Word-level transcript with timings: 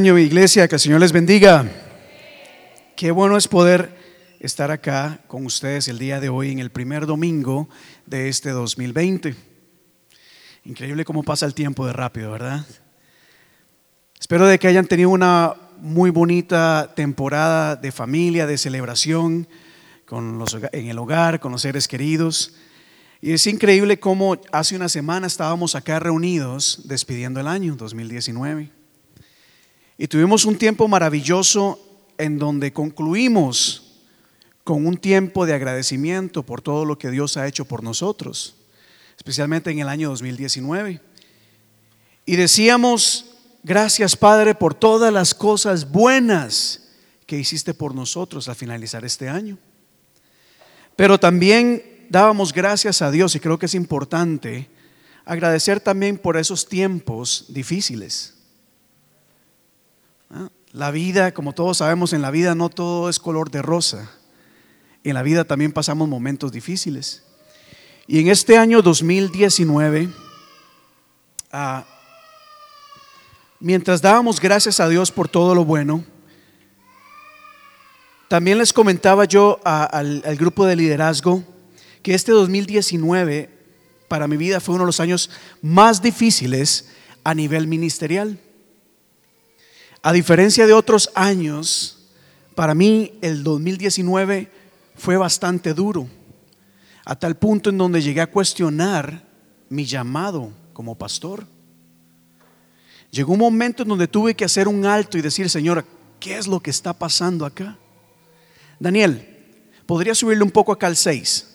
año, 0.00 0.18
iglesia, 0.18 0.66
que 0.66 0.76
el 0.76 0.80
Señor 0.80 1.00
les 1.00 1.12
bendiga. 1.12 1.62
Qué 2.96 3.10
bueno 3.10 3.36
es 3.36 3.46
poder 3.46 3.94
estar 4.40 4.70
acá 4.70 5.20
con 5.26 5.44
ustedes 5.44 5.88
el 5.88 5.98
día 5.98 6.20
de 6.20 6.30
hoy 6.30 6.50
en 6.50 6.58
el 6.58 6.70
primer 6.70 7.04
domingo 7.04 7.68
de 8.06 8.30
este 8.30 8.48
2020. 8.48 9.34
Increíble 10.64 11.04
cómo 11.04 11.22
pasa 11.22 11.44
el 11.44 11.52
tiempo 11.52 11.86
de 11.86 11.92
rápido, 11.92 12.30
¿verdad? 12.30 12.64
Espero 14.18 14.46
de 14.46 14.58
que 14.58 14.68
hayan 14.68 14.86
tenido 14.86 15.10
una 15.10 15.54
muy 15.76 16.08
bonita 16.08 16.94
temporada 16.96 17.76
de 17.76 17.92
familia, 17.92 18.46
de 18.46 18.56
celebración 18.56 19.48
con 20.06 20.38
los, 20.38 20.56
en 20.72 20.86
el 20.86 20.98
hogar, 20.98 21.40
con 21.40 21.52
los 21.52 21.60
seres 21.60 21.86
queridos. 21.86 22.54
Y 23.20 23.32
es 23.32 23.46
increíble 23.46 24.00
cómo 24.00 24.40
hace 24.50 24.76
una 24.76 24.88
semana 24.88 25.26
estábamos 25.26 25.74
acá 25.74 26.00
reunidos 26.00 26.88
despidiendo 26.88 27.38
el 27.38 27.48
año 27.48 27.76
2019. 27.76 28.79
Y 30.00 30.08
tuvimos 30.08 30.46
un 30.46 30.56
tiempo 30.56 30.88
maravilloso 30.88 31.78
en 32.16 32.38
donde 32.38 32.72
concluimos 32.72 33.98
con 34.64 34.86
un 34.86 34.96
tiempo 34.96 35.44
de 35.44 35.52
agradecimiento 35.52 36.42
por 36.42 36.62
todo 36.62 36.86
lo 36.86 36.96
que 36.96 37.10
Dios 37.10 37.36
ha 37.36 37.46
hecho 37.46 37.66
por 37.66 37.84
nosotros, 37.84 38.56
especialmente 39.18 39.70
en 39.70 39.80
el 39.80 39.90
año 39.90 40.08
2019. 40.08 41.02
Y 42.24 42.36
decíamos, 42.36 43.26
gracias 43.62 44.16
Padre 44.16 44.54
por 44.54 44.72
todas 44.72 45.12
las 45.12 45.34
cosas 45.34 45.90
buenas 45.90 46.88
que 47.26 47.38
hiciste 47.38 47.74
por 47.74 47.94
nosotros 47.94 48.48
al 48.48 48.56
finalizar 48.56 49.04
este 49.04 49.28
año. 49.28 49.58
Pero 50.96 51.20
también 51.20 52.06
dábamos 52.08 52.54
gracias 52.54 53.02
a 53.02 53.10
Dios 53.10 53.34
y 53.34 53.40
creo 53.40 53.58
que 53.58 53.66
es 53.66 53.74
importante 53.74 54.70
agradecer 55.26 55.78
también 55.78 56.16
por 56.16 56.38
esos 56.38 56.66
tiempos 56.66 57.44
difíciles 57.50 58.39
la 60.72 60.90
vida, 60.90 61.32
como 61.32 61.52
todos 61.52 61.78
sabemos, 61.78 62.12
en 62.12 62.22
la 62.22 62.30
vida 62.30 62.54
no 62.54 62.68
todo 62.68 63.08
es 63.08 63.18
color 63.18 63.50
de 63.50 63.62
rosa. 63.62 64.10
En 65.02 65.14
la 65.14 65.22
vida 65.22 65.44
también 65.44 65.72
pasamos 65.72 66.08
momentos 66.08 66.52
difíciles. 66.52 67.24
Y 68.06 68.20
en 68.20 68.28
este 68.28 68.56
año 68.56 68.82
2019, 68.82 70.08
ah, 71.52 71.84
mientras 73.58 74.02
dábamos 74.02 74.40
gracias 74.40 74.80
a 74.80 74.88
Dios 74.88 75.10
por 75.10 75.28
todo 75.28 75.54
lo 75.54 75.64
bueno, 75.64 76.04
también 78.28 78.58
les 78.58 78.72
comentaba 78.72 79.24
yo 79.24 79.60
al, 79.64 80.22
al 80.24 80.36
grupo 80.36 80.66
de 80.66 80.76
liderazgo 80.76 81.42
que 82.02 82.14
este 82.14 82.30
2019 82.32 83.50
para 84.06 84.28
mi 84.28 84.36
vida 84.36 84.60
fue 84.60 84.76
uno 84.76 84.84
de 84.84 84.88
los 84.88 85.00
años 85.00 85.30
más 85.62 86.00
difíciles 86.00 86.90
a 87.24 87.34
nivel 87.34 87.66
ministerial. 87.66 88.38
A 90.02 90.12
diferencia 90.12 90.66
de 90.66 90.72
otros 90.72 91.10
años, 91.14 91.98
para 92.54 92.74
mí 92.74 93.18
el 93.20 93.42
2019 93.42 94.50
fue 94.94 95.18
bastante 95.18 95.74
duro, 95.74 96.08
a 97.04 97.18
tal 97.18 97.36
punto 97.36 97.68
en 97.68 97.76
donde 97.76 98.00
llegué 98.00 98.22
a 98.22 98.30
cuestionar 98.30 99.26
mi 99.68 99.84
llamado 99.84 100.52
como 100.72 100.96
pastor. 100.96 101.46
Llegó 103.10 103.34
un 103.34 103.40
momento 103.40 103.82
en 103.82 103.90
donde 103.90 104.08
tuve 104.08 104.34
que 104.34 104.44
hacer 104.44 104.68
un 104.68 104.86
alto 104.86 105.18
y 105.18 105.22
decir, 105.22 105.50
Señor, 105.50 105.84
¿qué 106.18 106.38
es 106.38 106.46
lo 106.46 106.60
que 106.60 106.70
está 106.70 106.94
pasando 106.94 107.44
acá? 107.44 107.76
Daniel, 108.78 109.26
¿podría 109.84 110.14
subirle 110.14 110.44
un 110.44 110.50
poco 110.50 110.72
acá 110.72 110.86
al 110.86 110.96
6? 110.96 111.46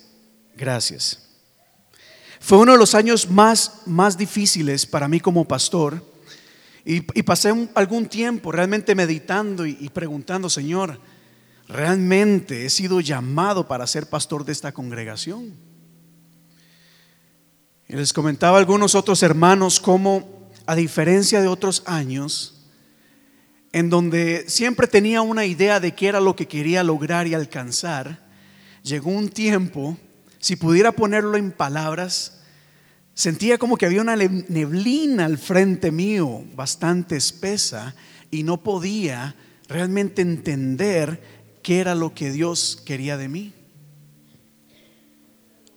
Gracias. 0.56 1.26
Fue 2.38 2.58
uno 2.58 2.72
de 2.72 2.78
los 2.78 2.94
años 2.94 3.28
más, 3.28 3.82
más 3.86 4.16
difíciles 4.16 4.86
para 4.86 5.08
mí 5.08 5.18
como 5.18 5.48
pastor 5.48 6.15
y, 6.88 7.00
pasé 7.00 7.52
algún 7.74 8.06
tiempo 8.06 8.52
realmente 8.52 8.94
meditando 8.94 9.66
y, 9.66 9.76
y 9.80 9.88
preguntando, 9.88 10.48
Señor, 10.48 11.00
¿realmente 11.66 12.64
he 12.64 12.70
sido 12.70 13.00
llamado 13.00 13.66
para 13.66 13.88
ser 13.88 14.08
pastor 14.08 14.44
de 14.44 14.52
esta 14.52 14.70
congregación? 14.70 15.52
Y 17.88 17.96
les 17.96 18.12
comentaba 18.12 18.56
a 18.56 18.60
algunos 18.60 18.94
otros 18.94 19.24
hermanos 19.24 19.80
cómo, 19.80 20.48
a 20.64 20.76
diferencia 20.76 21.40
de 21.40 21.48
otros 21.48 21.82
años, 21.86 22.68
en 23.72 23.90
donde 23.90 24.44
siempre 24.46 24.86
tenía 24.86 25.22
una 25.22 25.44
idea 25.44 25.80
de 25.80 25.92
qué 25.92 26.06
era 26.06 26.20
lo 26.20 26.36
que 26.36 26.46
quería 26.46 26.84
lograr 26.84 27.26
y 27.26 27.34
alcanzar, 27.34 28.24
llegó 28.84 29.10
un 29.10 29.28
tiempo, 29.28 29.98
si 30.38 30.54
pudiera 30.54 30.92
ponerlo 30.92 31.36
en 31.36 31.50
palabras, 31.50 32.35
Sentía 33.16 33.56
como 33.56 33.78
que 33.78 33.86
había 33.86 34.02
una 34.02 34.14
neblina 34.14 35.24
al 35.24 35.38
frente 35.38 35.90
mío, 35.90 36.44
bastante 36.54 37.16
espesa, 37.16 37.94
y 38.30 38.42
no 38.42 38.62
podía 38.62 39.34
realmente 39.68 40.20
entender 40.20 41.22
qué 41.62 41.80
era 41.80 41.94
lo 41.94 42.12
que 42.12 42.30
Dios 42.30 42.82
quería 42.84 43.16
de 43.16 43.28
mí. 43.28 43.54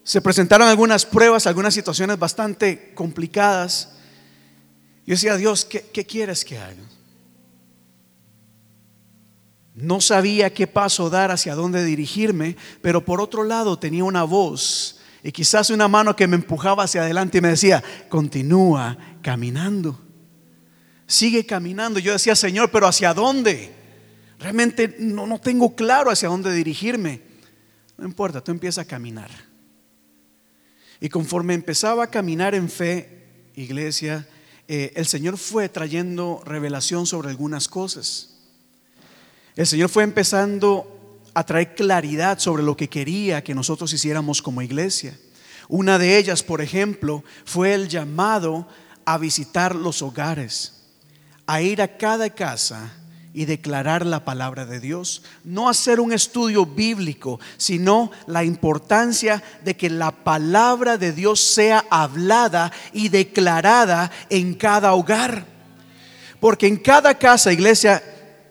Se 0.04 0.20
presentaron 0.20 0.68
algunas 0.68 1.06
pruebas, 1.06 1.48
algunas 1.48 1.74
situaciones 1.74 2.20
bastante 2.20 2.94
complicadas. 2.94 3.94
Yo 5.06 5.14
decía, 5.14 5.38
Dios, 5.38 5.64
¿qué, 5.64 5.84
qué 5.94 6.06
quieres 6.06 6.44
que 6.44 6.58
haga? 6.58 6.84
No 9.76 10.02
sabía 10.02 10.54
qué 10.54 10.68
paso 10.68 11.10
dar, 11.10 11.32
hacia 11.32 11.56
dónde 11.56 11.86
dirigirme, 11.86 12.58
pero 12.82 13.06
por 13.06 13.22
otro 13.22 13.46
lado 13.46 13.80
tenía 13.80 14.04
una 14.04 14.26
voz 14.26 14.99
y 15.24 15.32
quizás 15.32 15.70
una 15.70 15.88
mano 15.88 16.16
que 16.16 16.28
me 16.28 16.36
empujaba 16.36 16.84
hacia 16.84 17.02
adelante 17.02 17.40
y 17.40 17.42
me 17.42 17.50
decía, 17.50 17.84
continúa 18.08 18.98
caminando. 19.22 20.00
Sigue 21.08 21.46
caminando. 21.46 22.00
Yo 22.00 22.14
decía, 22.14 22.36
Señor, 22.36 22.72
pero 22.72 22.88
¿hacia 22.88 23.14
dónde? 23.14 23.74
Realmente 24.40 24.96
no, 25.00 25.28
no 25.28 25.40
tengo 25.40 25.76
claro 25.76 26.12
hacia 26.12 26.30
dónde 26.30 26.54
dirigirme. 26.54 27.22
No 27.98 28.06
importa, 28.06 28.42
tú 28.42 28.52
empiezas 28.52 28.86
a 28.86 28.88
caminar. 28.88 29.30
Y 31.02 31.10
conforme 31.10 31.54
empezaba 31.54 32.06
a 32.06 32.10
caminar 32.10 32.56
en 32.56 32.70
fe, 32.70 33.52
iglesia, 33.56 34.28
eh, 34.68 34.94
el 34.96 35.06
Señor 35.06 35.38
fue 35.38 35.68
trayendo 35.68 36.42
revelación 36.46 37.06
sobre 37.06 37.30
algunas 37.30 37.68
cosas. 37.68 38.38
El 39.56 39.68
Señor 39.68 39.90
fue 39.90 40.04
empezando 40.04 40.99
a 41.40 41.46
traer 41.46 41.74
claridad 41.74 42.38
sobre 42.38 42.64
lo 42.64 42.76
que 42.76 42.90
quería 42.90 43.42
que 43.42 43.56
nosotros 43.56 43.94
hiciéramos 43.94 44.42
como 44.42 44.62
iglesia. 44.62 45.18
Una 45.70 45.98
de 45.98 46.18
ellas, 46.18 46.44
por 46.44 46.60
ejemplo, 46.60 47.24
fue 47.46 47.74
el 47.74 47.88
llamado 47.88 48.68
a 49.06 49.18
visitar 49.18 49.74
los 49.74 50.02
hogares, 50.02 50.82
a 51.48 51.62
ir 51.62 51.82
a 51.82 51.96
cada 51.96 52.30
casa 52.32 52.92
y 53.34 53.46
declarar 53.46 54.06
la 54.06 54.26
palabra 54.26 54.66
de 54.66 54.82
Dios. 54.82 55.24
No 55.46 55.70
hacer 55.70 56.02
un 56.02 56.12
estudio 56.12 56.66
bíblico, 56.66 57.40
sino 57.56 58.12
la 58.28 58.44
importancia 58.44 59.42
de 59.64 59.78
que 59.78 59.90
la 59.90 60.12
palabra 60.12 60.98
de 60.98 61.14
Dios 61.14 61.40
sea 61.40 61.86
hablada 61.90 62.70
y 62.92 63.08
declarada 63.08 64.12
en 64.30 64.56
cada 64.56 64.94
hogar. 64.94 65.46
Porque 66.42 66.68
en 66.68 66.76
cada 66.76 67.18
casa, 67.18 67.54
iglesia, 67.54 68.04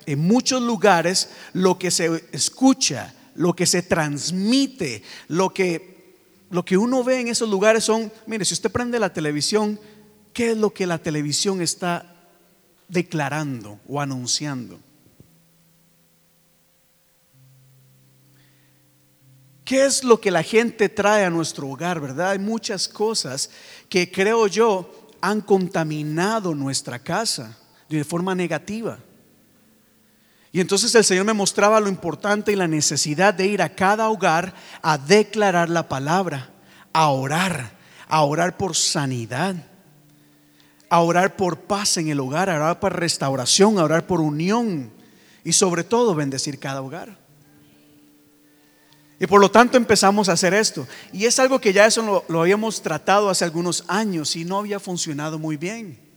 en 0.08 0.20
muchos 0.20 0.62
lugares 0.62 1.28
lo 1.52 1.78
que 1.78 1.90
se 1.90 2.24
escucha, 2.32 3.14
lo 3.34 3.54
que 3.54 3.66
se 3.66 3.82
transmite, 3.82 5.02
lo 5.28 5.52
que, 5.52 6.16
lo 6.50 6.64
que 6.64 6.78
uno 6.78 7.04
ve 7.04 7.20
en 7.20 7.28
esos 7.28 7.50
lugares 7.50 7.84
son, 7.84 8.10
mire, 8.26 8.46
si 8.46 8.54
usted 8.54 8.72
prende 8.72 8.98
la 8.98 9.12
televisión, 9.12 9.78
¿qué 10.32 10.52
es 10.52 10.56
lo 10.56 10.70
que 10.72 10.86
la 10.86 10.96
televisión 10.96 11.60
está 11.60 12.16
declarando 12.88 13.80
o 13.86 14.00
anunciando? 14.00 14.80
¿Qué 19.62 19.84
es 19.84 20.04
lo 20.04 20.18
que 20.22 20.30
la 20.30 20.42
gente 20.42 20.88
trae 20.88 21.26
a 21.26 21.30
nuestro 21.30 21.68
hogar, 21.68 22.00
verdad? 22.00 22.30
Hay 22.30 22.38
muchas 22.38 22.88
cosas 22.88 23.50
que 23.90 24.10
creo 24.10 24.46
yo 24.46 24.90
han 25.20 25.42
contaminado 25.42 26.54
nuestra 26.54 26.98
casa 26.98 27.58
de 27.90 28.02
forma 28.04 28.34
negativa. 28.34 29.00
Y 30.58 30.60
entonces 30.60 30.92
el 30.96 31.04
Señor 31.04 31.24
me 31.24 31.34
mostraba 31.34 31.78
lo 31.78 31.88
importante 31.88 32.50
y 32.50 32.56
la 32.56 32.66
necesidad 32.66 33.32
de 33.32 33.46
ir 33.46 33.62
a 33.62 33.76
cada 33.76 34.08
hogar 34.08 34.52
a 34.82 34.98
declarar 34.98 35.70
la 35.70 35.88
palabra, 35.88 36.50
a 36.92 37.10
orar, 37.10 37.78
a 38.08 38.22
orar 38.22 38.56
por 38.56 38.74
sanidad, 38.74 39.54
a 40.90 40.98
orar 40.98 41.36
por 41.36 41.60
paz 41.60 41.98
en 41.98 42.08
el 42.08 42.18
hogar, 42.18 42.50
a 42.50 42.56
orar 42.56 42.80
por 42.80 42.98
restauración, 42.98 43.78
a 43.78 43.84
orar 43.84 44.08
por 44.08 44.20
unión 44.20 44.90
y 45.44 45.52
sobre 45.52 45.84
todo 45.84 46.12
bendecir 46.16 46.58
cada 46.58 46.82
hogar. 46.82 47.16
Y 49.20 49.28
por 49.28 49.40
lo 49.40 49.52
tanto 49.52 49.76
empezamos 49.76 50.28
a 50.28 50.32
hacer 50.32 50.54
esto. 50.54 50.88
Y 51.12 51.26
es 51.26 51.38
algo 51.38 51.60
que 51.60 51.72
ya 51.72 51.86
eso 51.86 52.02
lo, 52.02 52.24
lo 52.26 52.40
habíamos 52.40 52.82
tratado 52.82 53.30
hace 53.30 53.44
algunos 53.44 53.84
años 53.86 54.34
y 54.34 54.44
no 54.44 54.58
había 54.58 54.80
funcionado 54.80 55.38
muy 55.38 55.56
bien. 55.56 56.07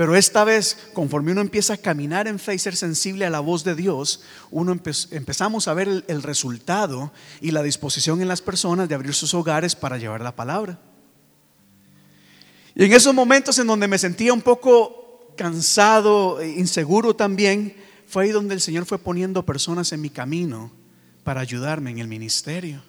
Pero 0.00 0.16
esta 0.16 0.44
vez, 0.44 0.78
conforme 0.94 1.32
uno 1.32 1.42
empieza 1.42 1.74
a 1.74 1.76
caminar 1.76 2.26
en 2.26 2.38
fe 2.38 2.54
y 2.54 2.58
ser 2.58 2.74
sensible 2.74 3.26
a 3.26 3.28
la 3.28 3.40
voz 3.40 3.64
de 3.64 3.74
Dios, 3.74 4.22
uno 4.50 4.72
empezamos 4.72 5.68
a 5.68 5.74
ver 5.74 5.88
el, 5.88 6.04
el 6.08 6.22
resultado 6.22 7.12
y 7.42 7.50
la 7.50 7.62
disposición 7.62 8.22
en 8.22 8.28
las 8.28 8.40
personas 8.40 8.88
de 8.88 8.94
abrir 8.94 9.12
sus 9.12 9.34
hogares 9.34 9.76
para 9.76 9.98
llevar 9.98 10.22
la 10.22 10.34
palabra. 10.34 10.80
Y 12.74 12.82
en 12.82 12.94
esos 12.94 13.14
momentos 13.14 13.58
en 13.58 13.66
donde 13.66 13.88
me 13.88 13.98
sentía 13.98 14.32
un 14.32 14.40
poco 14.40 15.34
cansado, 15.36 16.42
inseguro 16.42 17.14
también, 17.14 17.76
fue 18.06 18.24
ahí 18.24 18.30
donde 18.30 18.54
el 18.54 18.62
Señor 18.62 18.86
fue 18.86 18.96
poniendo 18.96 19.44
personas 19.44 19.92
en 19.92 20.00
mi 20.00 20.08
camino 20.08 20.72
para 21.24 21.42
ayudarme 21.42 21.90
en 21.90 21.98
el 21.98 22.08
ministerio. 22.08 22.82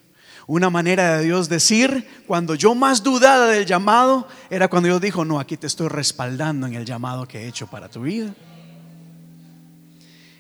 Una 0.48 0.70
manera 0.70 1.18
de 1.18 1.26
Dios 1.26 1.50
decir, 1.50 2.08
cuando 2.28 2.56
yo 2.56 2.76
más 2.76 3.04
dudaba 3.04 3.48
del 3.48 3.66
llamado, 3.66 4.28
era 4.50 4.68
cuando 4.68 4.88
Dios 4.88 5.02
dijo, 5.02 5.24
no, 5.24 5.40
aquí 5.40 5.58
te 5.58 5.68
estoy 5.68 5.88
respaldando 5.88 6.68
en 6.68 6.74
el 6.74 6.86
llamado 6.86 7.28
que 7.28 7.40
he 7.40 7.48
hecho 7.48 7.68
para 7.68 7.90
tu 7.90 8.02
vida. 8.02 8.34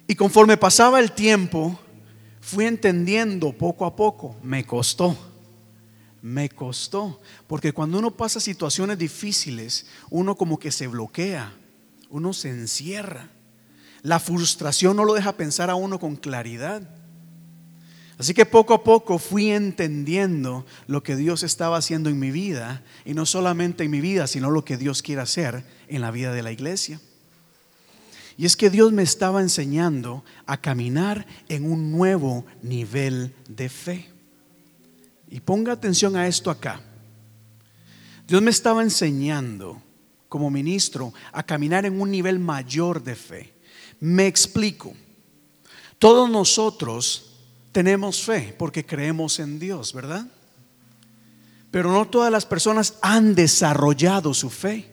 Y 0.08 0.16
conforme 0.16 0.58
pasaba 0.58 1.00
el 1.00 1.12
tiempo, 1.12 1.80
fui 2.42 2.66
entendiendo 2.66 3.54
poco 3.54 3.86
a 3.86 3.96
poco, 3.96 4.36
me 4.44 4.66
costó, 4.66 5.16
me 6.22 6.50
costó, 6.50 7.22
porque 7.48 7.72
cuando 7.72 8.00
uno 8.00 8.12
pasa 8.12 8.40
situaciones 8.40 8.98
difíciles, 8.98 9.86
uno 10.10 10.36
como 10.36 10.60
que 10.60 10.72
se 10.72 10.88
bloquea, 10.88 11.54
uno 12.10 12.34
se 12.34 12.50
encierra. 12.50 13.30
La 14.02 14.20
frustración 14.20 14.98
no 14.98 15.06
lo 15.06 15.14
deja 15.14 15.34
pensar 15.34 15.70
a 15.70 15.76
uno 15.76 16.00
con 16.00 16.16
claridad. 16.16 16.82
Así 18.22 18.36
que 18.36 18.46
poco 18.46 18.76
a 18.76 18.84
poco 18.84 19.18
fui 19.18 19.50
entendiendo 19.50 20.64
lo 20.86 21.02
que 21.02 21.16
Dios 21.16 21.42
estaba 21.42 21.78
haciendo 21.78 22.08
en 22.08 22.20
mi 22.20 22.30
vida, 22.30 22.84
y 23.04 23.16
no 23.16 23.26
solamente 23.26 23.84
en 23.84 23.90
mi 23.90 24.00
vida, 24.00 24.28
sino 24.28 24.52
lo 24.52 24.64
que 24.64 24.78
Dios 24.78 25.02
quiere 25.02 25.24
hacer 25.24 25.66
en 25.88 26.02
la 26.02 26.12
vida 26.12 26.32
de 26.32 26.44
la 26.44 26.52
iglesia. 26.52 27.02
Y 28.38 28.46
es 28.46 28.56
que 28.56 28.70
Dios 28.70 28.92
me 28.92 29.02
estaba 29.02 29.42
enseñando 29.42 30.24
a 30.46 30.62
caminar 30.62 31.26
en 31.50 31.66
un 31.66 31.92
nuevo 31.92 32.46
nivel 32.62 33.34
de 33.48 33.70
fe. 33.70 34.12
Y 35.28 35.40
ponga 35.40 35.74
atención 35.74 36.16
a 36.16 36.28
esto 36.28 36.52
acá. 36.52 36.80
Dios 38.28 38.44
me 38.44 38.52
estaba 38.52 38.84
enseñando 38.84 39.82
como 40.30 40.52
ministro 40.52 41.12
a 41.32 41.42
caminar 41.42 41.88
en 41.88 42.00
un 42.00 42.12
nivel 42.12 42.38
mayor 42.38 43.04
de 43.04 43.16
fe. 43.16 43.56
Me 44.00 44.28
explico. 44.28 44.94
Todos 45.98 46.30
nosotros 46.30 47.31
tenemos 47.72 48.24
fe 48.24 48.54
porque 48.58 48.86
creemos 48.86 49.40
en 49.40 49.60
Dios, 49.60 49.94
¿verdad? 49.94 50.26
Pero 51.72 51.92
no 51.92 52.08
todas 52.08 52.32
las 52.32 52.46
personas 52.46 52.96
han 53.02 53.34
desarrollado 53.34 54.34
su 54.34 54.50
fe. 54.50 54.90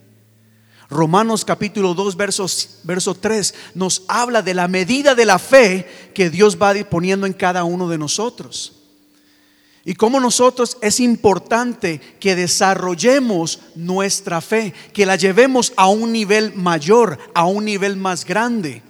Romanos 0.90 1.44
capítulo 1.44 1.92
2, 1.92 2.16
versos, 2.16 2.80
verso 2.84 3.14
3 3.14 3.54
nos 3.74 4.04
habla 4.08 4.40
de 4.40 4.54
la 4.54 4.68
medida 4.68 5.14
de 5.14 5.26
la 5.26 5.38
fe 5.38 5.86
que 6.14 6.30
Dios 6.30 6.56
va 6.56 6.72
poniendo 6.88 7.26
en 7.26 7.34
cada 7.34 7.64
uno 7.64 7.88
de 7.88 7.98
nosotros. 7.98 8.74
Y 9.84 9.94
cómo 9.94 10.20
nosotros 10.20 10.76
es 10.80 11.00
importante 11.00 12.00
que 12.20 12.36
desarrollemos 12.36 13.60
nuestra 13.74 14.40
fe, 14.40 14.72
que 14.92 15.06
la 15.06 15.16
llevemos 15.16 15.72
a 15.76 15.88
un 15.88 16.12
nivel 16.12 16.54
mayor, 16.54 17.18
a 17.34 17.46
un 17.46 17.64
nivel 17.64 17.96
más 17.96 18.24
grande. 18.24 18.82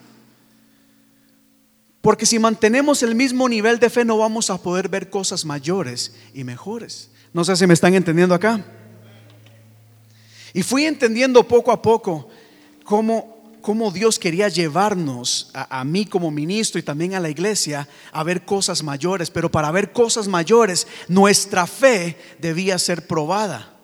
Porque 2.00 2.26
si 2.26 2.38
mantenemos 2.38 3.02
el 3.02 3.14
mismo 3.14 3.48
nivel 3.48 3.78
de 3.78 3.90
fe 3.90 4.04
no 4.04 4.18
vamos 4.18 4.50
a 4.50 4.58
poder 4.58 4.88
ver 4.88 5.10
cosas 5.10 5.44
mayores 5.44 6.14
y 6.32 6.44
mejores. 6.44 7.10
No 7.32 7.44
sé 7.44 7.56
si 7.56 7.66
me 7.66 7.74
están 7.74 7.94
entendiendo 7.94 8.34
acá. 8.34 8.64
Y 10.54 10.62
fui 10.62 10.84
entendiendo 10.84 11.46
poco 11.46 11.72
a 11.72 11.82
poco 11.82 12.28
cómo, 12.84 13.58
cómo 13.60 13.90
Dios 13.90 14.18
quería 14.18 14.48
llevarnos 14.48 15.50
a, 15.52 15.80
a, 15.80 15.84
mí 15.84 16.06
como 16.06 16.30
ministro 16.30 16.78
y 16.78 16.82
también 16.82 17.14
a 17.14 17.20
la 17.20 17.28
iglesia 17.28 17.88
a 18.12 18.22
ver 18.22 18.44
cosas 18.44 18.82
mayores. 18.82 19.30
Pero 19.30 19.50
para 19.50 19.70
ver 19.70 19.92
cosas 19.92 20.28
mayores 20.28 20.86
nuestra 21.08 21.66
fe 21.66 22.16
debía 22.38 22.78
ser 22.78 23.06
probada 23.06 23.77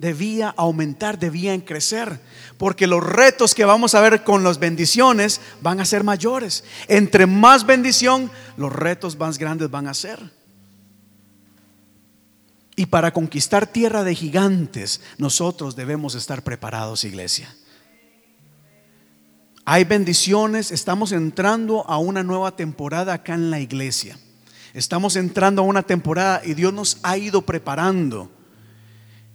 debía 0.00 0.54
aumentar, 0.56 1.18
debían 1.18 1.60
crecer, 1.60 2.20
porque 2.56 2.86
los 2.86 3.04
retos 3.04 3.54
que 3.54 3.66
vamos 3.66 3.94
a 3.94 4.00
ver 4.00 4.24
con 4.24 4.42
las 4.42 4.58
bendiciones 4.58 5.42
van 5.60 5.78
a 5.78 5.84
ser 5.84 6.04
mayores. 6.04 6.64
Entre 6.88 7.26
más 7.26 7.66
bendición, 7.66 8.30
los 8.56 8.72
retos 8.72 9.18
más 9.18 9.36
grandes 9.36 9.70
van 9.70 9.86
a 9.86 9.94
ser. 9.94 10.18
Y 12.76 12.86
para 12.86 13.12
conquistar 13.12 13.66
tierra 13.66 14.02
de 14.02 14.14
gigantes, 14.14 15.02
nosotros 15.18 15.76
debemos 15.76 16.14
estar 16.14 16.42
preparados, 16.42 17.04
iglesia. 17.04 17.54
Hay 19.66 19.84
bendiciones, 19.84 20.72
estamos 20.72 21.12
entrando 21.12 21.84
a 21.86 21.98
una 21.98 22.22
nueva 22.22 22.56
temporada 22.56 23.12
acá 23.12 23.34
en 23.34 23.50
la 23.50 23.60
iglesia. 23.60 24.18
Estamos 24.72 25.16
entrando 25.16 25.60
a 25.60 25.66
una 25.66 25.82
temporada 25.82 26.40
y 26.42 26.54
Dios 26.54 26.72
nos 26.72 26.96
ha 27.02 27.18
ido 27.18 27.42
preparando 27.42 28.30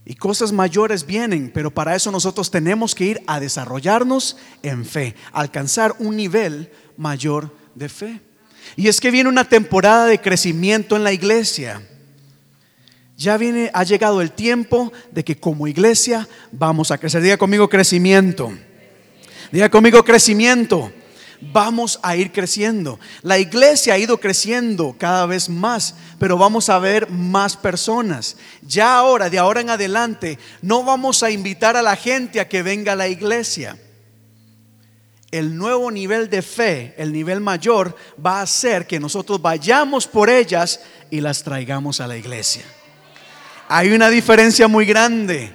y 0.06 0.16
cosas 0.16 0.52
mayores 0.52 1.06
vienen, 1.06 1.52
pero 1.52 1.72
para 1.72 1.96
eso 1.96 2.12
nosotros 2.12 2.52
tenemos 2.52 2.94
que 2.94 3.06
ir 3.06 3.22
a 3.26 3.40
desarrollarnos 3.40 4.38
en 4.62 4.86
fe, 4.86 5.16
alcanzar 5.32 5.96
un 5.98 6.16
nivel 6.16 6.72
mayor 6.96 7.52
de 7.74 7.90
fe. 7.90 8.22
Y 8.76 8.88
es 8.88 9.02
que 9.02 9.12
viene 9.12 9.30
una 9.30 9.50
temporada 9.50 10.06
de 10.06 10.22
crecimiento 10.22 10.96
en 10.96 11.04
la 11.04 11.12
iglesia. 11.12 11.82
Ya 13.18 13.38
viene, 13.38 13.72
ha 13.74 13.84
llegado 13.84 14.22
el 14.22 14.32
tiempo 14.32 14.92
de 15.12 15.24
que 15.24 15.38
como 15.40 15.68
iglesia 15.68 16.28
vamos 16.52 16.92
a 16.92 16.98
crecer. 16.98 17.22
Diga 17.22 17.38
conmigo 17.38 17.70
crecimiento. 17.70 18.52
Diga 19.52 19.70
conmigo 19.70 20.04
crecimiento 20.04 20.92
vamos 21.52 22.00
a 22.04 22.16
ir 22.16 22.32
creciendo. 22.32 23.00
La 23.22 23.38
iglesia 23.38 23.94
ha 23.94 23.98
ido 23.98 24.20
creciendo 24.20 24.96
cada 24.98 25.26
vez 25.26 25.50
más, 25.50 25.96
pero 26.20 26.38
vamos 26.38 26.70
a 26.70 26.80
ver 26.80 27.10
más 27.10 27.58
personas. 27.58 28.38
Ya 28.62 28.98
ahora, 28.98 29.30
de 29.30 29.40
ahora 29.40 29.62
en 29.62 29.70
adelante, 29.70 30.40
no 30.62 30.84
vamos 30.84 31.24
a 31.24 31.32
invitar 31.32 31.78
a 31.78 31.82
la 31.82 31.96
gente 31.96 32.40
a 32.40 32.48
que 32.48 32.64
venga 32.64 32.94
a 32.94 32.96
la 32.96 33.08
iglesia. 33.08 33.78
El 35.32 35.58
nuevo 35.58 35.92
nivel 35.92 36.30
de 36.30 36.42
fe, 36.42 36.94
el 36.98 37.12
nivel 37.12 37.42
mayor, 37.42 37.96
va 38.24 38.40
a 38.40 38.44
hacer 38.44 38.88
que 38.88 39.00
nosotros 39.00 39.42
vayamos 39.42 40.08
por 40.08 40.30
ellas 40.30 40.80
y 41.12 41.20
las 41.20 41.44
traigamos 41.44 42.00
a 42.00 42.08
la 42.08 42.16
iglesia. 42.16 42.64
Hay 43.68 43.92
una 43.92 44.10
diferencia 44.10 44.68
muy 44.68 44.86
grande 44.86 45.54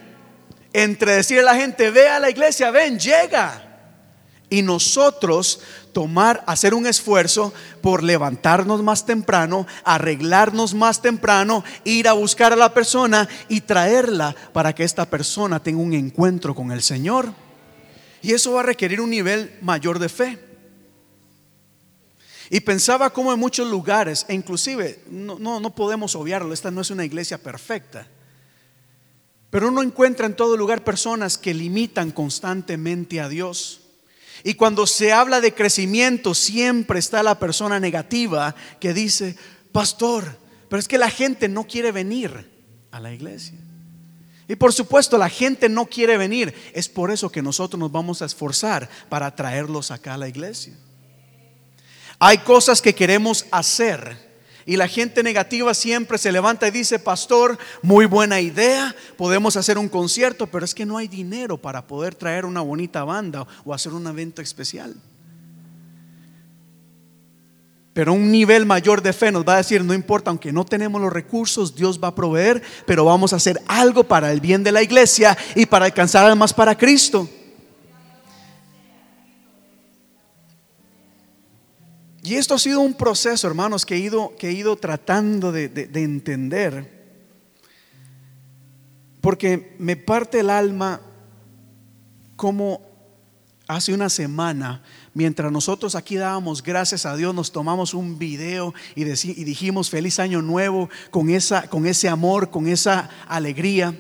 entre 0.72 1.16
decirle 1.16 1.42
a 1.42 1.54
la 1.54 1.60
gente, 1.60 1.90
ve 1.90 2.08
a 2.08 2.18
la 2.18 2.30
iglesia, 2.30 2.70
ven, 2.70 2.98
llega 2.98 3.70
y 4.50 4.62
nosotros 4.62 5.60
tomar, 5.92 6.42
hacer 6.46 6.74
un 6.74 6.86
esfuerzo 6.86 7.52
por 7.80 8.02
levantarnos 8.02 8.82
más 8.82 9.06
temprano, 9.06 9.66
arreglarnos 9.84 10.74
más 10.74 11.02
temprano, 11.02 11.64
ir 11.84 12.08
a 12.08 12.12
buscar 12.12 12.52
a 12.52 12.56
la 12.56 12.74
persona 12.74 13.28
y 13.48 13.60
traerla 13.62 14.34
para 14.52 14.74
que 14.74 14.84
esta 14.84 15.08
persona 15.08 15.62
tenga 15.62 15.80
un 15.80 15.92
encuentro 15.92 16.54
con 16.54 16.72
el 16.72 16.82
Señor. 16.82 17.32
Y 18.22 18.32
eso 18.32 18.52
va 18.52 18.60
a 18.60 18.64
requerir 18.64 19.00
un 19.00 19.10
nivel 19.10 19.56
mayor 19.62 19.98
de 19.98 20.08
fe. 20.08 20.38
Y 22.50 22.60
pensaba 22.60 23.10
como 23.10 23.32
en 23.32 23.38
muchos 23.38 23.68
lugares, 23.70 24.26
e 24.28 24.34
inclusive 24.34 25.04
no, 25.08 25.38
no, 25.38 25.60
no 25.60 25.74
podemos 25.74 26.16
obviarlo, 26.16 26.52
esta 26.52 26.70
no 26.70 26.80
es 26.80 26.90
una 26.90 27.04
iglesia 27.04 27.38
perfecta. 27.38 28.08
Pero 29.50 29.68
uno 29.68 29.82
encuentra 29.82 30.26
en 30.26 30.34
todo 30.34 30.56
lugar 30.56 30.84
personas 30.84 31.38
que 31.38 31.54
limitan 31.54 32.10
constantemente 32.10 33.20
a 33.20 33.28
Dios 33.28 33.79
y 34.44 34.54
cuando 34.54 34.86
se 34.86 35.12
habla 35.12 35.40
de 35.40 35.54
crecimiento, 35.54 36.34
siempre 36.34 36.98
está 36.98 37.22
la 37.22 37.38
persona 37.38 37.80
negativa 37.80 38.54
que 38.78 38.94
dice, 38.94 39.36
pastor, 39.72 40.38
pero 40.68 40.80
es 40.80 40.88
que 40.88 40.98
la 40.98 41.10
gente 41.10 41.48
no 41.48 41.64
quiere 41.64 41.92
venir 41.92 42.50
a 42.90 43.00
la 43.00 43.12
iglesia. 43.12 43.58
Y 44.48 44.56
por 44.56 44.72
supuesto, 44.72 45.16
la 45.16 45.28
gente 45.28 45.68
no 45.68 45.86
quiere 45.86 46.16
venir. 46.16 46.54
Es 46.72 46.88
por 46.88 47.10
eso 47.10 47.30
que 47.30 47.42
nosotros 47.42 47.78
nos 47.78 47.92
vamos 47.92 48.20
a 48.20 48.24
esforzar 48.24 48.88
para 49.08 49.34
traerlos 49.34 49.90
acá 49.90 50.14
a 50.14 50.18
la 50.18 50.28
iglesia. 50.28 50.74
Hay 52.18 52.38
cosas 52.38 52.82
que 52.82 52.94
queremos 52.94 53.46
hacer 53.50 54.29
y 54.66 54.76
la 54.76 54.88
gente 54.88 55.22
negativa 55.22 55.74
siempre 55.74 56.18
se 56.18 56.32
levanta 56.32 56.68
y 56.68 56.70
dice, 56.70 56.98
pastor, 56.98 57.58
muy 57.82 58.06
buena 58.06 58.40
idea, 58.40 58.94
podemos 59.16 59.56
hacer 59.56 59.78
un 59.78 59.88
concierto, 59.88 60.46
pero 60.46 60.64
es 60.64 60.74
que 60.74 60.86
no 60.86 60.98
hay 60.98 61.08
dinero 61.08 61.56
para 61.56 61.86
poder 61.86 62.14
traer 62.14 62.44
una 62.44 62.60
bonita 62.60 63.04
banda 63.04 63.46
o 63.64 63.74
hacer 63.74 63.92
un 63.92 64.06
evento 64.06 64.42
especial. 64.42 64.94
Pero 67.92 68.12
un 68.12 68.30
nivel 68.30 68.66
mayor 68.66 69.02
de 69.02 69.12
fe 69.12 69.32
nos 69.32 69.46
va 69.46 69.54
a 69.54 69.58
decir, 69.58 69.84
no 69.84 69.94
importa, 69.94 70.30
aunque 70.30 70.52
no 70.52 70.64
tenemos 70.64 71.00
los 71.00 71.12
recursos, 71.12 71.74
Dios 71.74 71.98
va 72.02 72.08
a 72.08 72.14
proveer, 72.14 72.62
pero 72.86 73.04
vamos 73.04 73.32
a 73.32 73.36
hacer 73.36 73.60
algo 73.66 74.04
para 74.04 74.30
el 74.30 74.40
bien 74.40 74.62
de 74.62 74.72
la 74.72 74.82
iglesia 74.82 75.36
y 75.56 75.66
para 75.66 75.86
alcanzar 75.86 76.24
almas 76.24 76.54
para 76.54 76.78
Cristo. 76.78 77.28
Y 82.30 82.36
esto 82.36 82.54
ha 82.54 82.60
sido 82.60 82.78
un 82.78 82.94
proceso, 82.94 83.48
hermanos, 83.48 83.84
que 83.84 83.96
he 83.96 83.98
ido, 83.98 84.36
que 84.36 84.50
he 84.50 84.52
ido 84.52 84.76
tratando 84.76 85.50
de, 85.50 85.68
de 85.68 86.02
entender. 86.04 86.88
Porque 89.20 89.74
me 89.80 89.96
parte 89.96 90.38
el 90.38 90.50
alma 90.50 91.00
como 92.36 92.82
hace 93.66 93.92
una 93.92 94.08
semana, 94.08 94.84
mientras 95.12 95.50
nosotros 95.50 95.96
aquí 95.96 96.14
dábamos 96.14 96.62
gracias 96.62 97.04
a 97.04 97.16
Dios, 97.16 97.34
nos 97.34 97.50
tomamos 97.50 97.94
un 97.94 98.16
video 98.16 98.74
y, 98.94 99.02
y 99.02 99.44
dijimos 99.44 99.90
feliz 99.90 100.20
año 100.20 100.40
nuevo 100.40 100.88
con, 101.10 101.30
esa, 101.30 101.68
con 101.68 101.84
ese 101.84 102.08
amor, 102.08 102.50
con 102.50 102.68
esa 102.68 103.10
alegría. 103.26 103.92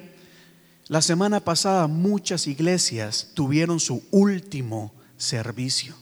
La 0.86 1.02
semana 1.02 1.40
pasada 1.40 1.88
muchas 1.88 2.46
iglesias 2.46 3.32
tuvieron 3.34 3.80
su 3.80 4.04
último 4.12 4.92
servicio. 5.16 5.96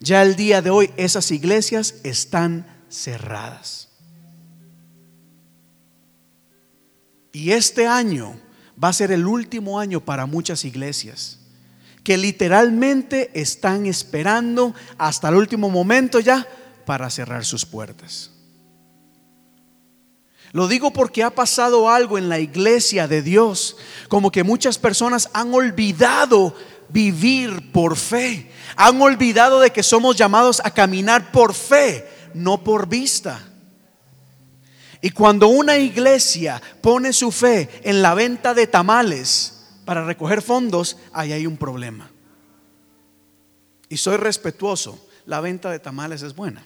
Ya 0.00 0.22
el 0.22 0.36
día 0.36 0.62
de 0.62 0.70
hoy 0.70 0.90
esas 0.96 1.30
iglesias 1.30 1.96
están 2.04 2.66
cerradas. 2.88 3.88
Y 7.32 7.52
este 7.52 7.86
año 7.86 8.38
va 8.82 8.88
a 8.88 8.92
ser 8.92 9.12
el 9.12 9.26
último 9.26 9.78
año 9.78 10.00
para 10.00 10.26
muchas 10.26 10.64
iglesias 10.64 11.38
que 12.04 12.16
literalmente 12.16 13.30
están 13.38 13.86
esperando 13.86 14.74
hasta 14.96 15.28
el 15.28 15.34
último 15.34 15.68
momento 15.68 16.20
ya 16.20 16.46
para 16.86 17.10
cerrar 17.10 17.44
sus 17.44 17.66
puertas. 17.66 18.30
Lo 20.52 20.68
digo 20.68 20.90
porque 20.92 21.22
ha 21.22 21.30
pasado 21.30 21.90
algo 21.90 22.16
en 22.16 22.30
la 22.30 22.38
iglesia 22.38 23.06
de 23.06 23.20
Dios, 23.20 23.76
como 24.08 24.30
que 24.30 24.42
muchas 24.42 24.78
personas 24.78 25.28
han 25.34 25.52
olvidado 25.52 26.54
vivir 26.88 27.72
por 27.72 27.96
fe, 27.96 28.50
han 28.76 29.00
olvidado 29.00 29.60
de 29.60 29.70
que 29.70 29.82
somos 29.82 30.16
llamados 30.16 30.60
a 30.64 30.70
caminar 30.70 31.32
por 31.32 31.54
fe, 31.54 32.08
no 32.34 32.62
por 32.62 32.88
vista. 32.88 33.48
Y 35.00 35.10
cuando 35.10 35.48
una 35.48 35.76
iglesia 35.76 36.60
pone 36.80 37.12
su 37.12 37.30
fe 37.30 37.68
en 37.84 38.02
la 38.02 38.14
venta 38.14 38.54
de 38.54 38.66
tamales 38.66 39.66
para 39.84 40.04
recoger 40.04 40.42
fondos, 40.42 40.96
ahí 41.12 41.32
hay 41.32 41.46
un 41.46 41.56
problema. 41.56 42.10
Y 43.88 43.96
soy 43.96 44.16
respetuoso, 44.16 45.08
la 45.24 45.40
venta 45.40 45.70
de 45.70 45.78
tamales 45.78 46.22
es 46.22 46.34
buena. 46.34 46.64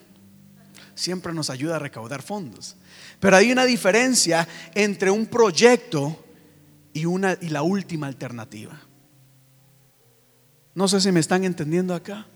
Siempre 0.94 1.32
nos 1.32 1.50
ayuda 1.50 1.76
a 1.76 1.78
recaudar 1.78 2.22
fondos. 2.22 2.76
Pero 3.20 3.36
hay 3.36 3.52
una 3.52 3.64
diferencia 3.64 4.48
entre 4.74 5.10
un 5.10 5.26
proyecto 5.26 6.24
y, 6.92 7.06
una, 7.06 7.36
y 7.40 7.48
la 7.48 7.62
última 7.62 8.06
alternativa. 8.06 8.80
No 10.74 10.88
sé 10.88 11.00
si 11.00 11.12
me 11.12 11.20
están 11.20 11.44
entendiendo 11.44 11.94
acá. 11.94 12.26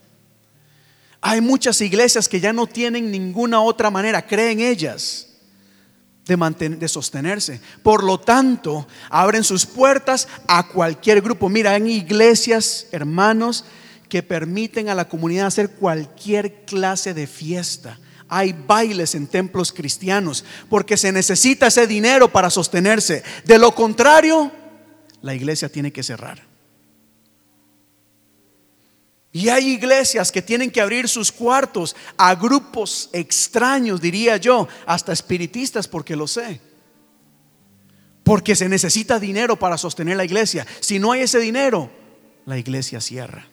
Hay 1.20 1.40
muchas 1.40 1.80
iglesias 1.80 2.28
que 2.28 2.40
ya 2.40 2.52
no 2.52 2.66
tienen 2.66 3.10
ninguna 3.10 3.60
otra 3.60 3.90
manera, 3.90 4.26
creen 4.26 4.60
ellas, 4.60 5.28
de, 6.26 6.68
de 6.70 6.88
sostenerse. 6.88 7.60
Por 7.82 8.04
lo 8.04 8.20
tanto, 8.20 8.86
abren 9.10 9.42
sus 9.42 9.64
puertas 9.64 10.28
a 10.46 10.68
cualquier 10.68 11.20
grupo. 11.22 11.48
Mira, 11.48 11.72
hay 11.72 11.90
iglesias, 11.90 12.86
hermanos, 12.92 13.64
que 14.08 14.22
permiten 14.22 14.88
a 14.88 14.94
la 14.94 15.08
comunidad 15.08 15.46
hacer 15.46 15.70
cualquier 15.70 16.64
clase 16.64 17.14
de 17.14 17.26
fiesta. 17.26 17.98
Hay 18.28 18.52
bailes 18.52 19.14
en 19.14 19.26
templos 19.26 19.72
cristianos 19.72 20.44
porque 20.68 20.96
se 20.96 21.12
necesita 21.12 21.68
ese 21.68 21.86
dinero 21.86 22.30
para 22.30 22.50
sostenerse. 22.50 23.22
De 23.44 23.58
lo 23.58 23.74
contrario, 23.74 24.50
la 25.22 25.34
iglesia 25.34 25.68
tiene 25.68 25.92
que 25.92 26.02
cerrar. 26.02 26.55
Y 29.36 29.50
hay 29.50 29.72
iglesias 29.72 30.32
que 30.32 30.40
tienen 30.40 30.70
que 30.70 30.80
abrir 30.80 31.10
sus 31.10 31.30
cuartos 31.30 31.94
a 32.16 32.34
grupos 32.34 33.10
extraños, 33.12 34.00
diría 34.00 34.38
yo, 34.38 34.66
hasta 34.86 35.12
espiritistas, 35.12 35.86
porque 35.86 36.16
lo 36.16 36.26
sé. 36.26 36.58
Porque 38.24 38.56
se 38.56 38.66
necesita 38.66 39.20
dinero 39.20 39.58
para 39.58 39.76
sostener 39.76 40.16
la 40.16 40.24
iglesia. 40.24 40.66
Si 40.80 40.98
no 40.98 41.12
hay 41.12 41.20
ese 41.20 41.38
dinero, 41.38 41.90
la 42.46 42.56
iglesia 42.56 42.98
cierra. 42.98 43.46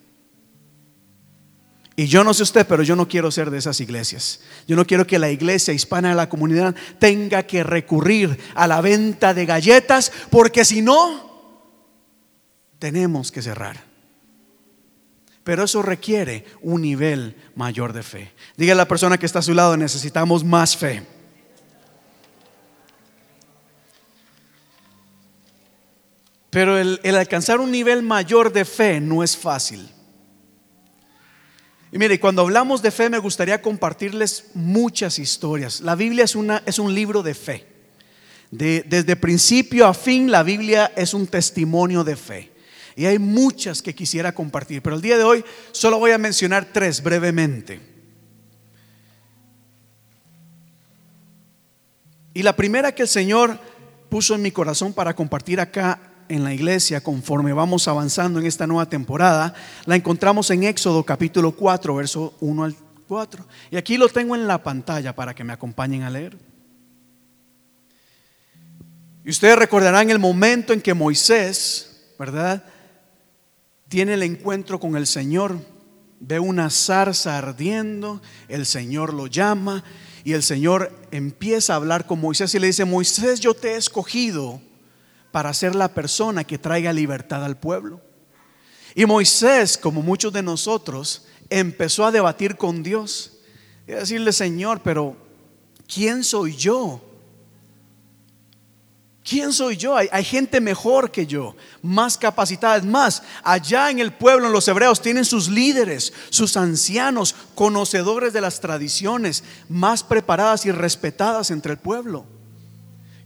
Y 1.97 2.05
yo 2.05 2.23
no 2.23 2.33
sé 2.33 2.43
usted, 2.43 2.65
pero 2.65 2.83
yo 2.83 2.95
no 2.95 3.09
quiero 3.09 3.29
ser 3.29 3.51
de 3.51 3.57
esas 3.57 3.81
iglesias. 3.81 4.39
Yo 4.65 4.77
no 4.77 4.87
quiero 4.87 5.05
que 5.05 5.19
la 5.19 5.31
iglesia 5.31 5.73
hispana 5.73 6.07
de 6.11 6.15
la 6.15 6.29
comunidad 6.29 6.73
tenga 6.97 7.43
que 7.43 7.61
recurrir 7.61 8.39
a 8.55 8.67
la 8.67 8.79
venta 8.79 9.33
de 9.33 9.45
galletas, 9.45 10.13
porque 10.29 10.63
si 10.63 10.81
no, 10.81 11.59
tenemos 12.79 13.33
que 13.33 13.41
cerrar. 13.41 13.92
Pero 15.43 15.63
eso 15.63 15.81
requiere 15.81 16.45
un 16.62 16.81
nivel 16.81 17.35
mayor 17.55 17.91
de 17.93 18.03
fe. 18.03 18.31
Diga 18.55 18.73
a 18.73 18.77
la 18.77 18.88
persona 18.88 19.17
que 19.17 19.25
está 19.25 19.39
a 19.39 19.43
su 19.43 19.53
lado, 19.53 19.75
necesitamos 19.75 20.43
más 20.43 20.77
fe. 20.77 21.03
Pero 26.50 26.77
el, 26.77 27.00
el 27.03 27.15
alcanzar 27.15 27.59
un 27.59 27.71
nivel 27.71 28.03
mayor 28.03 28.53
de 28.53 28.63
fe 28.63 29.01
no 29.01 29.23
es 29.23 29.35
fácil. 29.35 29.89
Y 31.93 32.00
mire, 32.00 32.19
cuando 32.19 32.41
hablamos 32.41 32.81
de 32.81 32.89
fe 32.89 33.07
me 33.07 33.19
gustaría 33.19 33.62
compartirles 33.62 34.45
muchas 34.55 35.19
historias. 35.19 35.81
La 35.81 35.93
Biblia 35.93 36.23
es, 36.23 36.35
una, 36.35 36.63
es 36.65 36.79
un 36.79 36.95
libro 36.95 37.21
de 37.21 37.35
fe. 37.35 37.67
desde 38.50 39.15
principio 39.15 39.85
a 39.85 39.93
fin 39.93 40.31
la 40.31 40.41
Biblia 40.41 40.91
es 40.95 41.13
un 41.13 41.27
testimonio 41.27 42.03
de 42.03 42.15
fe. 42.15 42.52
Y 42.95 43.05
hay 43.05 43.19
muchas 43.19 43.81
que 43.81 43.95
quisiera 43.95 44.33
compartir, 44.33 44.81
pero 44.81 44.95
el 44.95 45.01
día 45.01 45.17
de 45.17 45.23
hoy 45.23 45.43
solo 45.71 46.00
voy 46.00 46.12
a 46.12 46.17
mencionar 46.17 46.67
tres 46.71 47.01
brevemente. 47.01 47.79
Y 52.33 52.43
la 52.43 52.55
primera 52.55 52.93
que 52.93 53.03
el 53.03 53.07
Señor 53.07 53.59
puso 54.09 54.35
en 54.35 54.41
mi 54.41 54.51
corazón 54.51 54.93
para 54.93 55.15
compartir 55.15 55.59
acá 55.59 56.00
en 56.29 56.43
la 56.43 56.53
iglesia 56.53 57.01
conforme 57.01 57.53
vamos 57.53 57.88
avanzando 57.88 58.39
en 58.39 58.45
esta 58.45 58.65
nueva 58.65 58.88
temporada, 58.88 59.53
la 59.85 59.95
encontramos 59.95 60.50
en 60.50 60.63
Éxodo 60.63 61.03
capítulo 61.03 61.51
4, 61.51 61.95
verso 61.95 62.33
1 62.39 62.63
al 62.63 62.75
4. 63.07 63.45
Y 63.71 63.77
aquí 63.77 63.97
lo 63.97 64.09
tengo 64.09 64.35
en 64.35 64.47
la 64.47 64.63
pantalla 64.63 65.15
para 65.15 65.35
que 65.35 65.43
me 65.43 65.53
acompañen 65.53 66.03
a 66.03 66.09
leer. 66.09 66.38
Y 69.25 69.29
ustedes 69.29 69.57
recordarán 69.57 70.09
el 70.09 70.19
momento 70.19 70.73
en 70.73 70.81
que 70.81 70.93
Moisés, 70.93 72.13
¿verdad? 72.19 72.63
Tiene 73.93 74.15
el 74.15 74.23
encuentro 74.23 74.79
con 74.79 74.95
el 74.95 75.05
Señor, 75.05 75.55
ve 76.19 76.39
una 76.39 76.71
zarza 76.71 77.38
ardiendo, 77.38 78.23
el 78.47 78.65
Señor 78.65 79.13
lo 79.13 79.27
llama 79.27 79.83
y 80.23 80.33
el 80.33 80.41
Señor 80.41 80.91
empieza 81.12 81.73
a 81.73 81.75
hablar 81.75 82.07
con 82.07 82.19
Moisés 82.19 82.55
y 82.55 82.59
le 82.59 82.65
dice, 82.65 82.85
Moisés, 82.85 83.39
yo 83.39 83.53
te 83.53 83.73
he 83.73 83.75
escogido 83.75 84.59
para 85.31 85.53
ser 85.53 85.75
la 85.75 85.93
persona 85.93 86.43
que 86.43 86.57
traiga 86.57 86.91
libertad 86.91 87.45
al 87.45 87.59
pueblo. 87.59 88.01
Y 88.95 89.05
Moisés, 89.05 89.77
como 89.77 90.01
muchos 90.01 90.33
de 90.33 90.41
nosotros, 90.41 91.27
empezó 91.51 92.03
a 92.03 92.12
debatir 92.12 92.57
con 92.57 92.81
Dios 92.81 93.41
y 93.88 93.91
a 93.91 93.97
decirle, 93.97 94.31
Señor, 94.31 94.81
pero 94.83 95.15
¿quién 95.85 96.23
soy 96.23 96.55
yo? 96.55 97.12
¿Quién 99.23 99.53
soy 99.53 99.77
yo? 99.77 99.95
Hay, 99.95 100.23
gente 100.25 100.59
mejor 100.59 101.09
que 101.09 101.25
yo, 101.25 101.55
más 101.81 102.17
capacitada. 102.17 102.75
Es 102.75 102.83
más, 102.83 103.23
allá 103.41 103.89
en 103.89 103.99
el 103.99 104.11
pueblo, 104.11 104.47
en 104.47 104.51
los 104.51 104.67
hebreos, 104.67 105.01
tienen 105.01 105.23
sus 105.23 105.47
líderes, 105.47 106.11
sus 106.29 106.57
ancianos, 106.57 107.33
conocedores 107.55 108.33
de 108.33 108.41
las 108.41 108.59
tradiciones, 108.59 109.45
más 109.69 110.03
preparadas 110.03 110.65
y 110.65 110.71
respetadas 110.71 111.51
entre 111.51 111.71
el 111.71 111.77
pueblo. 111.77 112.25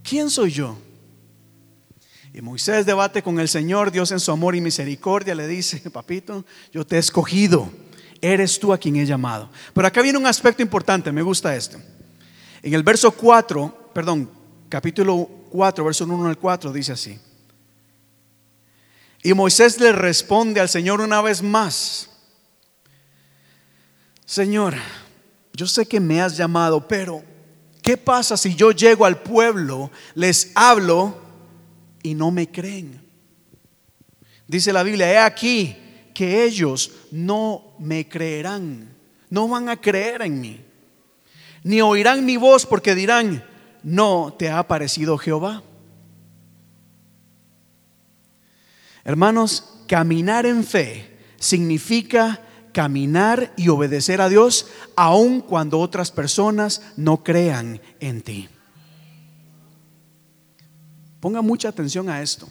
¿Quién 0.04 0.30
soy 0.30 0.52
yo? 0.52 0.78
Y 2.32 2.42
Moisés 2.42 2.86
debate 2.86 3.20
con 3.20 3.40
el 3.40 3.48
Señor, 3.48 3.90
Dios 3.90 4.12
en 4.12 4.20
su 4.20 4.30
amor 4.30 4.54
y 4.54 4.60
misericordia 4.60 5.34
le 5.34 5.48
dice, 5.48 5.90
papito, 5.90 6.44
yo 6.72 6.86
te 6.86 6.94
he 6.94 7.00
escogido, 7.00 7.68
eres 8.20 8.60
tú 8.60 8.72
a 8.72 8.78
quien 8.78 8.94
he 8.94 9.04
llamado. 9.04 9.50
Pero 9.74 9.88
acá 9.88 10.00
viene 10.02 10.18
un 10.18 10.26
aspecto 10.26 10.62
importante, 10.62 11.10
me 11.10 11.22
gusta 11.22 11.56
esto. 11.56 11.76
En 12.62 12.72
el 12.72 12.84
verso 12.84 13.10
4, 13.10 13.90
perdón, 13.92 14.30
capítulo 14.68 15.37
4, 15.48 15.84
verso 15.84 16.04
1 16.04 16.28
al 16.28 16.38
4, 16.38 16.72
dice 16.72 16.92
así. 16.92 17.18
Y 19.22 19.34
Moisés 19.34 19.80
le 19.80 19.92
responde 19.92 20.60
al 20.60 20.68
Señor 20.68 21.00
una 21.00 21.20
vez 21.20 21.42
más, 21.42 22.10
Señor, 24.24 24.74
yo 25.54 25.66
sé 25.66 25.86
que 25.86 26.00
me 26.00 26.20
has 26.20 26.36
llamado, 26.36 26.86
pero 26.86 27.24
¿qué 27.82 27.96
pasa 27.96 28.36
si 28.36 28.54
yo 28.54 28.72
llego 28.72 29.06
al 29.06 29.22
pueblo, 29.22 29.90
les 30.14 30.52
hablo 30.54 31.28
y 32.02 32.14
no 32.14 32.30
me 32.30 32.50
creen. 32.50 33.00
Dice 34.46 34.72
la 34.72 34.82
Biblia, 34.82 35.12
he 35.12 35.18
aquí 35.18 35.76
que 36.14 36.44
ellos 36.44 36.90
no 37.10 37.74
me 37.78 38.08
creerán, 38.08 38.96
no 39.30 39.46
van 39.46 39.68
a 39.68 39.80
creer 39.80 40.22
en 40.22 40.40
mí, 40.40 40.60
ni 41.62 41.80
oirán 41.80 42.24
mi 42.24 42.36
voz 42.36 42.64
porque 42.64 42.94
dirán, 42.94 43.44
no 43.82 44.34
te 44.38 44.50
ha 44.50 44.66
parecido 44.66 45.18
Jehová. 45.18 45.62
Hermanos, 49.04 49.64
caminar 49.86 50.46
en 50.46 50.64
fe 50.64 51.18
significa 51.38 52.40
caminar 52.72 53.52
y 53.56 53.68
obedecer 53.70 54.20
a 54.20 54.28
Dios 54.28 54.66
aun 54.94 55.40
cuando 55.40 55.80
otras 55.80 56.10
personas 56.10 56.82
no 56.96 57.24
crean 57.24 57.80
en 58.00 58.22
ti. 58.22 58.48
Ponga 61.20 61.42
mucha 61.42 61.70
atención 61.70 62.08
a 62.08 62.22
esto. 62.22 62.48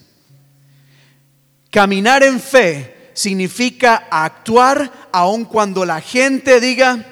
Caminar 1.70 2.24
en 2.24 2.40
fe 2.40 3.12
significa 3.14 4.08
actuar 4.12 5.10
aun 5.12 5.46
cuando 5.46 5.86
la 5.86 6.02
gente 6.02 6.60
diga, 6.60 7.06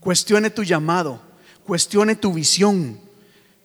cuestione 0.00 0.50
tu 0.50 0.62
llamado, 0.62 1.20
cuestione 1.66 2.14
tu 2.16 2.32
visión, 2.32 2.98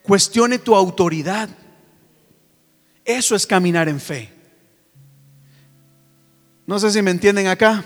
cuestione 0.02 0.60
tu 0.60 0.76
autoridad. 0.76 1.50
Eso 3.06 3.36
es 3.36 3.46
caminar 3.48 3.88
en 3.88 4.00
fe. 4.00 4.30
No 6.66 6.80
sé 6.80 6.92
si 6.92 7.02
me 7.02 7.12
entienden 7.12 7.48
acá. 7.48 7.86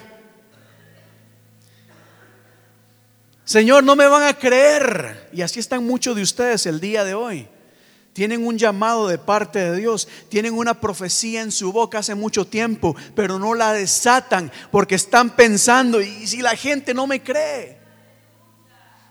Señor, 3.43 3.83
no 3.83 3.95
me 3.95 4.07
van 4.07 4.23
a 4.23 4.37
creer. 4.37 5.29
Y 5.31 5.41
así 5.41 5.59
están 5.59 5.85
muchos 5.85 6.15
de 6.15 6.23
ustedes 6.23 6.65
el 6.65 6.79
día 6.79 7.03
de 7.03 7.13
hoy. 7.13 7.47
Tienen 8.13 8.47
un 8.47 8.57
llamado 8.57 9.09
de 9.09 9.17
parte 9.17 9.59
de 9.59 9.75
Dios, 9.75 10.07
tienen 10.29 10.53
una 10.53 10.79
profecía 10.79 11.41
en 11.41 11.51
su 11.51 11.73
boca 11.73 11.99
hace 11.99 12.15
mucho 12.15 12.47
tiempo, 12.47 12.95
pero 13.13 13.37
no 13.39 13.53
la 13.53 13.73
desatan 13.73 14.51
porque 14.71 14.95
están 14.95 15.35
pensando, 15.35 16.01
¿y 16.01 16.25
si 16.25 16.41
la 16.41 16.55
gente 16.55 16.93
no 16.93 17.07
me 17.07 17.21
cree? 17.21 17.84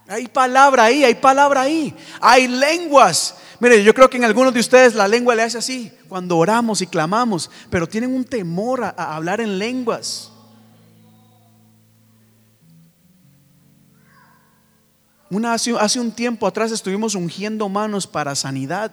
Hay 0.07 0.29
palabra 0.29 0.85
ahí, 0.85 1.05
hay 1.05 1.15
palabra 1.15 1.63
ahí, 1.63 1.95
hay 2.21 2.47
lenguas. 2.49 3.37
Mire, 3.61 3.83
yo 3.83 3.95
creo 3.95 4.11
que 4.11 4.17
en 4.17 4.25
algunos 4.25 4.53
de 4.53 4.61
ustedes 4.61 4.95
la 4.95 5.09
lengua 5.09 5.35
le 5.35 5.43
hace 5.43 5.59
así 5.59 5.93
cuando 6.09 6.37
oramos 6.37 6.83
y 6.83 6.87
clamamos, 6.87 7.51
pero 7.71 7.89
tienen 7.89 8.15
un 8.15 8.25
temor 8.25 8.85
a, 8.85 8.95
a 8.97 9.17
hablar 9.17 9.41
en 9.41 9.59
lenguas. 9.59 10.31
hace, 15.45 16.01
un 16.01 16.13
tiempo 16.13 16.47
atrás 16.47 16.71
estuvimos 16.71 17.15
ungiendo 17.15 17.69
manos 17.69 18.07
para 18.07 18.35
sanidad. 18.35 18.93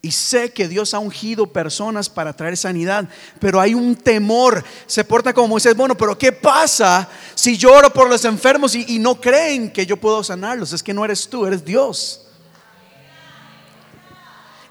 Y 0.00 0.12
sé 0.12 0.52
que 0.52 0.68
Dios 0.68 0.94
ha 0.94 1.00
ungido 1.00 1.52
personas 1.52 2.08
para 2.08 2.32
traer 2.32 2.56
sanidad, 2.56 3.08
pero 3.40 3.60
hay 3.60 3.74
un 3.74 3.96
temor. 3.96 4.64
Se 4.86 5.04
porta 5.04 5.34
como 5.34 5.48
Moisés, 5.48 5.76
bueno, 5.76 5.96
pero 5.96 6.16
¿qué 6.16 6.30
pasa 6.30 7.08
si 7.34 7.56
yo 7.56 7.72
oro 7.72 7.92
por 7.92 8.08
los 8.08 8.24
enfermos 8.24 8.76
y, 8.76 8.84
y 8.94 8.98
no 9.00 9.20
creen 9.20 9.72
que 9.72 9.84
yo 9.84 9.96
puedo 9.96 10.22
sanarlos? 10.22 10.72
Es 10.72 10.82
que 10.82 10.94
no 10.94 11.04
eres 11.04 11.28
tú, 11.28 11.46
eres 11.46 11.64
Dios. 11.64 12.22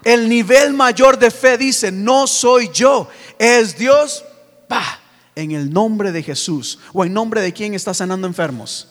El 0.02 0.28
nivel 0.28 0.72
mayor 0.72 1.18
de 1.18 1.30
fe 1.30 1.58
dice, 1.58 1.92
no 1.92 2.26
soy 2.26 2.70
yo, 2.72 3.08
es 3.38 3.76
Dios. 3.76 4.24
Pa, 4.66 5.00
en 5.34 5.50
el 5.50 5.70
nombre 5.70 6.12
de 6.12 6.22
Jesús. 6.22 6.78
¿O 6.92 7.04
en 7.04 7.12
nombre 7.12 7.42
de 7.42 7.52
quién 7.52 7.74
está 7.74 7.92
sanando 7.92 8.26
enfermos? 8.26 8.88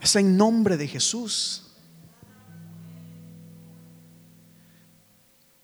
Es 0.00 0.16
en 0.16 0.36
nombre 0.36 0.76
de 0.76 0.88
Jesús. 0.88 1.69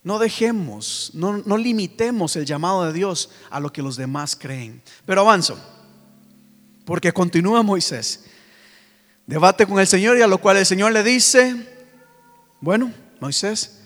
No 0.06 0.20
dejemos, 0.20 1.10
no, 1.14 1.38
no, 1.38 1.56
limitemos 1.56 2.36
el 2.36 2.46
llamado 2.46 2.84
de 2.84 2.92
Dios 2.92 3.28
a 3.50 3.58
lo 3.58 3.72
que 3.72 3.82
los 3.82 3.96
demás 3.96 4.36
creen. 4.36 4.80
Pero 5.04 5.22
avanzo, 5.22 5.58
porque 6.84 7.12
continúa 7.12 7.64
Moisés. 7.64 8.24
Debate 9.26 9.66
con 9.66 9.80
el 9.80 9.86
Señor 9.88 10.16
y 10.16 10.22
a 10.22 10.28
lo 10.28 10.38
cual 10.38 10.58
el 10.58 10.64
Señor 10.64 10.92
le 10.92 11.02
dice, 11.02 11.56
bueno, 12.60 12.92
Moisés, 13.18 13.80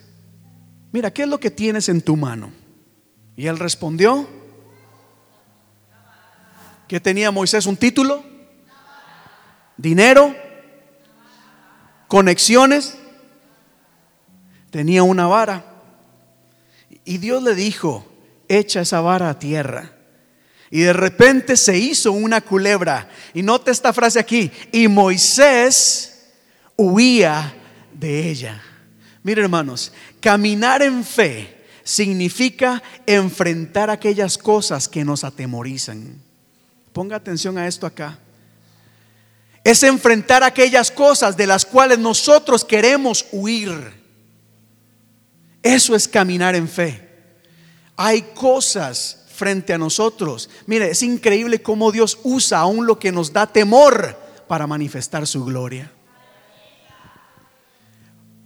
mira, 0.91 1.11
¿qué 1.11 1.23
es 1.23 1.27
lo 1.27 1.39
que 1.39 1.49
tienes 1.49 1.89
en 1.89 2.03
tu 2.03 2.15
mano? 2.15 2.53
Y 3.35 3.47
él 3.47 3.57
respondió, 3.57 4.29
¿qué 6.87 6.99
tenía 6.99 7.31
Moisés? 7.31 7.65
¿Un 7.65 7.77
título? 7.77 8.23
dinero, 9.75 10.35
conexiones. 12.07 12.95
Tenía 14.69 15.01
una 15.01 15.25
vara. 15.25 15.70
Y 17.05 17.17
Dios 17.17 17.41
le 17.43 17.55
dijo, 17.55 18.05
echa 18.47 18.81
esa 18.81 19.01
vara 19.01 19.29
a 19.29 19.39
tierra. 19.39 19.93
Y 20.69 20.81
de 20.81 20.93
repente 20.93 21.57
se 21.57 21.77
hizo 21.77 22.11
una 22.11 22.41
culebra. 22.41 23.09
Y 23.33 23.43
nota 23.43 23.71
esta 23.71 23.91
frase 23.91 24.19
aquí. 24.19 24.51
Y 24.71 24.87
Moisés 24.87 26.29
huía 26.77 27.53
de 27.93 28.29
ella. 28.29 28.61
Miren 29.23 29.45
hermanos, 29.45 29.91
caminar 30.19 30.81
en 30.81 31.03
fe 31.03 31.65
significa 31.83 32.81
enfrentar 33.05 33.89
aquellas 33.89 34.37
cosas 34.37 34.87
que 34.87 35.03
nos 35.03 35.23
atemorizan. 35.23 36.21
Ponga 36.93 37.17
atención 37.17 37.57
a 37.57 37.67
esto 37.67 37.85
acá 37.85 38.17
es 39.63 39.83
enfrentar 39.83 40.43
aquellas 40.43 40.89
cosas 40.89 41.37
de 41.37 41.47
las 41.47 41.65
cuales 41.65 41.99
nosotros 41.99 42.65
queremos 42.65 43.25
huir. 43.31 44.00
Eso 45.63 45.95
es 45.95 46.07
caminar 46.07 46.55
en 46.55 46.67
fe. 46.67 47.09
Hay 47.95 48.21
cosas 48.33 49.25
frente 49.33 49.73
a 49.73 49.77
nosotros. 49.77 50.49
Mire, 50.65 50.91
es 50.91 51.03
increíble 51.03 51.61
cómo 51.61 51.91
Dios 51.91 52.19
usa 52.23 52.59
aún 52.59 52.85
lo 52.85 52.99
que 52.99 53.11
nos 53.11 53.33
da 53.33 53.47
temor 53.47 54.17
para 54.47 54.67
manifestar 54.67 55.25
su 55.27 55.45
gloria. 55.45 55.91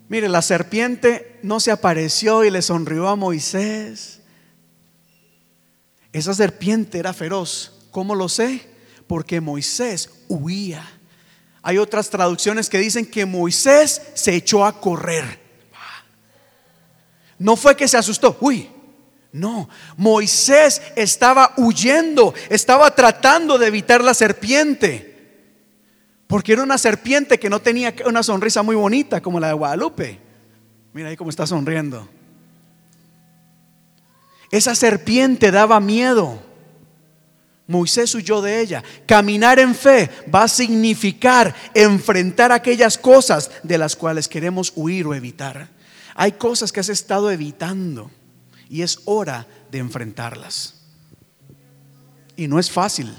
Mire, 0.08 0.30
la 0.30 0.42
serpiente 0.42 1.40
no 1.42 1.60
se 1.60 1.72
apareció 1.72 2.44
y 2.44 2.52
le 2.52 2.62
sonrió 2.62 3.08
a 3.08 3.16
Moisés. 3.16 4.22
Esa 6.14 6.34
serpiente 6.34 7.00
era 7.00 7.14
feroz. 7.14 7.74
¿Cómo 7.92 8.16
lo 8.16 8.30
sé? 8.30 8.70
Porque 9.08 9.42
Moisés 9.42 10.10
huía. 10.28 10.88
Hay 11.62 11.78
otras 11.78 12.10
traducciones 12.10 12.70
que 12.70 12.78
dicen 12.78 13.06
que 13.06 13.26
Moisés 13.26 14.02
se 14.14 14.36
echó 14.36 14.66
a 14.66 14.80
correr. 14.80 15.45
No 17.38 17.56
fue 17.56 17.76
que 17.76 17.88
se 17.88 17.98
asustó, 17.98 18.38
uy, 18.40 18.70
no, 19.32 19.68
Moisés 19.98 20.82
estaba 20.96 21.54
huyendo, 21.58 22.34
estaba 22.50 22.96
tratando 22.96 23.58
de 23.58 23.68
evitar 23.68 24.02
la 24.02 24.14
serpiente, 24.14 25.14
porque 26.28 26.54
era 26.54 26.64
una 26.64 26.78
serpiente 26.78 27.38
que 27.38 27.50
no 27.50 27.62
tenía 27.62 27.94
una 28.06 28.24
sonrisa 28.24 28.64
muy 28.64 28.78
bonita 28.78 29.22
como 29.22 29.40
la 29.40 29.48
de 29.48 29.54
Guadalupe. 29.54 30.20
Mira 30.94 31.10
ahí 31.10 31.18
cómo 31.18 31.30
está 31.30 31.46
sonriendo. 31.46 32.08
Esa 34.52 34.74
serpiente 34.74 35.52
daba 35.52 35.82
miedo. 35.82 36.42
Moisés 37.68 38.16
huyó 38.16 38.42
de 38.42 38.62
ella. 38.62 38.84
Caminar 39.06 39.60
en 39.60 39.76
fe 39.76 40.10
va 40.34 40.44
a 40.44 40.48
significar 40.48 41.54
enfrentar 41.74 42.54
aquellas 42.54 42.98
cosas 42.98 43.52
de 43.64 43.78
las 43.78 43.98
cuales 43.98 44.30
queremos 44.30 44.72
huir 44.76 45.08
o 45.08 45.14
evitar. 45.14 45.75
Hay 46.16 46.32
cosas 46.32 46.72
que 46.72 46.80
has 46.80 46.88
estado 46.88 47.30
evitando 47.30 48.10
y 48.70 48.82
es 48.82 49.02
hora 49.04 49.46
de 49.70 49.80
enfrentarlas. 49.80 50.76
Y 52.38 52.48
no 52.48 52.58
es 52.58 52.72
fácil. 52.72 53.14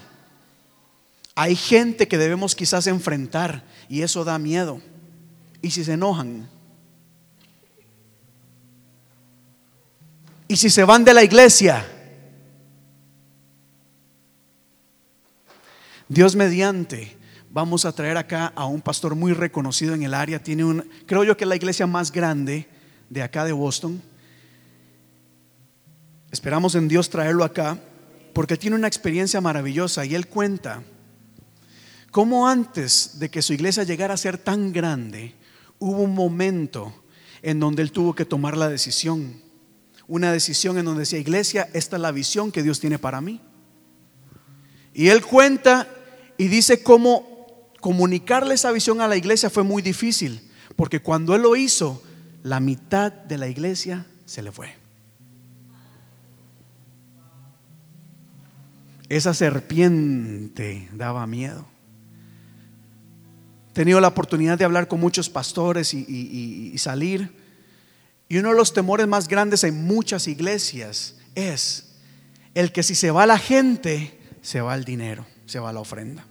Hay 1.35 1.55
gente 1.55 2.09
que 2.09 2.17
debemos 2.17 2.55
quizás 2.55 2.87
enfrentar 2.87 3.63
y 3.91 4.01
eso 4.01 4.25
da 4.25 4.39
miedo. 4.39 4.81
¿Y 5.61 5.71
si 5.71 5.85
se 5.85 5.93
enojan? 5.93 6.49
¿Y 10.49 10.57
si 10.57 10.71
se 10.71 10.83
van 10.83 11.05
de 11.05 11.13
la 11.13 11.23
iglesia? 11.23 11.87
Dios 16.09 16.35
mediante, 16.35 17.19
vamos 17.51 17.85
a 17.85 17.93
traer 17.93 18.17
acá 18.17 18.53
a 18.55 18.65
un 18.65 18.81
pastor 18.81 19.15
muy 19.15 19.35
reconocido 19.35 19.93
en 19.93 20.03
el 20.03 20.15
área. 20.15 20.43
Tiene 20.43 20.65
un, 20.65 20.89
creo 21.05 21.25
yo 21.25 21.37
que 21.37 21.45
es 21.45 21.49
la 21.49 21.57
iglesia 21.57 21.87
más 21.87 22.11
grande 22.11 22.69
de 23.11 23.23
acá 23.23 23.45
de 23.45 23.53
Boston. 23.53 24.03
Esperamos 26.31 26.75
en 26.75 26.89
Dios 26.89 27.09
traerlo 27.09 27.45
acá 27.45 27.79
porque 28.33 28.57
tiene 28.57 28.77
una 28.77 28.89
experiencia 28.89 29.41
maravillosa 29.41 30.05
y 30.05 30.15
él 30.15 30.27
cuenta 30.27 30.83
cómo 32.11 32.49
antes 32.49 33.19
de 33.19 33.31
que 33.31 33.43
su 33.43 33.53
iglesia 33.53 33.85
llegara 33.85 34.15
a 34.15 34.19
ser 34.19 34.39
tan 34.39 34.73
grande, 34.73 35.35
hubo 35.79 36.03
un 36.03 36.15
momento 36.15 36.93
en 37.43 37.61
donde 37.61 37.83
él 37.83 37.93
tuvo 37.93 38.15
que 38.15 38.25
tomar 38.25 38.57
la 38.57 38.69
decisión. 38.69 39.41
Una 40.09 40.33
decisión 40.33 40.79
en 40.79 40.85
donde 40.85 41.01
decía, 41.01 41.19
iglesia, 41.19 41.69
esta 41.73 41.97
es 41.97 42.03
la 42.03 42.13
visión 42.13 42.53
que 42.53 42.63
Dios 42.63 42.81
tiene 42.81 42.99
para 42.99 43.21
mí. 43.21 43.41
Y 44.95 45.09
él 45.09 45.25
cuenta 45.25 45.89
y 46.39 46.49
dice 46.49 46.83
cómo 46.83 47.71
comunicarle 47.81 48.55
esa 48.55 48.73
visión 48.73 49.01
a 49.01 49.09
la 49.09 49.17
iglesia 49.17 49.51
fue 49.51 49.63
muy 49.63 49.83
difícil, 49.83 50.41
porque 50.75 51.01
cuando 51.01 51.35
él 51.35 51.43
lo 51.43 51.55
hizo, 51.57 52.03
la 52.47 52.61
mitad 52.61 53.11
de 53.11 53.39
la 53.39 53.49
iglesia 53.49 54.07
se 54.25 54.41
le 54.41 54.53
fue. 54.53 54.73
Esa 59.09 59.35
serpiente 59.35 60.89
daba 60.93 61.27
miedo. 61.27 61.67
He 63.71 63.73
tenido 63.73 64.01
la 64.01 64.07
oportunidad 64.07 64.57
de 64.59 64.65
hablar 64.65 64.87
con 64.87 65.01
muchos 65.01 65.29
pastores 65.29 65.93
y, 65.93 66.73
salir. 66.79 67.37
Y 68.29 68.39
uno 68.39 68.51
de 68.51 68.57
los 68.57 68.73
temores 68.73 69.09
más 69.09 69.27
grandes 69.27 69.65
en 69.65 69.85
muchas 69.85 70.29
iglesias 70.29 71.17
es 71.35 71.97
el 72.55 72.71
que 72.71 72.85
si 72.85 72.95
se 72.95 73.11
va 73.11 73.27
la 73.27 73.39
gente, 73.39 74.21
se 74.41 74.61
va 74.61 74.77
el 74.77 74.85
dinero, 74.85 75.27
se 75.47 75.59
va 75.59 75.73
la 75.73 75.81
ofrenda. 75.81 76.25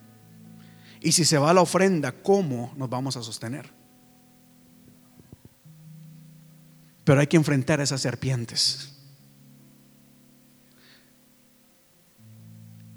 Y 1.01 1.12
si 1.12 1.25
se 1.25 1.38
va 1.38 1.54
la 1.54 1.62
ofrenda, 1.62 2.13
¿cómo 2.13 2.73
nos 2.78 2.89
vamos 2.89 3.17
a 3.17 3.21
sostener? 3.21 3.75
Pero 7.06 7.22
hay 7.22 7.28
que 7.28 7.38
enfrentar 7.38 7.80
a 7.80 7.84
esas 7.84 8.02
serpientes. 8.02 8.91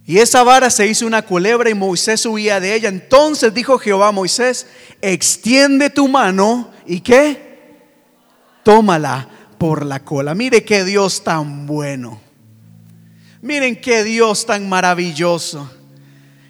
Y 0.04 0.18
esa 0.18 0.42
vara 0.42 0.70
se 0.70 0.86
hizo 0.86 1.06
una 1.06 1.20
culebra 1.20 1.68
y 1.68 1.74
Moisés 1.74 2.24
huía 2.24 2.58
de 2.58 2.74
ella. 2.74 2.88
Entonces 2.88 3.52
dijo 3.52 3.78
Jehová 3.78 4.08
a 4.08 4.12
Moisés, 4.12 4.66
extiende 5.02 5.90
tu 5.90 6.08
mano 6.08 6.70
y 6.86 7.00
qué? 7.00 7.84
Tómala 8.64 9.28
por 9.58 9.84
la 9.84 10.02
cola. 10.02 10.34
Mire 10.34 10.64
qué 10.64 10.84
Dios 10.84 11.22
tan 11.22 11.66
bueno. 11.66 12.22
Miren 13.42 13.78
qué 13.80 14.02
Dios 14.02 14.46
tan 14.46 14.68
maravilloso. 14.68 15.70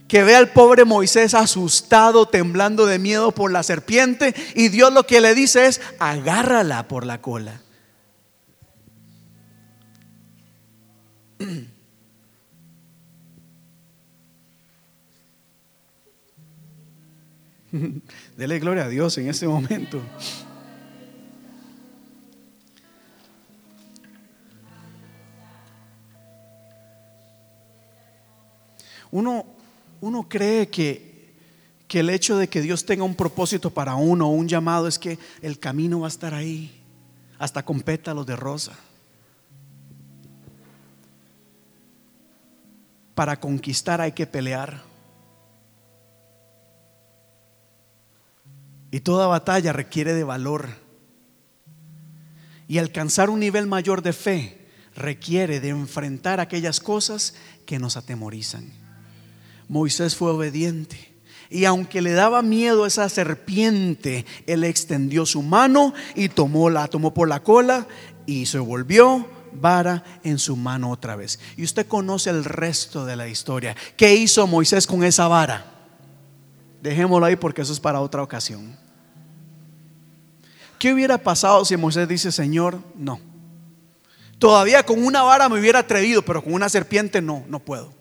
Que 0.09 0.25
ve 0.25 0.35
al 0.35 0.49
pobre 0.49 0.85
Moisés 0.85 1.35
asustado, 1.35 2.27
temblando 2.27 2.87
de 2.87 2.99
miedo 2.99 3.33
por 3.33 3.53
la 3.53 3.63
serpiente. 3.63 4.35
Y 4.55 4.69
Dios 4.69 4.93
lo 4.93 5.07
que 5.07 5.21
le 5.21 5.35
dice 5.35 5.67
es, 5.67 5.81
agárrala 5.99 6.89
por 6.89 7.07
la 7.07 7.21
cola. 7.21 7.61
Dele 18.37 18.59
gloria 18.59 18.85
a 18.85 18.89
Dios 18.89 19.19
en 19.19 19.29
este 19.29 19.47
momento. 19.47 20.01
Uno, 29.11 29.47
uno 30.01 30.29
cree 30.29 30.69
que, 30.69 31.33
que 31.87 32.01
el 32.01 32.11
hecho 32.11 32.37
de 32.37 32.49
que 32.49 32.61
Dios 32.61 32.85
tenga 32.85 33.05
un 33.05 33.15
propósito 33.15 33.71
para 33.71 33.95
uno 33.95 34.31
un 34.31 34.49
llamado 34.49 34.87
es 34.87 34.99
que 34.99 35.19
el 35.43 35.59
camino 35.59 36.01
va 36.01 36.07
a 36.07 36.09
estar 36.09 36.35
ahí, 36.35 36.83
hasta 37.39 37.65
con 37.65 37.81
pétalos 37.81 38.27
de 38.27 38.37
rosa. 38.37 38.73
Para 43.15 43.41
conquistar 43.41 44.01
hay 44.01 44.13
que 44.13 44.27
pelear. 44.27 44.83
Y 48.91 49.01
toda 49.01 49.27
batalla 49.27 49.73
requiere 49.73 50.15
de 50.15 50.25
valor. 50.25 50.69
Y 52.69 52.79
alcanzar 52.79 53.29
un 53.29 53.41
nivel 53.41 53.67
mayor 53.67 54.03
de 54.03 54.13
fe 54.13 54.69
requiere 54.95 55.61
de 55.61 55.71
enfrentar 55.71 56.41
aquellas 56.41 56.81
cosas 56.81 57.35
que 57.67 57.79
nos 57.79 57.97
atemorizan. 57.97 58.78
Moisés 59.69 60.17
fue 60.17 60.33
obediente. 60.33 61.15
Y 61.51 61.65
aunque 61.65 62.03
le 62.03 62.13
daba 62.13 62.43
miedo 62.43 62.85
a 62.85 62.89
esa 62.89 63.09
serpiente, 63.09 64.27
él 64.47 64.65
extendió 64.65 65.25
su 65.25 65.43
mano 65.43 65.95
y 66.15 66.29
tomó 66.29 66.69
la 66.69 66.89
tomó 66.89 67.15
por 67.15 67.29
la 67.29 67.43
cola 67.43 67.87
y 68.27 68.47
se 68.47 68.59
volvió 68.59 69.27
vara 69.53 70.05
en 70.25 70.39
su 70.39 70.57
mano 70.57 70.91
otra 70.91 71.17
vez. 71.17 71.39
Y 71.57 71.65
usted 71.65 71.87
conoce 71.87 72.31
el 72.31 72.45
resto 72.45 73.05
de 73.07 73.17
la 73.17 73.29
historia. 73.29 73.75
¿Qué 73.97 74.15
hizo 74.15 74.47
Moisés 74.47 74.87
con 74.87 75.05
esa 75.05 75.27
vara? 75.27 75.65
Dejémoslo 76.83 77.27
ahí 77.27 77.37
porque 77.37 77.63
eso 77.63 77.73
es 77.73 77.81
para 77.81 78.01
otra 78.01 78.23
ocasión. 78.23 78.77
¿Qué 80.79 80.93
hubiera 80.93 81.19
pasado 81.19 81.65
si 81.65 81.77
Moisés 81.77 82.07
dice, 82.07 82.31
Señor, 82.31 82.81
no? 82.95 83.21
Todavía 84.39 84.85
con 84.85 85.05
una 85.05 85.23
vara 85.23 85.49
me 85.49 85.59
hubiera 85.59 85.81
atrevido, 85.81 86.23
pero 86.23 86.45
con 86.45 86.53
una 86.53 86.69
serpiente 86.69 87.21
no, 87.21 87.45
no 87.49 87.59
puedo. 87.59 87.98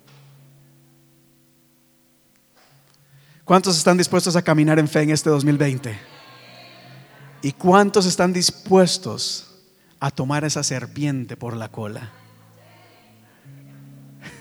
¿Cuántos 3.48 3.78
están 3.78 3.98
dispuestos 3.98 4.36
a 4.36 4.42
caminar 4.42 4.78
en 4.78 4.90
fe 4.90 5.04
en 5.04 5.12
este 5.12 5.30
2020? 5.30 5.98
¿Y 7.42 7.54
cuántos 7.54 8.06
están 8.06 8.34
dispuestos 8.34 9.48
a 10.02 10.12
tomar 10.12 10.44
esa 10.44 10.64
serpiente 10.64 11.38
por 11.38 11.56
la 11.56 11.72
cola? 11.72 12.12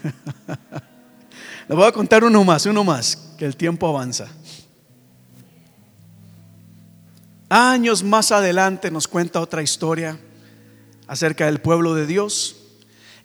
Le 1.69 1.75
voy 1.77 1.85
a 1.85 1.92
contar 1.92 2.25
uno 2.25 2.42
más, 2.42 2.66
uno 2.66 2.83
más, 2.83 3.35
que 3.38 3.45
el 3.45 3.57
tiempo 3.57 3.87
avanza. 3.87 4.27
Años 7.49 8.03
más 8.03 8.33
adelante 8.33 8.90
nos 8.90 9.07
cuenta 9.07 9.40
otra 9.40 9.62
historia 9.62 10.19
acerca 11.07 11.47
del 11.47 11.61
pueblo 11.61 11.95
de 11.95 12.09
Dios. 12.09 12.57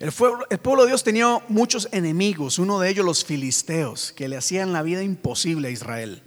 El 0.02 0.10
pueblo, 0.10 0.82
de 0.82 0.88
Dios 0.88 1.04
tenía 1.04 1.38
muchos 1.46 1.88
enemigos, 1.92 2.58
uno 2.58 2.80
de 2.80 2.90
ellos 2.90 3.06
los 3.06 3.24
filisteos, 3.24 4.10
que 4.10 4.26
le 4.26 4.36
hacían 4.36 4.72
la 4.72 4.82
vida 4.82 5.04
imposible 5.04 5.68
a 5.68 5.70
Israel. 5.70 6.24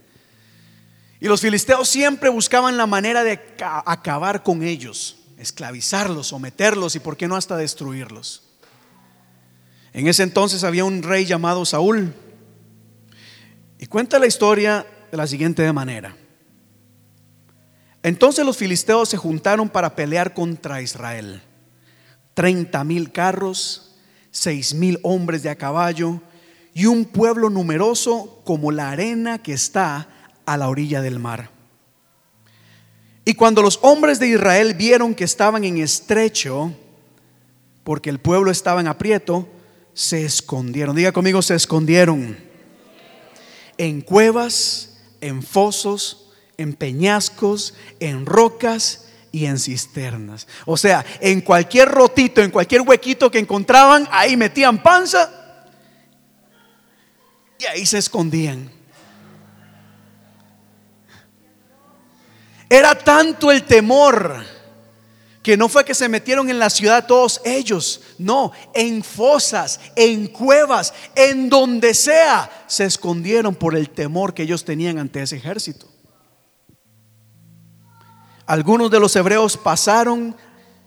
Y 1.19 1.27
los 1.27 1.41
filisteos 1.41 1.89
siempre 1.89 2.29
buscaban 2.29 2.77
la 2.77 2.87
manera 2.87 3.25
de 3.25 3.37
acabar 3.59 4.43
con 4.43 4.63
ellos, 4.63 5.17
esclavizarlos, 5.37 6.27
someterlos 6.27 6.95
y 6.95 7.01
por 7.01 7.17
qué 7.17 7.27
no 7.27 7.35
hasta 7.35 7.57
destruirlos. 7.57 8.43
En 9.91 10.07
ese 10.07 10.23
entonces 10.23 10.63
había 10.63 10.85
un 10.85 11.03
rey 11.03 11.25
llamado 11.25 11.65
Saúl. 11.65 12.13
Y 13.77 13.87
cuenta 13.87 14.19
la 14.19 14.27
historia 14.27 14.87
de 15.11 15.17
la 15.17 15.27
siguiente 15.27 15.69
manera. 15.73 16.15
Entonces 18.03 18.45
los 18.45 18.55
filisteos 18.55 19.09
se 19.09 19.17
juntaron 19.17 19.67
para 19.67 19.97
pelear 19.97 20.33
contra 20.33 20.81
Israel. 20.81 21.41
30 22.35 22.83
mil 22.83 23.11
carros, 23.11 23.95
seis 24.29 24.73
mil 24.75 24.99
hombres 25.01 25.41
de 25.41 25.49
a 25.49 25.55
caballo 25.55 26.21
y 26.73 26.85
un 26.85 27.05
pueblo 27.05 27.49
numeroso 27.49 28.41
como 28.43 28.71
la 28.71 28.91
arena 28.91 29.41
que 29.41 29.53
está 29.53 30.09
a 30.45 30.57
la 30.57 30.69
orilla 30.69 31.01
del 31.01 31.19
mar. 31.19 31.49
Y 33.23 33.33
cuando 33.33 33.63
los 33.63 33.79
hombres 33.81 34.19
de 34.19 34.27
Israel 34.27 34.75
vieron 34.75 35.15
que 35.15 35.23
estaban 35.23 35.63
en 35.63 35.77
estrecho, 35.77 36.73
porque 37.83 38.09
el 38.09 38.19
pueblo 38.19 38.51
estaba 38.51 38.81
en 38.81 38.87
aprieto, 38.87 39.47
se 39.93 40.25
escondieron. 40.25 40.95
Diga 40.95 41.13
conmigo, 41.13 41.41
se 41.41 41.55
escondieron. 41.55 42.37
En 43.77 44.01
cuevas, 44.01 44.97
en 45.21 45.41
fosos, 45.41 46.33
en 46.57 46.73
peñascos, 46.73 47.73
en 47.99 48.25
rocas 48.25 49.04
y 49.35 49.47
en 49.47 49.59
cisternas. 49.59 50.47
O 50.65 50.77
sea, 50.77 51.05
en 51.19 51.41
cualquier 51.41 51.89
rotito, 51.89 52.41
en 52.41 52.51
cualquier 52.51 52.83
huequito 52.83 53.29
que 53.29 53.37
encontraban, 53.37 54.07
ahí 54.09 54.37
metían 54.37 54.81
panza 54.81 55.29
y 57.59 57.65
ahí 57.65 57.85
se 57.85 57.97
escondían. 57.97 58.71
Era 62.69 62.97
tanto 62.97 63.51
el 63.51 63.63
temor 63.63 64.45
que 65.43 65.57
no 65.57 65.67
fue 65.67 65.83
que 65.83 65.93
se 65.93 66.07
metieron 66.07 66.49
en 66.49 66.57
la 66.57 66.69
ciudad 66.69 67.05
todos 67.05 67.41
ellos, 67.43 68.03
no, 68.17 68.53
en 68.73 69.03
fosas, 69.03 69.81
en 69.97 70.27
cuevas, 70.27 70.93
en 71.13 71.49
donde 71.49 71.93
sea, 71.93 72.49
se 72.67 72.85
escondieron 72.85 73.53
por 73.53 73.75
el 73.75 73.89
temor 73.89 74.33
que 74.33 74.43
ellos 74.43 74.63
tenían 74.63 74.97
ante 74.97 75.21
ese 75.21 75.35
ejército. 75.35 75.94
Algunos 78.45 78.91
de 78.91 78.99
los 78.99 79.15
hebreos 79.15 79.57
pasaron 79.57 80.35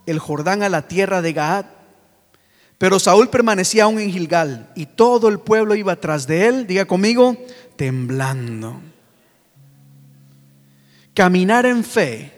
el 0.06 0.18
Jordán 0.18 0.62
a 0.62 0.68
la 0.68 0.86
tierra 0.88 1.22
de 1.22 1.32
Gad, 1.32 1.66
pero 2.78 3.00
Saúl 3.00 3.28
permanecía 3.28 3.84
aún 3.84 3.98
en 3.98 4.12
Gilgal 4.12 4.70
y 4.76 4.86
todo 4.86 5.28
el 5.28 5.40
pueblo 5.40 5.74
iba 5.74 5.96
tras 5.96 6.26
de 6.26 6.46
él, 6.46 6.66
diga 6.66 6.84
conmigo, 6.84 7.36
temblando. 7.76 8.80
Caminar 11.14 11.66
en 11.66 11.82
fe 11.82 12.32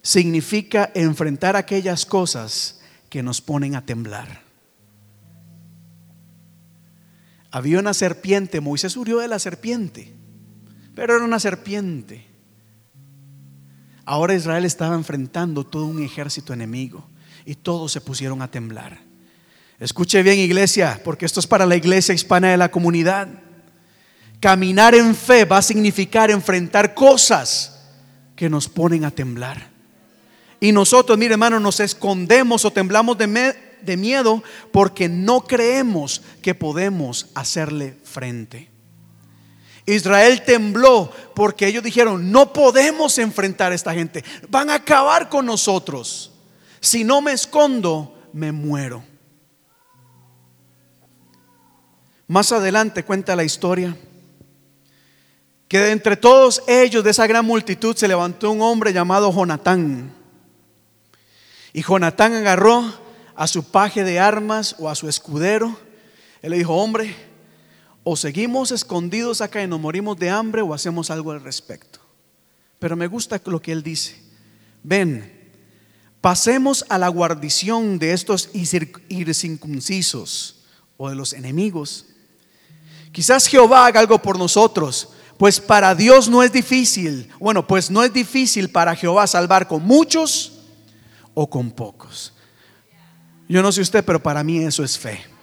significa 0.00 0.90
enfrentar 0.94 1.56
aquellas 1.56 2.06
cosas 2.06 2.80
que 3.10 3.22
nos 3.22 3.42
ponen 3.42 3.76
a 3.76 3.84
temblar. 3.84 4.42
Había 7.50 7.78
una 7.78 7.94
serpiente, 7.94 8.60
Moisés 8.60 8.96
huyó 8.96 9.18
de 9.18 9.28
la 9.28 9.38
serpiente, 9.38 10.12
pero 10.94 11.14
era 11.14 11.24
una 11.24 11.38
serpiente. 11.38 12.33
Ahora 14.06 14.34
Israel 14.34 14.64
estaba 14.64 14.94
enfrentando 14.94 15.64
todo 15.64 15.86
un 15.86 16.02
ejército 16.02 16.52
enemigo 16.52 17.04
y 17.46 17.54
todos 17.54 17.92
se 17.92 18.00
pusieron 18.00 18.42
a 18.42 18.50
temblar. 18.50 19.00
Escuche 19.80 20.22
bien 20.22 20.38
iglesia, 20.38 21.00
porque 21.04 21.26
esto 21.26 21.40
es 21.40 21.46
para 21.46 21.66
la 21.66 21.76
iglesia 21.76 22.14
hispana 22.14 22.50
de 22.50 22.56
la 22.56 22.70
comunidad. 22.70 23.28
Caminar 24.40 24.94
en 24.94 25.14
fe 25.14 25.44
va 25.44 25.58
a 25.58 25.62
significar 25.62 26.30
enfrentar 26.30 26.94
cosas 26.94 27.82
que 28.36 28.50
nos 28.50 28.68
ponen 28.68 29.04
a 29.04 29.10
temblar. 29.10 29.70
Y 30.60 30.72
nosotros, 30.72 31.18
mire 31.18 31.32
hermano, 31.32 31.60
nos 31.60 31.80
escondemos 31.80 32.64
o 32.64 32.70
temblamos 32.70 33.18
de, 33.18 33.56
de 33.82 33.96
miedo 33.96 34.42
porque 34.72 35.08
no 35.08 35.42
creemos 35.44 36.22
que 36.42 36.54
podemos 36.54 37.28
hacerle 37.34 37.96
frente. 38.04 38.73
Israel 39.86 40.42
tembló 40.44 41.10
porque 41.34 41.66
ellos 41.66 41.82
dijeron, 41.82 42.30
no 42.30 42.52
podemos 42.52 43.18
enfrentar 43.18 43.72
a 43.72 43.74
esta 43.74 43.92
gente, 43.92 44.24
van 44.48 44.70
a 44.70 44.74
acabar 44.74 45.28
con 45.28 45.46
nosotros. 45.46 46.32
Si 46.80 47.04
no 47.04 47.20
me 47.20 47.32
escondo, 47.32 48.18
me 48.32 48.52
muero. 48.52 49.04
Más 52.26 52.52
adelante 52.52 53.04
cuenta 53.04 53.36
la 53.36 53.44
historia 53.44 53.96
que 55.68 55.78
de 55.78 55.90
entre 55.90 56.16
todos 56.16 56.62
ellos, 56.66 57.02
de 57.02 57.10
esa 57.10 57.26
gran 57.26 57.44
multitud, 57.44 57.96
se 57.96 58.08
levantó 58.08 58.50
un 58.50 58.62
hombre 58.62 58.92
llamado 58.92 59.32
Jonatán. 59.32 60.14
Y 61.72 61.82
Jonatán 61.82 62.34
agarró 62.34 62.84
a 63.34 63.46
su 63.46 63.64
paje 63.64 64.04
de 64.04 64.20
armas 64.20 64.76
o 64.78 64.88
a 64.88 64.94
su 64.94 65.08
escudero. 65.08 65.76
Él 66.42 66.52
le 66.52 66.58
dijo, 66.58 66.74
hombre, 66.74 67.14
o 68.04 68.16
seguimos 68.16 68.70
escondidos 68.70 69.40
acá 69.40 69.62
y 69.62 69.66
nos 69.66 69.80
morimos 69.80 70.18
de 70.18 70.28
hambre 70.28 70.60
o 70.60 70.74
hacemos 70.74 71.10
algo 71.10 71.32
al 71.32 71.42
respecto. 71.42 72.00
Pero 72.78 72.96
me 72.96 73.06
gusta 73.06 73.40
lo 73.46 73.62
que 73.62 73.72
él 73.72 73.82
dice. 73.82 74.22
Ven, 74.82 75.50
pasemos 76.20 76.84
a 76.90 76.98
la 76.98 77.08
guarnición 77.08 77.98
de 77.98 78.12
estos 78.12 78.50
ircircuncisos 78.52 80.56
o 80.98 81.08
de 81.08 81.14
los 81.14 81.32
enemigos. 81.32 82.04
Quizás 83.10 83.46
Jehová 83.46 83.86
haga 83.86 84.00
algo 84.00 84.20
por 84.20 84.38
nosotros, 84.38 85.08
pues 85.38 85.58
para 85.58 85.94
Dios 85.94 86.28
no 86.28 86.42
es 86.42 86.52
difícil. 86.52 87.30
Bueno, 87.40 87.66
pues 87.66 87.90
no 87.90 88.02
es 88.02 88.12
difícil 88.12 88.68
para 88.68 88.94
Jehová 88.94 89.26
salvar 89.26 89.66
con 89.66 89.82
muchos 89.82 90.60
o 91.32 91.48
con 91.48 91.70
pocos. 91.70 92.34
Yo 93.48 93.62
no 93.62 93.72
sé 93.72 93.80
usted, 93.80 94.04
pero 94.04 94.22
para 94.22 94.44
mí 94.44 94.58
eso 94.58 94.84
es 94.84 94.98
fe. 94.98 95.33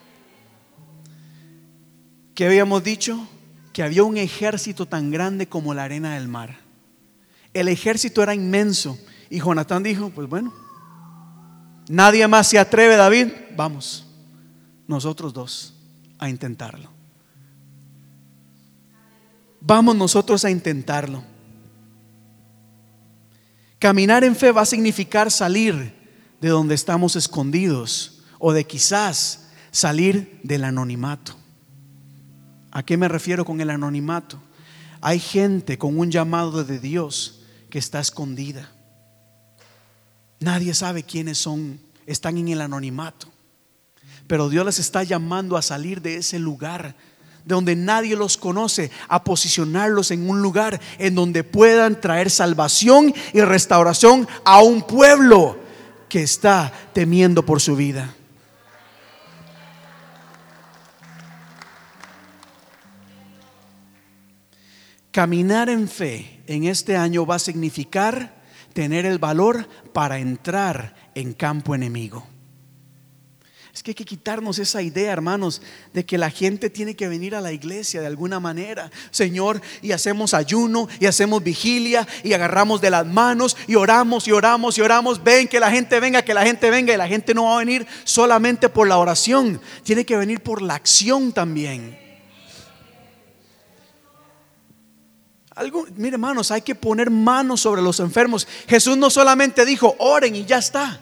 ¿Qué 2.35 2.45
habíamos 2.45 2.83
dicho? 2.83 3.27
Que 3.73 3.83
había 3.83 4.03
un 4.03 4.17
ejército 4.17 4.85
tan 4.85 5.11
grande 5.11 5.47
como 5.47 5.73
la 5.73 5.83
arena 5.83 6.15
del 6.15 6.27
mar. 6.27 6.59
El 7.53 7.67
ejército 7.67 8.23
era 8.23 8.33
inmenso. 8.33 8.97
Y 9.29 9.39
Jonatán 9.39 9.83
dijo, 9.83 10.09
pues 10.09 10.27
bueno, 10.27 10.53
nadie 11.87 12.27
más 12.27 12.47
se 12.47 12.59
atreve, 12.59 12.95
David, 12.95 13.27
vamos, 13.55 14.05
nosotros 14.87 15.33
dos 15.33 15.73
a 16.17 16.29
intentarlo. 16.29 16.89
Vamos 19.59 19.95
nosotros 19.95 20.43
a 20.43 20.49
intentarlo. 20.49 21.23
Caminar 23.79 24.23
en 24.23 24.35
fe 24.35 24.51
va 24.51 24.61
a 24.61 24.65
significar 24.65 25.31
salir 25.31 25.93
de 26.39 26.49
donde 26.49 26.75
estamos 26.75 27.15
escondidos 27.15 28.23
o 28.37 28.53
de 28.53 28.65
quizás 28.65 29.49
salir 29.71 30.39
del 30.43 30.63
anonimato. 30.63 31.40
¿A 32.71 32.83
qué 32.83 32.97
me 32.97 33.07
refiero 33.07 33.45
con 33.45 33.59
el 33.61 33.69
anonimato? 33.69 34.41
Hay 35.01 35.19
gente 35.19 35.77
con 35.77 35.97
un 35.97 36.09
llamado 36.09 36.63
de 36.63 36.79
Dios 36.79 37.41
que 37.69 37.79
está 37.79 37.99
escondida. 37.99 38.71
Nadie 40.39 40.73
sabe 40.73 41.03
quiénes 41.03 41.37
son, 41.37 41.79
están 42.05 42.37
en 42.37 42.47
el 42.47 42.61
anonimato. 42.61 43.27
Pero 44.27 44.49
Dios 44.49 44.65
les 44.65 44.79
está 44.79 45.03
llamando 45.03 45.57
a 45.57 45.61
salir 45.61 46.01
de 46.01 46.15
ese 46.15 46.39
lugar 46.39 46.95
de 47.45 47.55
donde 47.55 47.75
nadie 47.75 48.15
los 48.15 48.37
conoce, 48.37 48.91
a 49.07 49.23
posicionarlos 49.23 50.11
en 50.11 50.29
un 50.29 50.41
lugar 50.41 50.79
en 50.99 51.15
donde 51.15 51.43
puedan 51.43 51.99
traer 51.99 52.29
salvación 52.29 53.13
y 53.33 53.41
restauración 53.41 54.27
a 54.45 54.61
un 54.61 54.83
pueblo 54.83 55.57
que 56.07 56.21
está 56.21 56.71
temiendo 56.93 57.43
por 57.45 57.59
su 57.59 57.75
vida. 57.75 58.15
Caminar 65.11 65.69
en 65.69 65.89
fe 65.89 66.41
en 66.47 66.63
este 66.63 66.95
año 66.95 67.25
va 67.25 67.35
a 67.35 67.39
significar 67.39 68.41
tener 68.73 69.05
el 69.05 69.19
valor 69.19 69.67
para 69.91 70.19
entrar 70.19 70.95
en 71.15 71.33
campo 71.33 71.75
enemigo. 71.75 72.25
Es 73.73 73.83
que 73.83 73.91
hay 73.91 73.95
que 73.95 74.05
quitarnos 74.05 74.59
esa 74.59 74.81
idea, 74.81 75.13
hermanos, 75.13 75.61
de 75.93 76.05
que 76.05 76.17
la 76.17 76.29
gente 76.29 76.69
tiene 76.69 76.95
que 76.95 77.07
venir 77.07 77.35
a 77.35 77.41
la 77.41 77.53
iglesia 77.53 78.01
de 78.01 78.07
alguna 78.07 78.39
manera. 78.39 78.91
Señor, 79.11 79.61
y 79.81 79.93
hacemos 79.93 80.33
ayuno, 80.33 80.89
y 80.99 81.05
hacemos 81.05 81.41
vigilia, 81.41 82.05
y 82.23 82.33
agarramos 82.33 82.81
de 82.81 82.89
las 82.89 83.05
manos, 83.05 83.55
y 83.67 83.75
oramos, 83.75 84.27
y 84.27 84.31
oramos, 84.33 84.77
y 84.77 84.81
oramos. 84.81 85.23
Ven 85.23 85.47
que 85.47 85.59
la 85.59 85.71
gente 85.71 85.99
venga, 86.01 86.21
que 86.21 86.33
la 86.33 86.43
gente 86.43 86.69
venga, 86.69 86.93
y 86.93 86.97
la 86.97 87.07
gente 87.07 87.33
no 87.33 87.45
va 87.45 87.55
a 87.55 87.59
venir 87.59 87.87
solamente 88.03 88.67
por 88.67 88.87
la 88.87 88.97
oración, 88.97 89.61
tiene 89.83 90.05
que 90.05 90.17
venir 90.17 90.41
por 90.41 90.61
la 90.61 90.75
acción 90.75 91.31
también. 91.31 92.10
Mire 95.95 96.15
hermanos, 96.15 96.51
hay 96.51 96.61
que 96.61 96.75
poner 96.75 97.09
manos 97.09 97.61
sobre 97.61 97.81
los 97.81 97.99
enfermos. 97.99 98.47
Jesús 98.67 98.97
no 98.97 99.09
solamente 99.09 99.65
dijo, 99.65 99.95
oren 99.99 100.35
y 100.35 100.45
ya 100.45 100.57
está. 100.57 100.99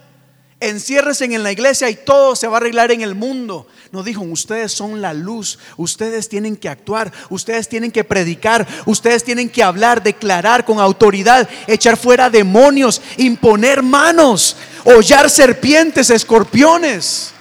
Enciérrense 0.62 1.24
en 1.24 1.42
la 1.42 1.54
iglesia 1.54 1.90
y 1.90 1.96
todo 1.96 2.36
se 2.36 2.46
va 2.48 2.56
a 2.56 2.58
arreglar 2.58 2.92
en 2.92 3.00
el 3.00 3.16
mundo. 3.16 3.66
No 3.94 4.04
dijo, 4.04 4.22
ustedes 4.22 4.74
son 4.74 5.02
la 5.02 5.14
luz, 5.14 5.58
ustedes 5.78 6.28
tienen 6.28 6.58
que 6.58 6.68
actuar, 6.68 7.14
ustedes 7.30 7.70
tienen 7.70 7.92
que 7.92 8.04
predicar, 8.04 8.68
ustedes 8.86 9.24
tienen 9.24 9.50
que 9.50 9.64
hablar, 9.64 10.04
declarar 10.04 10.66
con 10.66 10.80
autoridad, 10.80 11.48
echar 11.66 11.96
fuera 11.96 12.30
demonios, 12.30 13.02
imponer 13.16 13.82
manos, 13.82 14.58
hollar 14.84 15.30
serpientes, 15.30 16.10
escorpiones. 16.10 17.34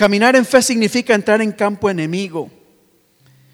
Caminar 0.00 0.34
en 0.34 0.46
fe 0.46 0.62
significa 0.62 1.14
entrar 1.14 1.42
en 1.42 1.52
campo 1.52 1.90
enemigo 1.90 2.50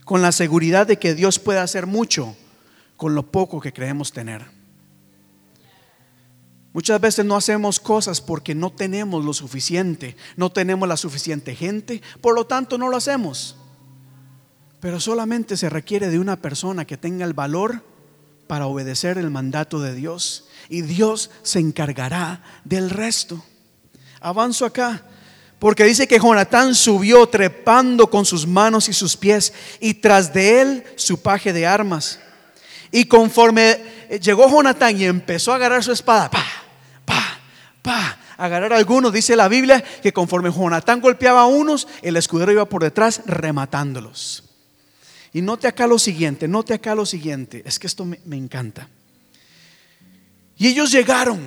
con 0.04 0.22
la 0.22 0.30
seguridad 0.30 0.86
de 0.86 0.96
que 0.96 1.12
Dios 1.12 1.40
puede 1.40 1.58
hacer 1.58 1.88
mucho 1.88 2.36
con 2.96 3.16
lo 3.16 3.32
poco 3.32 3.60
que 3.60 3.72
creemos 3.72 4.12
tener. 4.12 4.46
Muchas 6.72 7.00
veces 7.00 7.24
no 7.24 7.34
hacemos 7.34 7.80
cosas 7.80 8.20
porque 8.20 8.54
no 8.54 8.70
tenemos 8.70 9.24
lo 9.24 9.34
suficiente, 9.34 10.16
no 10.36 10.52
tenemos 10.52 10.88
la 10.88 10.96
suficiente 10.96 11.56
gente, 11.56 12.00
por 12.20 12.36
lo 12.36 12.46
tanto 12.46 12.78
no 12.78 12.88
lo 12.90 12.96
hacemos. 12.96 13.56
Pero 14.78 15.00
solamente 15.00 15.56
se 15.56 15.68
requiere 15.68 16.10
de 16.10 16.20
una 16.20 16.36
persona 16.36 16.84
que 16.84 16.96
tenga 16.96 17.24
el 17.24 17.34
valor 17.34 17.82
para 18.46 18.68
obedecer 18.68 19.18
el 19.18 19.32
mandato 19.32 19.80
de 19.80 19.96
Dios 19.96 20.46
y 20.68 20.82
Dios 20.82 21.32
se 21.42 21.58
encargará 21.58 22.44
del 22.62 22.90
resto. 22.90 23.44
Avanzo 24.20 24.64
acá, 24.64 25.06
porque 25.58 25.84
dice 25.84 26.06
que 26.06 26.18
Jonatán 26.18 26.74
subió 26.74 27.26
trepando 27.26 28.10
con 28.10 28.24
sus 28.24 28.46
manos 28.46 28.88
y 28.88 28.92
sus 28.92 29.16
pies 29.16 29.52
y 29.80 29.94
tras 29.94 30.32
de 30.32 30.60
él 30.60 30.84
su 30.96 31.20
paje 31.22 31.52
de 31.52 31.66
armas. 31.66 32.20
Y 32.92 33.06
conforme 33.06 33.80
llegó 34.20 34.48
Jonatán 34.48 35.00
y 35.00 35.04
empezó 35.04 35.52
a 35.52 35.56
agarrar 35.56 35.82
su 35.82 35.92
espada, 35.92 36.30
pa, 36.30 36.44
pa, 37.04 37.38
pa, 37.80 38.18
agarrar 38.36 38.74
a 38.74 38.76
algunos, 38.76 39.12
dice 39.12 39.34
la 39.34 39.48
Biblia 39.48 39.82
que 40.02 40.12
conforme 40.12 40.52
Jonatán 40.52 41.00
golpeaba 41.00 41.42
a 41.42 41.46
unos, 41.46 41.88
el 42.02 42.16
escudero 42.16 42.52
iba 42.52 42.66
por 42.66 42.82
detrás 42.82 43.22
rematándolos. 43.24 44.44
Y 45.32 45.42
note 45.42 45.66
acá 45.66 45.86
lo 45.86 45.98
siguiente, 45.98 46.48
note 46.48 46.74
acá 46.74 46.94
lo 46.94 47.04
siguiente, 47.06 47.62
es 47.64 47.78
que 47.78 47.86
esto 47.86 48.04
me, 48.04 48.20
me 48.24 48.36
encanta. 48.36 48.88
Y 50.58 50.68
ellos 50.68 50.90
llegaron 50.90 51.40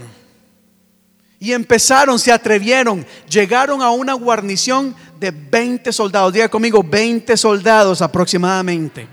y 1.39 1.53
empezaron, 1.53 2.19
se 2.19 2.31
atrevieron, 2.31 3.05
llegaron 3.29 3.81
a 3.81 3.91
una 3.91 4.13
guarnición 4.13 4.95
de 5.19 5.31
20 5.31 5.91
soldados, 5.93 6.33
diga 6.33 6.49
conmigo, 6.49 6.83
20 6.83 7.37
soldados 7.37 8.01
aproximadamente. 8.01 9.07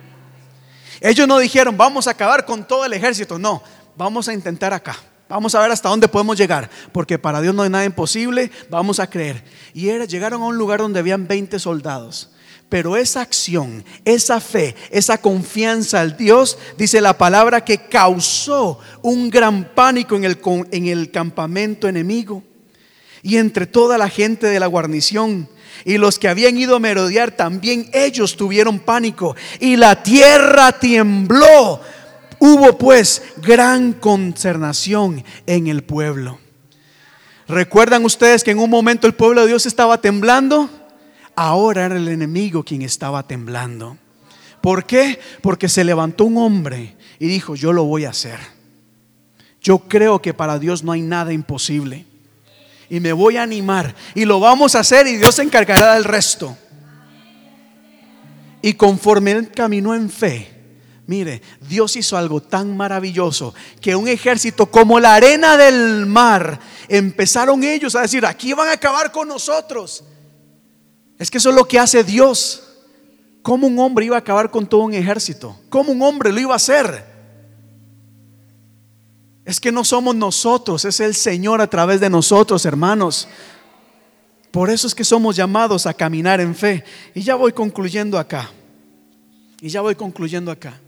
Ellos 1.01 1.29
no 1.29 1.39
dijeron, 1.39 1.77
vamos 1.77 2.07
a 2.07 2.11
acabar 2.11 2.45
con 2.45 2.67
todo 2.67 2.85
el 2.85 2.93
ejército. 2.93 3.39
No, 3.39 3.63
vamos 3.97 4.29
a 4.29 4.33
intentar 4.33 4.73
acá. 4.73 4.97
Vamos 5.29 5.55
a 5.55 5.61
ver 5.61 5.73
hasta 5.73 5.89
dónde 5.89 6.07
podemos 6.07 6.39
llegar, 6.39 6.71
porque 6.93 7.19
para 7.19 7.41
Dios 7.41 7.53
no 7.53 7.63
hay 7.63 7.71
nada 7.71 7.85
imposible, 7.85 8.51
vamos 8.71 9.01
a 9.01 9.09
creer. 9.09 9.43
Y 9.75 9.89
era, 9.89 10.05
llegaron 10.05 10.41
a 10.43 10.47
un 10.47 10.57
lugar 10.57 10.81
donde 10.81 11.01
habían 11.01 11.27
20 11.27 11.59
soldados. 11.59 12.31
Pero 12.69 12.97
esa 12.97 13.21
acción, 13.21 13.85
esa 14.05 14.41
fe, 14.41 14.75
esa 14.91 15.19
confianza 15.19 16.01
al 16.01 16.17
Dios, 16.17 16.59
dice 16.77 17.01
la 17.01 17.17
palabra 17.17 17.65
que 17.65 17.79
causó 17.79 18.81
un 19.03 19.31
gran 19.31 19.73
pánico 19.75 20.17
en 20.17 20.25
el, 20.25 20.39
en 20.73 20.87
el 20.87 21.11
campamento 21.13 21.87
enemigo. 21.87 22.43
Y 23.23 23.37
entre 23.37 23.67
toda 23.67 23.99
la 23.99 24.09
gente 24.09 24.49
de 24.49 24.61
la 24.61 24.67
guarnición 24.67 25.49
y 25.85 25.99
los 25.99 26.19
que 26.19 26.29
habían 26.29 26.57
ido 26.57 26.77
a 26.77 26.81
merodear 26.81 27.33
también 27.33 27.89
ellos 27.93 28.37
tuvieron 28.37 28.81
pánico 28.81 29.37
y 29.61 29.77
la 29.77 30.03
tierra 30.03 30.73
tembló. 30.73 31.81
Hubo 32.39 32.77
pues 32.77 33.23
gran 33.39 33.93
consternación 33.95 35.25
en 35.47 35.69
el 35.69 35.85
pueblo. 35.85 36.39
¿Recuerdan 37.49 38.05
ustedes 38.05 38.43
que 38.43 38.51
en 38.51 38.59
un 38.59 38.71
momento 38.71 39.07
el 39.07 39.15
pueblo 39.15 39.43
de 39.43 39.49
Dios 39.49 39.67
estaba 39.67 40.01
temblando? 40.01 40.69
Ahora 41.37 41.85
era 41.85 41.97
el 41.97 42.09
enemigo 42.09 42.65
quien 42.65 42.81
estaba 42.81 43.23
temblando. 43.27 43.99
¿Por 44.63 44.87
qué? 44.87 45.21
Porque 45.43 45.69
se 45.69 45.85
levantó 45.85 46.25
un 46.25 46.39
hombre 46.39 46.97
y 47.19 47.27
dijo, 47.27 47.55
yo 47.55 47.73
lo 47.75 47.85
voy 47.85 48.07
a 48.07 48.11
hacer. 48.11 48.39
Yo 49.61 49.81
creo 49.81 50.21
que 50.23 50.33
para 50.33 50.59
Dios 50.59 50.83
no 50.83 50.93
hay 50.93 51.03
nada 51.03 51.33
imposible 51.33 52.07
y 52.89 53.01
me 53.01 53.13
voy 53.13 53.37
a 53.37 53.43
animar 53.43 53.95
y 54.15 54.25
lo 54.25 54.41
vamos 54.41 54.75
a 54.75 54.81
hacer 54.81 55.07
y 55.07 55.17
Dios 55.17 55.35
se 55.35 55.43
encargará 55.43 55.95
del 55.95 56.05
resto. 56.05 56.57
Y 58.63 58.75
conforme 58.75 59.33
él 59.33 59.51
caminó 59.51 59.95
en 59.95 60.09
fe, 60.09 60.49
mire, 61.07 61.43
Dios 61.61 61.97
hizo 61.97 62.17
algo 62.17 62.41
tan 62.41 62.77
maravilloso 62.77 63.55
que 63.81 63.95
un 63.95 64.09
ejército 64.09 64.67
como 64.67 64.99
la 64.99 65.15
arena 65.15 65.57
del 65.57 66.07
mar 66.07 66.59
empezaron 66.89 67.63
ellos 67.63 67.95
a 67.95 68.03
decir, 68.03 68.25
aquí 68.25 68.53
van 68.53 68.69
a 68.69 68.73
acabar 68.73 69.13
con 69.13 69.29
nosotros. 69.29 70.05
Es 71.19 71.31
que 71.31 71.39
eso 71.39 71.51
es 71.51 71.57
lo 71.57 71.67
que 71.67 71.79
hace 71.79 72.05
Dios. 72.05 72.63
¿Cómo 73.43 73.67
un 73.67 73.79
hombre 73.79 74.05
iba 74.05 74.17
a 74.17 74.21
acabar 74.21 74.51
con 74.51 74.67
todo 74.67 74.83
un 74.83 74.95
ejército? 74.95 75.59
¿Cómo 75.69 75.93
un 75.93 76.03
hombre 76.03 76.33
lo 76.33 76.41
iba 76.41 76.53
a 76.53 76.57
hacer? 76.57 77.05
Es 79.45 79.61
que 79.61 79.71
no 79.71 79.85
somos 79.85 80.17
nosotros, 80.17 80.85
es 80.85 80.99
el 80.99 81.15
Señor 81.15 81.61
a 81.61 81.69
través 81.69 82.01
de 82.01 82.11
nosotros, 82.11 82.65
hermanos. 82.67 83.29
Por 84.51 84.71
eso 84.71 84.89
es 84.89 84.95
que 84.95 85.05
somos 85.05 85.37
llamados 85.37 85.87
a 85.87 85.95
caminar 85.95 86.41
en 86.41 86.55
fe. 86.55 86.83
Y 87.15 87.23
ya 87.23 87.37
voy 87.37 87.53
concluyendo 87.53 88.19
acá. 88.19 88.51
Y 89.61 89.69
ya 89.69 89.81
voy 89.81 89.95
concluyendo 89.95 90.51
acá. 90.51 90.81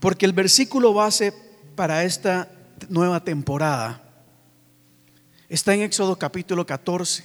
Porque 0.00 0.26
el 0.26 0.32
versículo 0.32 0.92
base 0.92 1.32
para 1.76 2.02
esta 2.02 2.50
nueva 2.88 3.22
temporada 3.22 4.02
está 5.48 5.74
en 5.74 5.82
Éxodo 5.82 6.18
capítulo 6.18 6.66
14. 6.66 7.22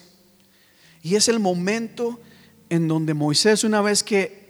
Y 1.02 1.16
es 1.16 1.28
el 1.28 1.40
momento 1.40 2.20
en 2.70 2.88
donde 2.88 3.14
Moisés, 3.14 3.64
una 3.64 3.82
vez 3.82 4.04
que 4.04 4.48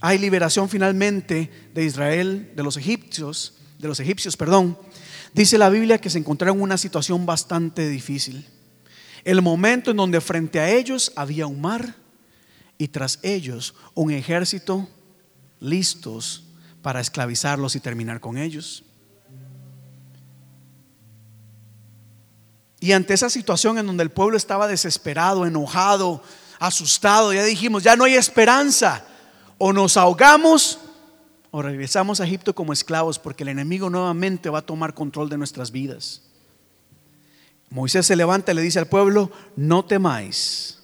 hay 0.00 0.18
liberación 0.18 0.68
finalmente 0.68 1.50
de 1.74 1.84
Israel, 1.84 2.52
de 2.54 2.62
los 2.62 2.76
egipcios, 2.76 3.54
de 3.78 3.88
los 3.88 4.00
egipcios, 4.00 4.36
perdón, 4.36 4.78
dice 5.34 5.58
la 5.58 5.70
Biblia 5.70 6.00
que 6.00 6.10
se 6.10 6.18
encontraron 6.18 6.58
en 6.58 6.62
una 6.62 6.78
situación 6.78 7.26
bastante 7.26 7.88
difícil. 7.88 8.46
El 9.24 9.42
momento 9.42 9.90
en 9.90 9.96
donde 9.96 10.20
frente 10.20 10.60
a 10.60 10.70
ellos 10.70 11.12
había 11.16 11.46
un 11.46 11.60
mar 11.60 11.96
y 12.78 12.88
tras 12.88 13.18
ellos 13.22 13.74
un 13.94 14.10
ejército 14.10 14.88
listos 15.60 16.44
para 16.82 17.00
esclavizarlos 17.00 17.74
y 17.74 17.80
terminar 17.80 18.20
con 18.20 18.38
ellos. 18.38 18.84
Y 22.80 22.92
ante 22.92 23.14
esa 23.14 23.30
situación 23.30 23.78
en 23.78 23.86
donde 23.86 24.04
el 24.04 24.10
pueblo 24.10 24.36
estaba 24.36 24.68
desesperado, 24.68 25.46
enojado, 25.46 26.22
asustado, 26.58 27.32
ya 27.32 27.44
dijimos, 27.44 27.82
ya 27.82 27.96
no 27.96 28.04
hay 28.04 28.14
esperanza. 28.14 29.04
O 29.58 29.72
nos 29.72 29.96
ahogamos 29.96 30.78
o 31.50 31.62
regresamos 31.62 32.20
a 32.20 32.24
Egipto 32.24 32.54
como 32.54 32.72
esclavos 32.72 33.18
porque 33.18 33.42
el 33.42 33.48
enemigo 33.48 33.90
nuevamente 33.90 34.50
va 34.50 34.58
a 34.58 34.66
tomar 34.66 34.94
control 34.94 35.28
de 35.28 35.38
nuestras 35.38 35.72
vidas. 35.72 36.22
Moisés 37.70 38.06
se 38.06 38.16
levanta 38.16 38.52
y 38.52 38.54
le 38.54 38.62
dice 38.62 38.78
al 38.78 38.86
pueblo, 38.86 39.30
no 39.56 39.84
temáis, 39.84 40.78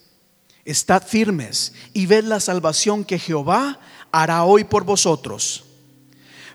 estad 0.65 1.03
firmes 1.03 1.73
y 1.93 2.07
ved 2.07 2.25
la 2.25 2.41
salvación 2.41 3.05
que 3.05 3.19
Jehová 3.19 3.79
hará 4.13 4.45
hoy 4.45 4.65
por 4.65 4.85
vosotros. 4.85 5.65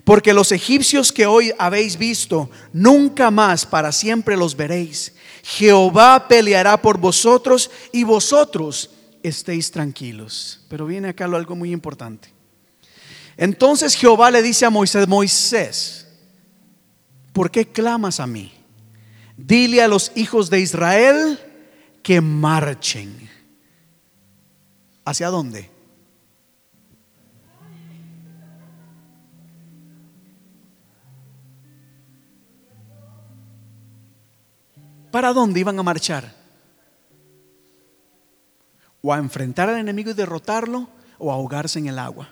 Porque 0.04 0.34
los 0.34 0.52
egipcios 0.52 1.12
que 1.12 1.25
hoy 1.25 1.54
habéis 1.60 1.97
visto, 1.97 2.49
nunca 2.73 3.32
más 3.32 3.65
para 3.65 3.91
siempre 3.91 4.38
los 4.38 4.56
veréis. 4.56 5.13
Jehová 5.43 6.28
peleará 6.28 6.82
por 6.82 6.97
vosotros 6.97 7.69
y 7.91 8.04
vosotros 8.04 8.89
estéis 9.23 9.71
tranquilos. 9.71 10.62
Pero 10.69 10.86
viene 10.86 11.10
acá 11.10 11.25
algo 11.25 11.56
muy 11.56 11.71
importante. 11.71 12.30
Entonces 13.38 13.95
Jehová 13.95 14.32
le 14.32 14.41
dice 14.41 14.65
a 14.65 14.69
Moisés, 14.69 15.08
Moisés, 15.08 16.08
¿por 17.32 17.49
qué 17.49 17.65
clamas 17.65 18.19
a 18.19 18.28
mí? 18.28 18.52
Dile 19.38 19.82
a 19.82 19.88
los 19.88 20.12
hijos 20.15 20.49
de 20.49 20.60
Israel 20.60 21.39
que 22.04 22.19
marchen. 22.19 23.30
¿Hacia 25.06 25.30
dónde? 25.30 25.69
¿Para 35.12 35.34
dónde 35.34 35.60
iban 35.60 35.80
a 35.80 35.84
marchar? 35.84 36.34
O 39.02 39.13
a 39.13 39.17
enfrentar 39.17 39.69
al 39.69 39.80
enemigo 39.80 40.12
y 40.12 40.13
derrotarlo 40.13 40.89
o 41.17 41.32
a 41.32 41.36
ahogarse 41.36 41.80
en 41.80 41.88
el 41.88 42.00
agua. 42.00 42.30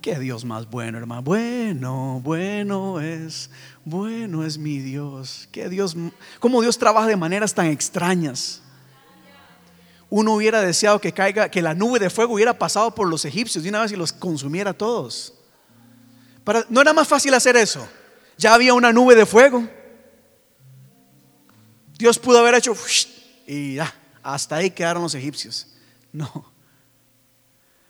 Qué 0.00 0.18
Dios 0.18 0.44
más 0.44 0.68
bueno, 0.68 0.98
hermano. 0.98 1.22
Bueno, 1.22 2.20
bueno 2.22 3.00
es, 3.00 3.50
bueno 3.86 4.44
es 4.44 4.58
mi 4.58 4.78
Dios. 4.78 5.48
Qué 5.50 5.70
Dios, 5.70 5.96
cómo 6.40 6.60
Dios 6.60 6.76
trabaja 6.76 7.06
de 7.06 7.16
maneras 7.16 7.54
tan 7.54 7.66
extrañas. 7.66 8.60
Uno 10.10 10.34
hubiera 10.34 10.60
deseado 10.60 11.00
que 11.00 11.12
caiga, 11.12 11.48
que 11.48 11.62
la 11.62 11.74
nube 11.74 11.98
de 11.98 12.10
fuego 12.10 12.34
hubiera 12.34 12.58
pasado 12.58 12.94
por 12.94 13.08
los 13.08 13.24
egipcios 13.24 13.64
de 13.64 13.70
una 13.70 13.80
vez 13.80 13.92
y 13.92 13.96
los 13.96 14.12
consumiera 14.12 14.74
todos. 14.74 15.34
Para, 16.44 16.66
no 16.68 16.82
era 16.82 16.92
más 16.92 17.08
fácil 17.08 17.32
hacer 17.32 17.56
eso. 17.56 17.88
Ya 18.36 18.52
había 18.52 18.74
una 18.74 18.92
nube 18.92 19.14
de 19.14 19.24
fuego. 19.24 19.66
Dios 22.04 22.18
pudo 22.18 22.38
haber 22.38 22.54
hecho 22.56 22.76
y 23.46 23.78
hasta 24.22 24.56
ahí 24.56 24.70
quedaron 24.72 25.04
los 25.04 25.14
egipcios. 25.14 25.68
No. 26.12 26.52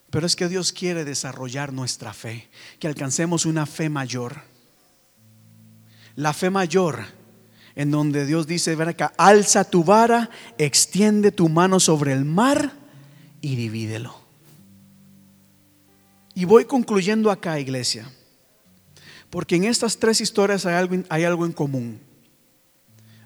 Pero 0.09 0.25
es 0.25 0.37
que 0.37 0.47
Dios 0.47 0.73
quiere 0.73 1.05
desarrollar 1.05 1.73
nuestra 1.73 2.15
fe, 2.15 2.49
que 2.79 2.87
alcancemos 2.87 3.45
una 3.45 3.67
fe 3.67 3.89
mayor. 3.89 4.43
La 6.15 6.33
fe 6.33 6.49
mayor, 6.49 7.07
en 7.75 7.91
donde 7.91 8.25
Dios 8.25 8.47
dice, 8.47 8.77
ven 8.77 8.91
acá, 8.91 9.13
alza 9.17 9.65
tu 9.65 9.83
vara, 9.83 10.31
extiende 10.59 11.33
tu 11.33 11.49
mano 11.49 11.81
sobre 11.81 12.13
el 12.13 12.25
mar 12.25 12.71
y 13.41 13.57
divídelo. 13.57 14.17
Y 16.37 16.45
voy 16.45 16.67
concluyendo 16.67 17.33
acá, 17.33 17.59
iglesia, 17.59 18.09
porque 19.29 19.57
en 19.57 19.65
estas 19.65 19.99
tres 19.99 20.21
historias 20.21 20.67
hay 20.67 20.75
algo, 20.77 21.03
hay 21.09 21.25
algo 21.25 21.47
en 21.47 21.53
común. 21.53 22.04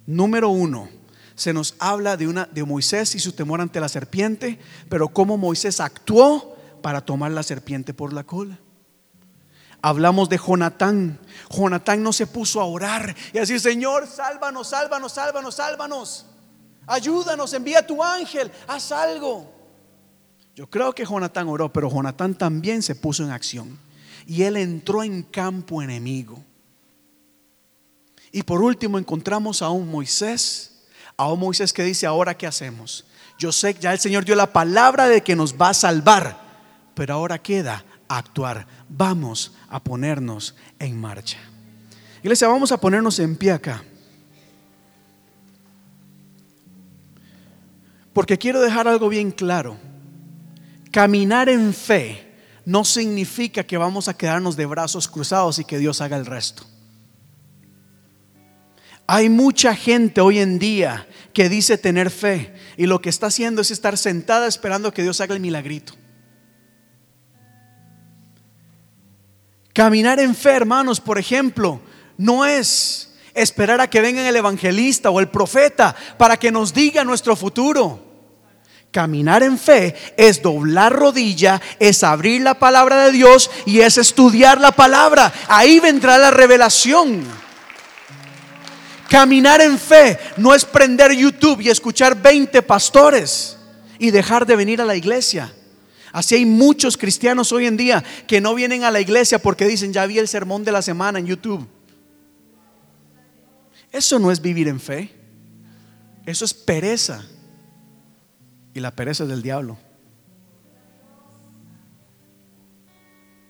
Número 0.09 0.49
uno, 0.49 0.89
se 1.35 1.53
nos 1.53 1.75
habla 1.79 2.17
de, 2.17 2.27
una, 2.27 2.47
de 2.47 2.65
Moisés 2.65 3.15
y 3.15 3.21
su 3.21 3.33
temor 3.33 3.61
ante 3.61 3.79
la 3.79 3.91
serpiente, 3.91 4.59
pero 4.89 5.09
cómo 5.09 5.37
Moisés 5.37 5.81
actuó 5.81 6.57
para 6.81 7.03
tomar 7.03 7.31
la 7.33 7.43
serpiente 7.43 7.93
por 7.93 8.15
la 8.15 8.25
cola. 8.25 8.59
Hablamos 9.83 10.31
de 10.31 10.39
Jonatán. 10.39 11.21
Jonatán 11.51 12.03
no 12.03 12.15
se 12.15 12.27
puso 12.27 12.59
a 12.63 12.65
orar 12.65 13.15
y 13.35 13.37
a 13.37 13.43
decir, 13.43 13.61
Señor, 13.61 14.07
sálvanos, 14.07 14.71
sálvanos, 14.71 15.13
sálvanos, 15.13 15.55
sálvanos. 15.57 16.27
Ayúdanos, 16.87 17.53
envía 17.53 17.87
tu 17.87 18.03
ángel, 18.03 18.51
haz 18.67 18.91
algo. 18.93 19.53
Yo 20.57 20.71
creo 20.71 20.95
que 20.95 21.05
Jonatán 21.05 21.49
oró, 21.49 21.71
pero 21.71 21.91
Jonatán 21.91 22.35
también 22.35 22.83
se 22.83 22.95
puso 22.95 23.25
en 23.25 23.31
acción. 23.31 23.79
Y 24.27 24.45
él 24.45 24.57
entró 24.57 25.03
en 25.03 25.23
campo 25.23 25.83
enemigo. 25.83 26.43
Y 28.33 28.43
por 28.43 28.63
último 28.63 28.99
encontramos 28.99 29.63
a 29.63 29.71
un 29.71 29.91
Moisés, 29.91 30.83
a 31.17 31.33
un 31.33 31.41
Moisés 31.41 31.73
que 31.73 31.85
dice, 31.85 32.07
ahora 32.07 32.37
qué 32.37 32.47
hacemos. 32.47 33.05
Yo 33.39 33.53
sé 33.53 33.75
que 33.75 33.81
ya 33.81 33.93
el 33.93 33.99
Señor 33.99 34.25
dio 34.25 34.35
la 34.35 34.53
palabra 34.53 35.09
de 35.09 35.23
que 35.23 35.37
nos 35.37 35.55
va 35.55 35.71
a 35.71 35.75
salvar, 35.75 36.39
pero 36.95 37.15
ahora 37.15 37.39
queda 37.39 37.85
actuar. 38.09 38.67
Vamos 38.89 39.53
a 39.69 39.83
ponernos 39.83 40.55
en 40.79 41.01
marcha. 41.01 41.39
Iglesia, 42.23 42.49
vamos 42.49 42.73
a 42.73 42.81
ponernos 42.81 43.19
en 43.21 43.37
pie 43.37 43.53
acá. 43.53 43.83
Porque 48.13 48.37
quiero 48.37 48.61
dejar 48.61 48.89
algo 48.89 49.09
bien 49.09 49.31
claro. 49.31 49.77
Caminar 50.91 51.49
en 51.49 51.73
fe 51.73 52.35
no 52.65 52.85
significa 52.85 53.63
que 53.63 53.77
vamos 53.77 54.09
a 54.09 54.17
quedarnos 54.17 54.57
de 54.57 54.67
brazos 54.67 55.07
cruzados 55.07 55.59
y 55.61 55.65
que 55.65 55.79
Dios 55.79 56.01
haga 56.01 56.17
el 56.17 56.27
resto. 56.27 56.65
Hay 59.11 59.31
mucha 59.31 59.75
gente 59.75 60.21
hoy 60.21 60.39
en 60.39 60.59
día 60.59 61.09
que 61.33 61.49
dice 61.49 61.79
tener 61.79 62.11
fe 62.11 62.55
y 62.77 62.85
lo 62.85 63.01
que 63.01 63.09
está 63.09 63.29
haciendo 63.29 63.63
es 63.63 63.71
estar 63.71 63.97
sentada 63.97 64.47
esperando 64.47 64.93
que 64.93 65.03
Dios 65.03 65.23
haga 65.23 65.35
el 65.35 65.41
milagrito. 65.41 65.95
Caminar 69.73 70.21
en 70.21 70.35
fe, 70.35 70.51
hermanos, 70.51 71.01
por 71.01 71.19
ejemplo, 71.19 71.81
no 72.19 72.45
es 72.45 73.15
esperar 73.33 73.81
a 73.81 73.89
que 73.89 74.03
venga 74.03 74.29
el 74.29 74.37
evangelista 74.37 75.09
o 75.09 75.21
el 75.21 75.29
profeta 75.29 75.97
para 76.19 76.37
que 76.37 76.53
nos 76.53 76.75
diga 76.75 77.03
nuestro 77.03 77.35
futuro. 77.35 78.05
Caminar 78.91 79.43
en 79.43 79.57
fe 79.57 79.97
es 80.19 80.43
doblar 80.43 80.93
rodilla, 80.93 81.63
es 81.79 82.05
abrir 82.05 82.43
la 82.43 82.59
palabra 82.59 83.07
de 83.07 83.13
Dios 83.13 83.51
y 83.65 83.81
es 83.81 83.97
estudiar 83.97 84.61
la 84.61 84.73
palabra. 84.73 85.33
Ahí 85.49 85.81
vendrá 85.81 86.19
la 86.19 86.31
revelación. 86.31 87.48
Caminar 89.09 89.63
en 89.63 89.79
fe 89.79 90.19
no 90.37 90.55
es 90.55 90.65
prender 90.65 91.13
YouTube 91.13 91.61
y 91.63 91.71
escuchar 91.71 92.21
20 92.21 92.61
pastores 92.63 93.57
y 93.99 94.11
dejar 94.11 94.45
de 94.45 94.55
venir 94.55 94.83
a 94.83 94.85
la 94.85 94.97
iglesia. 94.97 95.53
Así 96.13 96.35
hay 96.35 96.45
muchos 96.45 96.97
cristianos 96.97 97.51
hoy 97.53 97.67
en 97.67 97.77
día 97.77 98.05
que 98.27 98.41
no 98.41 98.55
vienen 98.55 98.85
a 98.85 98.91
la 98.91 99.01
iglesia 99.01 99.39
porque 99.39 99.67
dicen, 99.67 99.93
ya 99.93 100.07
vi 100.07 100.19
el 100.19 100.29
sermón 100.29 100.63
de 100.63 100.73
la 100.73 100.83
semana 100.83 101.19
en 101.19 101.27
YouTube. 101.27 101.67
Eso 103.91 104.19
no 104.19 104.31
es 104.31 104.43
vivir 104.43 104.69
en 104.69 104.79
fe. 104.79 105.11
Eso 106.27 106.45
es 106.45 106.53
pereza. 106.53 107.25
Y 108.75 108.81
la 108.81 108.95
pereza 108.95 109.25
es 109.25 109.31
del 109.31 109.43
diablo. 109.43 109.79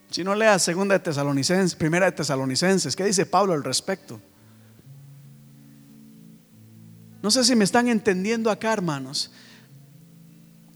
Si 0.09 0.23
no 0.23 0.33
leas 0.35 0.61
segunda 0.63 0.97
de 0.97 0.99
Tesalonicenses, 0.99 1.75
primera 1.75 2.05
de 2.05 2.13
Tesalonicenses, 2.13 2.95
¿qué 2.95 3.03
dice 3.03 3.25
Pablo 3.25 3.53
al 3.53 3.63
respecto? 3.63 4.21
No 7.21 7.31
sé 7.31 7.43
si 7.43 7.55
me 7.55 7.65
están 7.65 7.87
entendiendo 7.87 8.49
acá, 8.49 8.71
hermanos. 8.71 9.31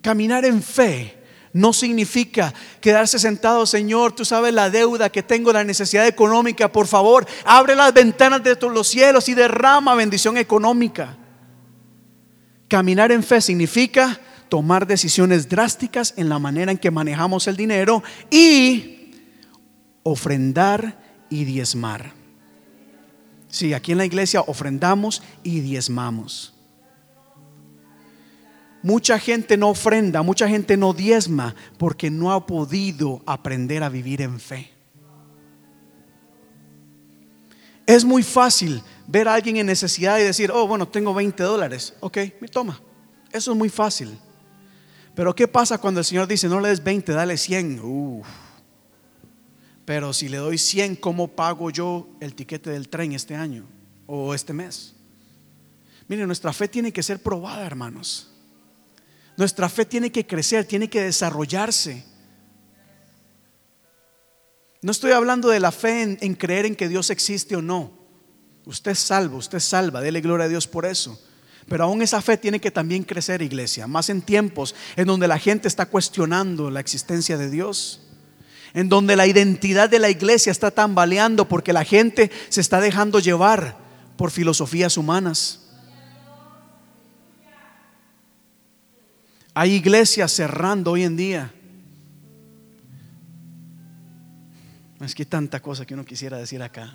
Caminar 0.02 0.46
en 0.46 0.62
fe 0.62 1.24
no 1.54 1.72
significa 1.72 2.54
quedarse 2.82 3.20
sentado, 3.20 3.66
Señor, 3.66 4.14
tú 4.14 4.26
sabes 4.26 4.54
la 4.54 4.70
deuda 4.70 5.10
que 5.10 5.24
tengo, 5.24 5.54
la 5.54 5.64
necesidad 5.64 6.08
económica, 6.08 6.72
por 6.72 6.88
favor, 6.88 7.26
abre 7.46 7.76
las 7.76 7.94
ventanas 7.94 8.44
de 8.44 8.58
los 8.62 8.88
cielos 8.88 9.30
y 9.30 9.36
derrama 9.36 9.96
bendición 9.96 10.38
económica. 10.38 11.16
Caminar 12.68 13.12
en 13.12 13.24
fe 13.24 13.40
significa 13.40 14.20
tomar 14.50 14.88
decisiones 14.88 15.48
drásticas 15.48 16.16
en 16.18 16.28
la 16.28 16.40
manera 16.40 16.72
en 16.72 16.78
que 16.78 16.92
manejamos 16.92 17.48
el 17.48 17.56
dinero 17.56 18.04
y 18.32 19.12
ofrendar 20.02 21.00
y 21.30 21.46
diezmar. 21.46 22.23
Sí, 23.54 23.72
aquí 23.76 23.92
en 23.92 24.00
la 24.00 24.06
iglesia 24.06 24.42
ofrendamos 24.42 25.22
y 25.44 25.60
diezmamos. 25.60 26.56
Mucha 28.82 29.20
gente 29.20 29.58
no 29.58 29.70
ofrenda, 29.70 30.24
mucha 30.24 30.50
gente 30.50 30.76
no 30.76 30.92
diezma 30.92 31.54
porque 31.78 32.10
no 32.10 32.34
ha 32.34 32.48
podido 32.48 33.22
aprender 33.28 33.84
a 33.84 33.90
vivir 33.90 34.24
en 34.24 34.40
fe. 34.40 34.72
Es 37.86 38.04
muy 38.04 38.24
fácil 38.24 38.82
ver 39.06 39.28
a 39.28 39.36
alguien 39.36 39.58
en 39.58 39.68
necesidad 39.68 40.18
y 40.18 40.24
decir, 40.24 40.50
oh, 40.52 40.66
bueno, 40.66 40.88
tengo 40.88 41.14
20 41.14 41.44
dólares. 41.44 41.94
Ok, 42.00 42.18
me 42.42 42.48
toma. 42.48 42.82
Eso 43.32 43.52
es 43.52 43.58
muy 43.58 43.70
fácil. 43.70 44.18
Pero 45.14 45.36
¿qué 45.36 45.48
pasa 45.48 45.78
cuando 45.78 46.00
el 46.00 46.06
Señor 46.08 46.28
dice, 46.28 46.50
no 46.50 46.60
le 46.60 46.70
des 46.70 46.84
20, 46.84 47.12
dale 47.12 47.38
100? 47.38 47.80
Pero 49.86 50.14
si 50.14 50.30
le 50.30 50.38
doy 50.38 50.58
100, 50.58 50.96
¿cómo 50.96 51.30
pago 51.30 51.70
yo 51.70 52.08
el 52.20 52.36
tiquete 52.36 52.70
del 52.70 52.90
tren 52.90 53.12
este 53.12 53.36
año 53.36 53.66
o 54.08 54.34
este 54.34 54.54
mes? 54.54 54.96
Mire, 56.08 56.26
nuestra 56.26 56.54
fe 56.54 56.68
tiene 56.68 56.94
que 56.94 57.04
ser 57.04 57.22
probada, 57.22 57.66
hermanos. 57.66 58.30
Nuestra 59.36 59.68
fe 59.68 59.86
tiene 59.86 60.12
que 60.12 60.26
crecer, 60.26 60.66
tiene 60.66 60.90
que 60.90 61.02
desarrollarse. 61.02 62.06
No 64.82 64.92
estoy 64.92 65.12
hablando 65.12 65.50
de 65.50 65.60
la 65.60 65.72
fe 65.72 66.04
en, 66.04 66.18
en, 66.22 66.36
creer 66.36 66.66
en 66.66 66.76
que 66.76 66.88
Dios 66.88 67.10
existe 67.10 67.56
o 67.56 67.62
no. 67.62 67.92
Usted 68.66 68.92
es 68.92 69.00
salvo, 69.00 69.38
usted 69.38 69.58
es 69.58 69.64
salva, 69.64 70.02
dele 70.02 70.22
gloria 70.22 70.46
a 70.46 70.50
Dios 70.50 70.68
por 70.68 70.86
eso. 70.86 71.20
Pero 71.68 71.86
aún 71.86 72.02
esa 72.02 72.22
fe 72.22 72.38
tiene 72.38 72.60
que 72.60 72.72
también 72.72 73.04
crecer, 73.04 73.42
iglesia, 73.42 73.88
más 73.88 74.10
en 74.10 74.22
tiempos 74.22 74.76
en 74.96 75.08
donde 75.08 75.28
la 75.28 75.40
gente 75.40 75.68
está 75.68 75.86
cuestionando 75.86 76.70
la 76.70 76.80
existencia 76.80 77.38
de 77.38 77.50
Dios, 77.50 78.03
en 78.74 78.90
donde 78.90 79.16
la 79.16 79.28
identidad 79.28 79.90
de 79.90 80.00
la 80.00 80.10
iglesia 80.10 80.52
está 80.52 80.72
tambaleando 80.72 81.48
porque 81.48 81.74
la 81.74 81.86
gente 81.86 82.32
se 82.50 82.62
está 82.62 82.82
dejando 82.82 83.20
llevar 83.20 83.78
por 84.18 84.32
filosofías 84.32 84.98
humanas. 84.98 85.60
Hay 89.54 89.74
iglesias 89.74 90.32
cerrando 90.32 90.92
hoy 90.92 91.04
en 91.04 91.16
día. 91.16 91.54
Es 95.00 95.14
que 95.14 95.24
hay 95.24 95.28
tanta 95.28 95.62
cosa 95.62 95.86
que 95.86 95.94
uno 95.94 96.06
quisiera 96.06 96.38
decir 96.38 96.64
acá. 96.64 96.94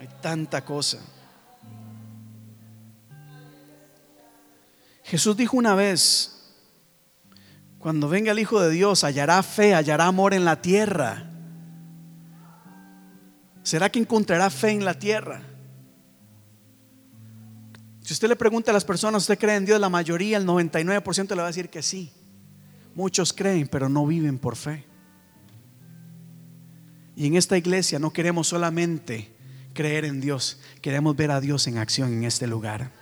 Hay 0.00 0.08
tanta 0.22 0.64
cosa. 0.64 0.98
Jesús 5.02 5.36
dijo 5.36 5.56
una 5.56 5.74
vez, 5.74 6.35
cuando 7.78 8.08
venga 8.08 8.32
el 8.32 8.38
Hijo 8.38 8.60
de 8.60 8.70
Dios, 8.70 9.04
hallará 9.04 9.42
fe, 9.42 9.74
hallará 9.74 10.06
amor 10.06 10.34
en 10.34 10.44
la 10.44 10.60
tierra. 10.60 11.30
¿Será 13.62 13.90
que 13.90 13.98
encontrará 13.98 14.48
fe 14.50 14.70
en 14.70 14.84
la 14.84 14.94
tierra? 14.94 15.42
Si 18.00 18.12
usted 18.12 18.28
le 18.28 18.36
pregunta 18.36 18.70
a 18.70 18.74
las 18.74 18.84
personas, 18.84 19.22
¿usted 19.22 19.38
cree 19.38 19.56
en 19.56 19.64
Dios? 19.64 19.80
La 19.80 19.88
mayoría, 19.88 20.36
el 20.36 20.46
99% 20.46 21.30
le 21.30 21.36
va 21.36 21.44
a 21.44 21.46
decir 21.48 21.68
que 21.68 21.82
sí. 21.82 22.12
Muchos 22.94 23.32
creen, 23.32 23.66
pero 23.66 23.88
no 23.88 24.06
viven 24.06 24.38
por 24.38 24.54
fe. 24.54 24.84
Y 27.16 27.26
en 27.26 27.34
esta 27.34 27.58
iglesia 27.58 27.98
no 27.98 28.12
queremos 28.12 28.48
solamente 28.48 29.34
creer 29.74 30.04
en 30.04 30.20
Dios, 30.20 30.60
queremos 30.80 31.16
ver 31.16 31.30
a 31.30 31.40
Dios 31.40 31.66
en 31.66 31.78
acción 31.78 32.12
en 32.12 32.24
este 32.24 32.46
lugar. 32.46 32.92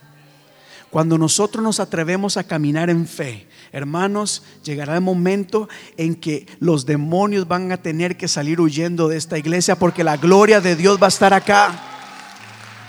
Cuando 0.95 1.17
nosotros 1.17 1.61
nos 1.61 1.81
atrevemos 1.81 2.37
a 2.37 2.45
caminar 2.45 2.89
en 2.89 3.05
fe, 3.05 3.49
hermanos, 3.73 4.43
llegará 4.63 4.95
el 4.95 5.01
momento 5.01 5.67
en 5.97 6.15
que 6.15 6.47
los 6.61 6.85
demonios 6.85 7.49
van 7.49 7.69
a 7.73 7.81
tener 7.81 8.15
que 8.15 8.29
salir 8.29 8.61
huyendo 8.61 9.09
de 9.09 9.17
esta 9.17 9.37
iglesia 9.37 9.75
porque 9.75 10.05
la 10.05 10.15
gloria 10.15 10.61
de 10.61 10.77
Dios 10.77 10.97
va 10.97 11.07
a 11.07 11.09
estar 11.09 11.33
acá. 11.33 11.77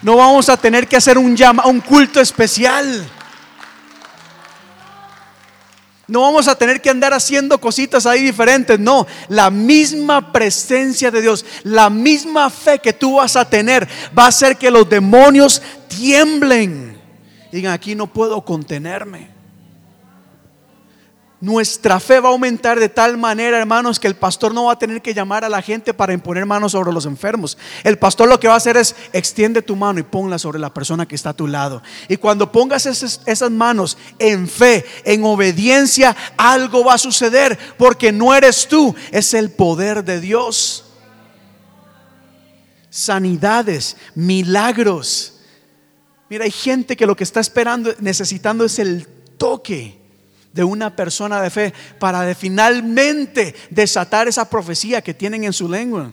No 0.02 0.18
vamos 0.18 0.48
a 0.48 0.57
tener 0.57 0.86
que 0.86 0.94
hacer 0.94 1.18
un, 1.18 1.36
llama, 1.36 1.66
un 1.66 1.80
culto 1.80 2.20
especial. 2.20 3.04
No 6.07 6.20
vamos 6.20 6.46
a 6.46 6.54
tener 6.54 6.80
que 6.80 6.90
andar 6.90 7.12
haciendo 7.12 7.59
cositas 7.59 8.07
ahí 8.07 8.22
diferentes. 8.22 8.78
No, 8.78 9.04
la 9.26 9.50
misma 9.50 10.30
presencia 10.30 11.11
de 11.11 11.22
Dios, 11.22 11.44
la 11.64 11.90
misma 11.90 12.50
fe 12.50 12.78
que 12.78 12.92
tú 12.92 13.16
vas 13.16 13.34
a 13.34 13.50
tener 13.50 13.88
va 14.16 14.26
a 14.26 14.28
hacer 14.28 14.57
que 14.57 14.70
los 14.70 14.88
demonios 14.88 15.61
tiemblen. 15.88 16.95
Digan, 17.57 17.72
aquí 17.72 17.94
no 17.94 18.07
puedo 18.07 18.44
contenerme. 18.44 19.30
Nuestra 21.40 21.98
fe 22.00 22.20
va 22.20 22.28
a 22.28 22.32
aumentar 22.32 22.78
de 22.78 22.90
tal 22.90 23.16
manera, 23.16 23.57
hermanos, 23.57 23.98
que 23.98 24.09
el 24.09 24.14
pastor 24.14 24.52
no 24.52 24.66
va 24.66 24.74
a 24.74 24.78
tener 24.78 25.00
que 25.00 25.14
llamar 25.14 25.42
a 25.42 25.48
la 25.48 25.62
gente 25.62 25.94
para 25.94 26.12
imponer 26.12 26.44
manos 26.44 26.72
sobre 26.72 26.92
los 26.92 27.07
enfermos. 27.07 27.57
El 27.82 27.96
pastor 27.96 28.28
lo 28.28 28.38
que 28.38 28.46
va 28.46 28.52
a 28.52 28.59
hacer 28.59 28.76
es 28.76 28.94
extiende 29.11 29.62
tu 29.62 29.74
mano 29.74 29.98
y 29.98 30.02
ponla 30.02 30.38
sobre 30.38 30.59
la 30.59 30.74
persona 30.74 31.09
que 31.09 31.14
está 31.14 31.30
a 31.30 31.32
tu 31.34 31.46
lado. 31.46 31.82
Y 32.11 32.18
cuando 32.18 32.52
pongas 32.52 32.84
esas, 32.84 33.22
esas 33.24 33.50
manos 33.50 33.96
en 34.18 34.46
fe, 34.46 34.84
en 35.07 35.24
obediencia, 35.24 36.14
algo 36.36 36.84
va 36.84 36.92
a 36.92 36.98
suceder, 36.98 37.59
porque 37.78 38.12
no 38.12 38.34
eres 38.34 38.68
tú, 38.68 38.94
es 39.12 39.32
el 39.32 39.50
poder 39.50 40.04
de 40.04 40.20
Dios. 40.20 40.84
Sanidades, 42.90 43.96
milagros 44.14 45.36
Mira, 46.29 46.45
hay 46.45 46.51
gente 46.51 46.97
que 46.97 47.07
lo 47.07 47.16
que 47.16 47.24
está 47.24 47.41
esperando, 47.41 47.95
necesitando 48.01 48.64
es 48.64 48.79
el 48.79 49.07
toque 49.39 49.99
de 50.53 50.64
una 50.64 50.97
persona 50.97 51.41
de 51.41 51.51
fe 51.51 51.74
para 52.01 52.35
finalmente 52.35 53.55
desatar 53.70 54.27
esa 54.27 54.49
profecía 54.49 55.03
que 55.03 55.14
tienen 55.14 55.45
en 55.45 55.53
su 55.53 55.68
lengua. 55.68 56.12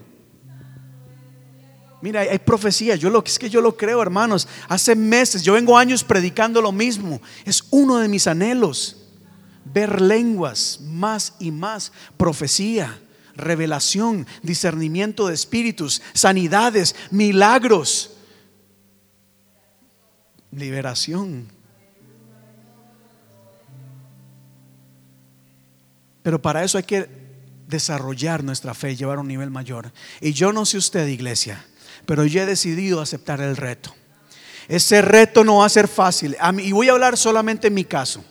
Mira, 2.00 2.20
hay 2.20 2.38
profecía, 2.38 2.96
yo 2.96 3.08
lo 3.08 3.24
es 3.24 3.38
que 3.38 3.48
yo 3.48 3.62
lo 3.62 3.76
creo, 3.76 4.02
hermanos. 4.02 4.46
Hace 4.68 4.94
meses, 4.94 5.42
yo 5.42 5.54
vengo 5.54 5.78
años 5.78 6.04
predicando 6.04 6.60
lo 6.60 6.70
mismo. 6.70 7.20
Es 7.46 7.64
uno 7.70 7.96
de 7.96 8.08
mis 8.08 8.26
anhelos 8.26 8.98
ver 9.64 10.02
lenguas 10.02 10.80
más 10.82 11.32
y 11.40 11.50
más, 11.50 11.92
profecía, 12.18 13.00
revelación, 13.34 14.26
discernimiento 14.42 15.26
de 15.28 15.34
espíritus, 15.34 16.02
sanidades, 16.12 16.94
milagros 17.10 18.13
liberación. 20.56 21.48
Pero 26.22 26.40
para 26.40 26.64
eso 26.64 26.78
hay 26.78 26.84
que 26.84 27.08
desarrollar 27.68 28.42
nuestra 28.42 28.74
fe 28.74 28.96
llevar 28.96 29.18
a 29.18 29.20
un 29.20 29.28
nivel 29.28 29.50
mayor. 29.50 29.92
Y 30.20 30.32
yo 30.32 30.52
no 30.52 30.64
sé 30.64 30.78
usted, 30.78 31.06
iglesia, 31.06 31.64
pero 32.06 32.24
yo 32.24 32.42
he 32.42 32.46
decidido 32.46 33.00
aceptar 33.00 33.40
el 33.40 33.56
reto. 33.56 33.94
Ese 34.68 35.02
reto 35.02 35.44
no 35.44 35.58
va 35.58 35.66
a 35.66 35.68
ser 35.68 35.88
fácil. 35.88 36.36
y 36.62 36.72
voy 36.72 36.88
a 36.88 36.92
hablar 36.92 37.18
solamente 37.18 37.68
en 37.68 37.74
mi 37.74 37.84
caso. 37.84 38.24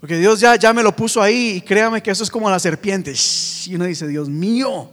Porque 0.00 0.18
Dios 0.18 0.40
ya, 0.40 0.56
ya 0.56 0.72
me 0.72 0.82
lo 0.82 0.94
puso 0.94 1.22
ahí 1.22 1.54
y 1.56 1.60
créame 1.62 2.02
que 2.02 2.10
eso 2.10 2.24
es 2.24 2.30
como 2.30 2.50
la 2.50 2.58
serpiente. 2.58 3.14
Y 3.66 3.74
uno 3.74 3.84
dice, 3.84 4.06
Dios 4.06 4.28
mío, 4.28 4.90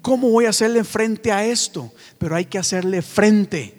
¿cómo 0.00 0.30
voy 0.30 0.46
a 0.46 0.50
hacerle 0.50 0.84
frente 0.84 1.32
a 1.32 1.44
esto? 1.44 1.92
Pero 2.16 2.36
hay 2.36 2.46
que 2.46 2.58
hacerle 2.58 3.02
frente. 3.02 3.75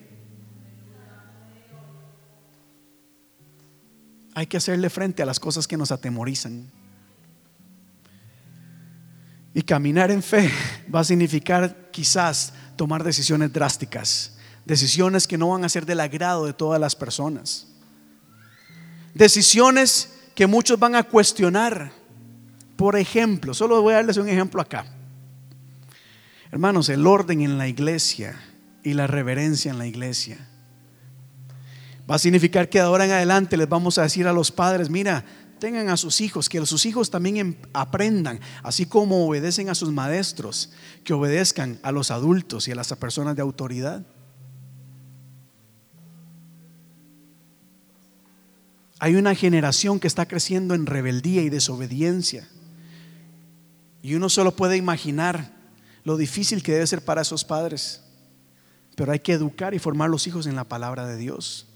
Hay 4.38 4.46
que 4.46 4.58
hacerle 4.58 4.92
frente 4.92 5.24
a 5.24 5.26
las 5.26 5.40
cosas 5.40 5.68
que 5.68 5.78
nos 5.78 5.92
atemorizan. 5.92 6.70
Y 9.52 9.64
caminar 9.64 10.12
en 10.12 10.22
fe 10.22 10.52
va 10.94 11.00
a 11.00 11.04
significar 11.04 11.90
quizás 11.90 12.54
tomar 12.76 13.04
decisiones 13.04 13.52
drásticas, 13.52 14.38
decisiones 14.64 15.26
que 15.26 15.40
no 15.40 15.50
van 15.50 15.66
a 15.66 15.70
ser 15.70 15.88
del 15.88 16.02
agrado 16.02 16.46
de 16.46 16.54
todas 16.54 16.80
las 16.80 16.96
personas, 16.96 17.66
decisiones 19.16 20.14
que 20.36 20.46
muchos 20.46 20.78
van 20.78 20.94
a 20.94 21.02
cuestionar. 21.02 21.92
Por 22.76 22.96
ejemplo, 22.96 23.56
solo 23.56 23.82
voy 23.82 23.94
a 23.94 23.96
darles 23.96 24.18
un 24.18 24.30
ejemplo 24.30 24.62
acá. 24.62 24.86
Hermanos, 26.52 26.90
el 26.90 27.08
orden 27.08 27.42
en 27.42 27.58
la 27.58 27.68
iglesia 27.68 28.40
y 28.84 28.94
la 28.94 29.08
reverencia 29.08 29.72
en 29.72 29.80
la 29.80 29.88
iglesia 29.88 30.48
Va 32.10 32.16
a 32.16 32.20
significar 32.20 32.70
que 32.70 32.78
de 32.78 32.86
ahora 32.86 33.06
en 33.06 33.12
adelante 33.12 33.58
les 33.58 33.68
vamos 33.68 33.98
a 33.98 34.04
decir 34.04 34.28
a 34.28 34.34
los 34.34 34.50
padres, 34.50 34.90
mira, 34.90 35.26
tengan 35.60 35.90
a 35.90 35.98
sus 35.98 36.22
hijos, 36.22 36.48
que 36.48 36.66
sus 36.66 36.86
hijos 36.86 37.10
también 37.10 37.38
em, 37.38 37.56
aprendan, 37.74 38.40
así 38.64 38.86
como 38.86 39.28
obedecen 39.28 39.70
a 39.70 39.76
sus 39.76 39.92
maestros, 39.92 40.72
que 41.04 41.14
obedezcan 41.14 41.80
a 41.84 41.92
los 41.92 42.10
adultos 42.12 42.68
y 42.68 42.72
a 42.72 42.76
las 42.76 42.94
personas 42.96 43.36
de 43.36 43.42
autoridad. 43.42 44.06
Hay 49.00 49.16
una 49.16 49.36
generación 49.36 50.00
que 50.00 50.08
está 50.08 50.26
creciendo 50.28 50.76
en 50.76 50.86
rebeldía 50.86 51.42
y 51.42 51.50
desobediencia. 51.50 52.48
Y 54.02 54.16
uno 54.16 54.30
solo 54.30 54.56
puede 54.56 54.78
imaginar 54.78 55.54
lo 56.04 56.16
difícil 56.16 56.64
que 56.64 56.72
debe 56.72 56.88
ser 56.88 57.04
para 57.04 57.22
esos 57.22 57.44
padres. 57.44 58.02
Pero 58.96 59.12
hay 59.12 59.20
que 59.20 59.34
educar 59.34 59.76
y 59.76 59.80
formar 59.80 60.10
los 60.10 60.26
hijos 60.26 60.48
en 60.48 60.56
la 60.56 60.64
palabra 60.64 61.06
de 61.06 61.18
Dios 61.18 61.68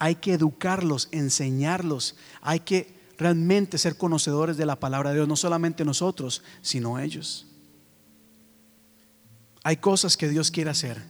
hay 0.00 0.16
que 0.16 0.32
educarlos, 0.32 1.08
enseñarlos, 1.12 2.16
hay 2.40 2.60
que 2.60 2.98
realmente 3.18 3.76
ser 3.76 3.98
conocedores 3.98 4.56
de 4.56 4.64
la 4.64 4.80
palabra 4.80 5.10
de 5.10 5.16
Dios, 5.16 5.28
no 5.28 5.36
solamente 5.36 5.84
nosotros, 5.84 6.42
sino 6.62 6.98
ellos. 6.98 7.46
Hay 9.62 9.76
cosas 9.76 10.16
que 10.16 10.30
Dios 10.30 10.50
quiere 10.50 10.70
hacer 10.70 11.02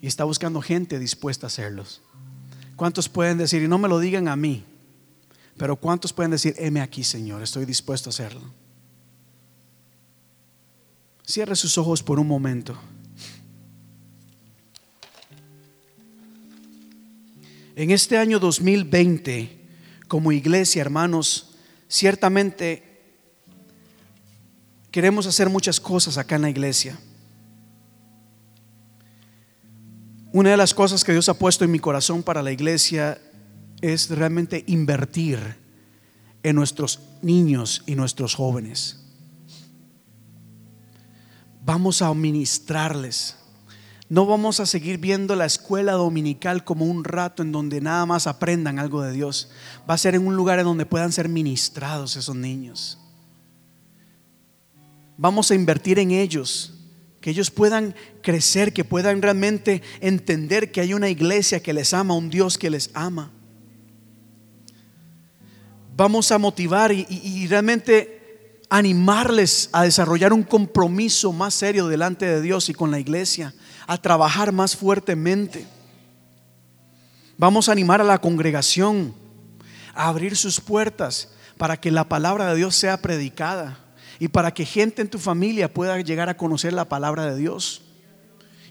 y 0.00 0.06
está 0.06 0.24
buscando 0.24 0.62
gente 0.62 0.98
dispuesta 0.98 1.46
a 1.46 1.48
hacerlos. 1.48 2.00
¿Cuántos 2.74 3.10
pueden 3.10 3.36
decir, 3.36 3.62
y 3.62 3.68
no 3.68 3.76
me 3.76 3.86
lo 3.86 3.98
digan 3.98 4.28
a 4.28 4.34
mí, 4.34 4.64
pero 5.58 5.76
cuántos 5.76 6.14
pueden 6.14 6.30
decir, 6.30 6.54
heme 6.56 6.80
aquí, 6.80 7.04
Señor, 7.04 7.42
estoy 7.42 7.66
dispuesto 7.66 8.08
a 8.08 8.12
hacerlo? 8.12 8.40
Cierre 11.26 11.54
sus 11.54 11.76
ojos 11.76 12.02
por 12.02 12.18
un 12.18 12.26
momento. 12.26 12.78
En 17.74 17.90
este 17.90 18.18
año 18.18 18.38
2020, 18.38 19.60
como 20.06 20.32
iglesia, 20.32 20.82
hermanos, 20.82 21.54
ciertamente 21.88 23.00
queremos 24.90 25.26
hacer 25.26 25.48
muchas 25.48 25.80
cosas 25.80 26.18
acá 26.18 26.36
en 26.36 26.42
la 26.42 26.50
iglesia. 26.50 26.98
Una 30.32 30.50
de 30.50 30.56
las 30.56 30.74
cosas 30.74 31.02
que 31.02 31.12
Dios 31.12 31.28
ha 31.28 31.38
puesto 31.38 31.64
en 31.64 31.70
mi 31.70 31.78
corazón 31.78 32.22
para 32.22 32.42
la 32.42 32.52
iglesia 32.52 33.18
es 33.80 34.10
realmente 34.10 34.64
invertir 34.66 35.38
en 36.42 36.56
nuestros 36.56 37.00
niños 37.22 37.82
y 37.86 37.94
nuestros 37.94 38.34
jóvenes. 38.34 39.02
Vamos 41.64 42.02
a 42.02 42.12
ministrarles. 42.12 43.36
No 44.12 44.26
vamos 44.26 44.60
a 44.60 44.66
seguir 44.66 44.98
viendo 44.98 45.34
la 45.36 45.46
escuela 45.46 45.92
dominical 45.92 46.64
como 46.64 46.84
un 46.84 47.02
rato 47.02 47.42
en 47.42 47.50
donde 47.50 47.80
nada 47.80 48.04
más 48.04 48.26
aprendan 48.26 48.78
algo 48.78 49.00
de 49.00 49.10
Dios. 49.10 49.48
Va 49.88 49.94
a 49.94 49.96
ser 49.98 50.14
en 50.14 50.26
un 50.26 50.36
lugar 50.36 50.58
en 50.58 50.66
donde 50.66 50.84
puedan 50.84 51.12
ser 51.12 51.30
ministrados 51.30 52.14
esos 52.16 52.36
niños. 52.36 52.98
Vamos 55.16 55.50
a 55.50 55.54
invertir 55.54 55.98
en 55.98 56.10
ellos 56.10 56.74
que 57.22 57.30
ellos 57.30 57.50
puedan 57.50 57.94
crecer, 58.22 58.74
que 58.74 58.84
puedan 58.84 59.22
realmente 59.22 59.80
entender 60.02 60.72
que 60.72 60.82
hay 60.82 60.92
una 60.92 61.08
iglesia 61.08 61.62
que 61.62 61.72
les 61.72 61.94
ama, 61.94 62.12
un 62.12 62.28
Dios 62.28 62.58
que 62.58 62.68
les 62.68 62.90
ama. 62.92 63.30
Vamos 65.96 66.30
a 66.32 66.36
motivar 66.36 66.92
y, 66.92 67.46
realmente 67.46 68.11
animarles 68.72 69.68
a 69.72 69.82
desarrollar 69.82 70.32
un 70.32 70.42
compromiso 70.42 71.30
más 71.30 71.52
serio 71.52 71.88
delante 71.88 72.24
de 72.24 72.40
Dios 72.40 72.70
y 72.70 72.72
con 72.72 72.90
la 72.90 72.98
iglesia, 72.98 73.52
a 73.86 73.98
trabajar 73.98 74.50
más 74.50 74.74
fuertemente. 74.74 75.66
Vamos 77.36 77.68
a 77.68 77.72
animar 77.72 78.00
a 78.00 78.04
la 78.04 78.18
congregación 78.18 79.14
a 79.94 80.08
abrir 80.08 80.38
sus 80.38 80.58
puertas 80.58 81.28
para 81.58 81.78
que 81.78 81.90
la 81.90 82.08
palabra 82.08 82.46
de 82.48 82.56
Dios 82.56 82.74
sea 82.74 83.02
predicada 83.02 83.78
y 84.18 84.28
para 84.28 84.54
que 84.54 84.64
gente 84.64 85.02
en 85.02 85.10
tu 85.10 85.18
familia 85.18 85.70
pueda 85.70 86.00
llegar 86.00 86.30
a 86.30 86.38
conocer 86.38 86.72
la 86.72 86.88
palabra 86.88 87.26
de 87.26 87.36
Dios 87.36 87.82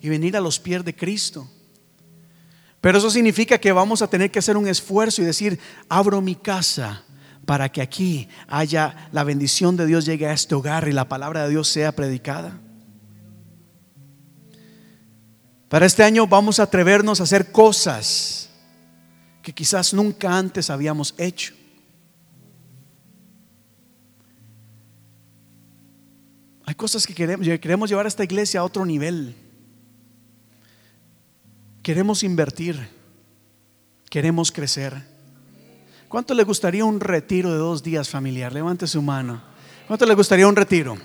y 0.02 0.10
venir 0.10 0.36
a 0.36 0.41
los 0.41 0.60
pies 0.60 0.84
de 0.84 0.95
Cristo. 0.95 1.47
Pero 2.82 2.97
eso 2.97 3.12
significa 3.12 3.60
que 3.60 3.72
vamos 3.72 4.02
a 4.02 4.08
tener 4.08 4.32
que 4.32 4.39
hacer 4.39 4.58
un 4.58 4.68
esfuerzo 4.68 5.22
y 5.22 5.26
decir, 5.26 5.60
abro 5.88 6.22
mi 6.22 6.34
casa 6.34 7.04
para 7.52 7.68
que 7.68 7.82
aquí 7.82 8.30
haya 8.47 9.10
la 9.12 9.26
bendición 9.26 9.76
de 9.76 9.86
Dios 9.86 10.06
llegue 10.06 10.26
a 10.26 10.32
este 10.32 10.56
hogar 10.56 10.88
y 10.88 10.93
la 10.93 11.10
palabra 11.10 11.43
de 11.43 11.49
Dios 11.49 11.68
sea 11.68 11.91
predicada. 11.91 12.58
Para 15.68 15.86
este 15.86 16.02
año 16.02 16.26
vamos 16.28 16.62
a 16.62 16.64
atrevernos 16.64 17.20
a 17.20 17.24
hacer 17.24 17.52
cosas 17.52 18.49
que 19.41 19.52
quizás 19.52 19.93
nunca 19.93 20.38
antes 20.38 20.70
habíamos 20.70 21.14
hecho. 21.18 21.54
Hay 26.64 26.76
cosas 26.76 27.06
que 27.06 27.14
queremos, 27.14 27.45
queremos 27.60 27.89
llevar 27.89 28.06
a 28.06 28.08
esta 28.08 28.24
iglesia 28.24 28.62
a 28.62 28.64
otro 28.64 28.86
nivel. 28.86 29.36
Queremos 31.84 32.24
invertir. 32.24 32.80
Queremos 34.10 34.54
crecer. 34.54 35.11
¿Cuánto 36.12 36.34
le 36.34 36.43
gustaría 36.43 36.84
un 36.84 36.99
retiro 36.99 37.53
de 37.53 37.57
dos 37.57 37.82
días 37.82 38.09
familiar? 38.09 38.51
Levante 38.51 38.86
su 38.86 39.01
mano. 39.01 39.41
¿Cuánto 39.88 40.05
le 40.05 40.14
gustaría 40.14 40.45
un 40.45 40.57
retiro? 40.57 40.97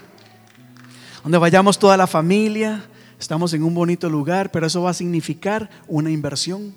Donde 1.22 1.38
vayamos 1.38 1.78
toda 1.78 1.96
la 1.96 2.08
familia, 2.08 2.84
estamos 3.16 3.52
en 3.52 3.62
un 3.62 3.72
bonito 3.72 4.10
lugar, 4.10 4.50
pero 4.50 4.66
eso 4.66 4.82
va 4.82 4.90
a 4.90 4.94
significar 4.94 5.70
una 5.86 6.10
inversión. 6.10 6.74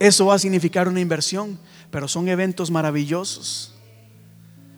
Eso 0.00 0.26
va 0.26 0.34
a 0.34 0.38
significar 0.40 0.88
una 0.88 0.98
inversión, 0.98 1.60
pero 1.92 2.08
son 2.08 2.26
eventos 2.26 2.68
maravillosos. 2.68 3.72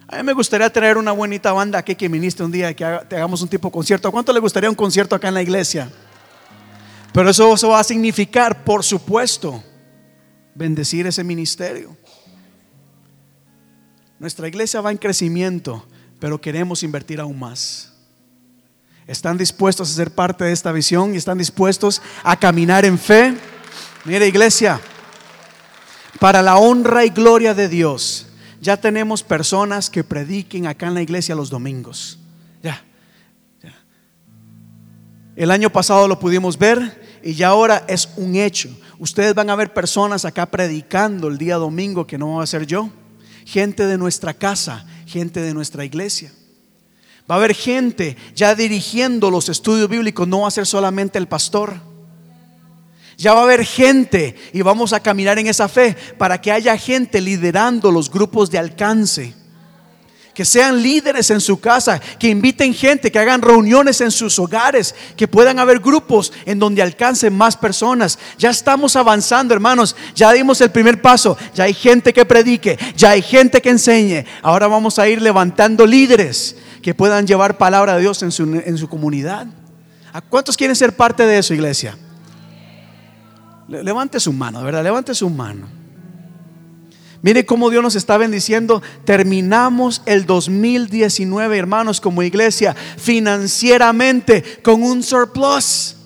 A 0.07 0.19
mí 0.19 0.23
me 0.23 0.35
gustaría 0.35 0.71
traer 0.71 0.99
una 0.99 1.13
buenita 1.13 1.55
banda 1.55 1.79
aquí 1.79 1.95
que 1.95 2.11
ministre 2.11 2.45
un 2.45 2.53
día 2.53 2.77
que 2.77 2.85
te 3.09 3.17
hagamos 3.17 3.41
un 3.41 3.49
tipo 3.49 3.69
de 3.69 3.73
concierto. 3.73 4.09
¿A 4.09 4.13
cuánto 4.13 4.35
le 4.35 4.39
gustaría 4.39 4.69
un 4.69 4.77
concierto 4.77 5.17
acá 5.17 5.29
en 5.29 5.35
la 5.35 5.43
iglesia? 5.43 5.91
Pero 7.15 7.31
eso, 7.31 7.55
eso 7.55 7.71
va 7.71 7.81
a 7.81 7.85
significar, 7.85 8.65
por 8.65 8.85
supuesto, 8.85 9.65
bendecir 10.55 11.07
ese 11.07 11.25
ministerio. 11.25 11.97
Nuestra 14.19 14.49
iglesia 14.49 14.81
va 14.81 14.91
en 14.91 14.99
crecimiento, 14.99 15.87
pero 16.21 16.41
queremos 16.41 16.83
invertir 16.83 17.21
aún 17.21 17.39
más. 17.39 17.93
¿Están 19.07 19.37
dispuestos 19.37 19.91
a 19.91 19.95
ser 19.95 20.11
parte 20.11 20.45
de 20.45 20.53
esta 20.53 20.73
visión 20.73 21.15
y 21.15 21.19
están 21.19 21.39
dispuestos 21.39 22.01
a 22.23 22.39
caminar 22.39 22.85
en 22.85 22.99
fe? 22.99 23.37
Mire, 24.05 24.27
iglesia, 24.27 24.81
para 26.19 26.41
la 26.41 26.57
honra 26.57 27.05
y 27.05 27.11
gloria 27.11 27.55
de 27.55 27.69
Dios 27.69 28.29
ya 28.65 28.79
tenemos 28.79 29.23
personas 29.23 29.91
que 29.91 30.03
prediquen 30.03 30.67
acá 30.67 30.87
en 30.87 30.95
la 30.95 31.03
iglesia 31.03 31.35
los 31.35 31.51
domingos. 31.51 32.19
Ya, 32.63 32.83
El 35.37 35.51
año 35.51 35.69
pasado 35.69 36.09
lo 36.09 36.19
pudimos 36.19 36.57
ver 36.57 37.14
y 37.25 37.35
ya 37.35 37.49
ahora 37.49 37.85
es 37.89 38.11
un 38.17 38.37
hecho. 38.37 38.69
Ustedes 38.99 39.35
van 39.35 39.49
a 39.49 39.57
ver 39.57 39.73
personas 39.73 40.27
acá 40.27 40.45
predicando 40.45 41.29
el 41.29 41.39
día 41.39 41.57
domingo 41.57 42.07
que 42.07 42.19
no 42.19 42.37
va 42.37 42.45
a 42.45 42.47
ser 42.47 42.67
yo. 42.67 42.91
Gente 43.47 43.87
de 43.87 43.97
nuestra 43.97 44.35
casa, 44.35 44.87
gente 45.07 45.41
de 45.41 45.55
nuestra 45.55 45.87
iglesia. 45.87 46.31
Va 47.29 47.37
a 47.37 47.39
haber 47.39 47.55
gente 47.55 48.19
ya 48.35 48.55
dirigiendo 48.55 49.31
los 49.31 49.49
estudios 49.49 49.89
bíblicos, 49.89 50.29
no 50.29 50.43
va 50.43 50.49
a 50.49 50.51
ser 50.51 50.67
solamente 50.67 51.19
el 51.19 51.27
pastor. 51.27 51.81
Ya 53.17 53.33
va 53.33 53.41
a 53.41 53.45
haber 53.45 53.65
gente 53.65 54.37
y 54.53 54.61
vamos 54.61 54.93
a 54.93 55.01
caminar 55.01 55.39
en 55.39 55.47
esa 55.47 55.67
fe 55.67 55.97
para 56.19 56.41
que 56.41 56.53
haya 56.53 56.77
gente 56.77 57.23
liderando 57.23 57.91
los 57.91 58.11
grupos 58.11 58.51
de 58.51 58.59
alcance. 58.59 59.35
Que 60.35 60.45
sean 60.45 60.83
líderes 60.83 61.31
en 61.31 61.41
su 61.41 61.61
casa, 61.61 62.01
que 62.19 62.29
inviten 62.29 62.75
gente, 62.75 63.13
que 63.13 63.19
hagan 63.19 63.41
reuniones 63.41 64.01
en 64.01 64.11
sus 64.11 64.39
hogares, 64.39 64.95
que 65.17 65.29
puedan 65.29 65.59
haber 65.61 65.79
grupos 65.79 66.33
en 66.45 66.59
donde 66.59 66.83
alcancen 66.83 67.37
más 67.37 67.57
personas. 67.57 68.19
Ya 68.37 68.51
estamos 68.51 68.97
avanzando, 68.97 69.55
hermanos. 69.55 69.95
Ya 70.15 70.33
dimos 70.33 70.61
el 70.61 70.71
primer 70.71 71.01
paso. 71.01 71.39
Ya 71.55 71.65
hay 71.65 71.75
gente 71.75 72.13
que 72.13 72.25
predique, 72.25 72.77
ya 72.97 73.11
hay 73.11 73.23
gente 73.23 73.63
que 73.63 73.71
enseñe. 73.71 74.25
Ahora 74.43 74.67
vamos 74.67 74.99
a 74.99 75.09
ir 75.09 75.23
levantando 75.23 75.87
líderes 75.87 76.57
que 76.83 76.95
puedan 76.95 77.27
llevar 77.27 77.57
palabra 77.57 77.95
de 77.95 78.01
Dios 78.01 78.23
en 78.23 78.33
su, 78.33 78.43
en 78.43 78.77
su 78.77 78.89
comunidad. 78.89 79.47
¿A 80.13 80.21
cuántos 80.21 80.57
quieren 80.57 80.77
ser 80.77 80.95
parte 80.95 81.27
de 81.27 81.39
eso, 81.39 81.55
iglesia? 81.55 81.97
Levante 83.69 84.21
su 84.21 84.33
mano, 84.33 84.63
verdad, 84.63 84.83
levante 84.83 85.15
su 85.15 85.31
mano. 85.31 85.84
Mire 87.25 87.47
cómo 87.47 87.71
Dios 87.71 87.83
nos 87.83 87.95
está 87.95 88.19
bendiciendo. 88.19 88.83
Terminamos 89.07 90.03
el 90.05 90.27
2019, 90.27 91.57
hermanos, 91.57 91.99
como 91.99 92.23
iglesia, 92.23 92.77
financieramente 92.99 94.61
con 94.63 94.83
un 94.83 95.03
surplus. 95.03 95.97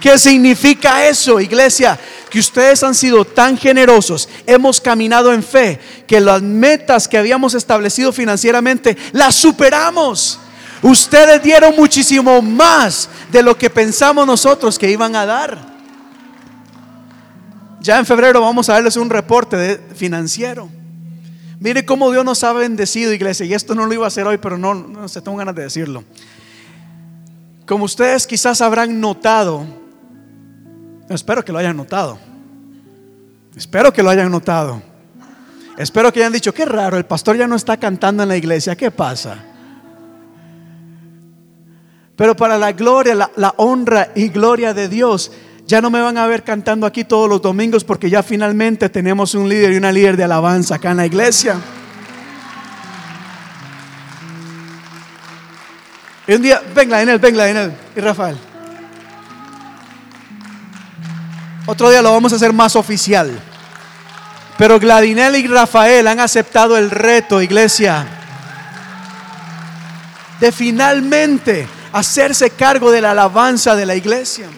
¿Qué 0.00 0.18
significa 0.18 1.06
eso, 1.06 1.38
iglesia? 1.38 1.96
Que 2.28 2.40
ustedes 2.40 2.82
han 2.82 2.96
sido 2.96 3.24
tan 3.24 3.56
generosos, 3.56 4.28
hemos 4.44 4.80
caminado 4.80 5.32
en 5.32 5.44
fe, 5.44 5.78
que 6.08 6.18
las 6.18 6.42
metas 6.42 7.06
que 7.06 7.18
habíamos 7.18 7.54
establecido 7.54 8.12
financieramente 8.12 8.96
las 9.12 9.36
superamos. 9.36 10.40
Ustedes 10.82 11.40
dieron 11.40 11.76
muchísimo 11.76 12.42
más 12.42 13.08
de 13.30 13.44
lo 13.44 13.56
que 13.56 13.70
pensamos 13.70 14.26
nosotros 14.26 14.76
que 14.76 14.90
iban 14.90 15.14
a 15.14 15.24
dar. 15.24 15.71
Ya 17.82 17.98
en 17.98 18.06
febrero 18.06 18.40
vamos 18.40 18.68
a 18.68 18.74
darles 18.74 18.96
un 18.96 19.10
reporte 19.10 19.80
financiero. 19.94 20.68
Mire 21.58 21.84
cómo 21.84 22.10
Dios 22.10 22.24
nos 22.24 22.42
ha 22.44 22.52
bendecido, 22.52 23.12
iglesia. 23.12 23.44
Y 23.44 23.54
esto 23.54 23.74
no 23.74 23.86
lo 23.86 23.94
iba 23.94 24.04
a 24.04 24.08
hacer 24.08 24.26
hoy, 24.26 24.38
pero 24.38 24.56
no, 24.56 24.74
no 24.74 25.08
se 25.08 25.20
tengo 25.20 25.36
ganas 25.36 25.54
de 25.54 25.62
decirlo. 25.62 26.04
Como 27.66 27.84
ustedes 27.84 28.26
quizás 28.26 28.60
habrán 28.60 29.00
notado, 29.00 29.64
espero 31.08 31.44
que 31.44 31.52
lo 31.52 31.58
hayan 31.58 31.76
notado. 31.76 32.18
Espero 33.56 33.92
que 33.92 34.02
lo 34.02 34.10
hayan 34.10 34.30
notado. 34.30 34.82
Espero 35.76 36.12
que 36.12 36.20
hayan 36.20 36.32
dicho, 36.32 36.52
qué 36.52 36.64
raro, 36.64 36.96
el 36.96 37.04
pastor 37.04 37.36
ya 37.36 37.46
no 37.46 37.56
está 37.56 37.76
cantando 37.78 38.22
en 38.22 38.28
la 38.28 38.36
iglesia, 38.36 38.76
¿qué 38.76 38.90
pasa? 38.90 39.38
Pero 42.14 42.36
para 42.36 42.58
la 42.58 42.72
gloria, 42.72 43.14
la, 43.14 43.54
honra 43.56 44.10
y 44.14 44.28
gloria 44.28 44.74
de 44.74 44.88
Dios, 44.88 45.32
Ya 45.72 45.80
no 45.80 45.88
me 45.88 46.02
van 46.02 46.18
a 46.18 46.26
ver 46.26 46.44
cantando 46.44 46.86
aquí 46.86 47.02
todos 47.02 47.26
los 47.30 47.40
domingos 47.40 47.82
porque 47.82 48.10
ya 48.10 48.22
finalmente 48.22 48.90
tenemos 48.90 49.34
un 49.34 49.48
líder 49.48 49.72
y 49.72 49.78
una 49.78 49.90
líder 49.90 50.18
de 50.18 50.24
alabanza 50.24 50.74
acá 50.74 50.90
en 50.90 50.98
la 50.98 51.06
iglesia. 51.06 51.56
Y 56.26 56.34
un 56.34 56.42
día, 56.42 56.60
venga 56.74 57.00
en 57.00 57.08
él, 57.08 57.18
venga 57.18 57.48
en 57.48 57.56
él 57.56 57.72
y 57.96 58.00
Rafael. 58.00 58.36
Otro 61.64 61.88
día 61.88 62.02
lo 62.02 62.12
vamos 62.12 62.34
a 62.34 62.36
hacer 62.36 62.52
más 62.52 62.76
oficial. 62.76 63.30
Pero 64.58 64.78
Gladinel 64.78 65.36
y 65.36 65.46
Rafael 65.46 66.06
han 66.06 66.20
aceptado 66.20 66.76
el 66.76 66.90
reto, 66.90 67.40
iglesia, 67.40 68.06
de 70.38 70.52
finalmente 70.52 71.66
hacerse 71.94 72.50
cargo 72.50 72.90
de 72.90 73.00
la 73.00 73.12
alabanza 73.12 73.74
de 73.74 73.86
la 73.86 73.96
iglesia 73.96 74.50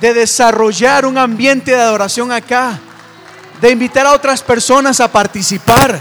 de 0.00 0.14
desarrollar 0.14 1.06
un 1.06 1.18
ambiente 1.18 1.70
de 1.70 1.80
adoración 1.80 2.32
acá, 2.32 2.78
de 3.60 3.70
invitar 3.70 4.06
a 4.06 4.12
otras 4.12 4.42
personas 4.42 5.00
a 5.00 5.10
participar. 5.10 5.98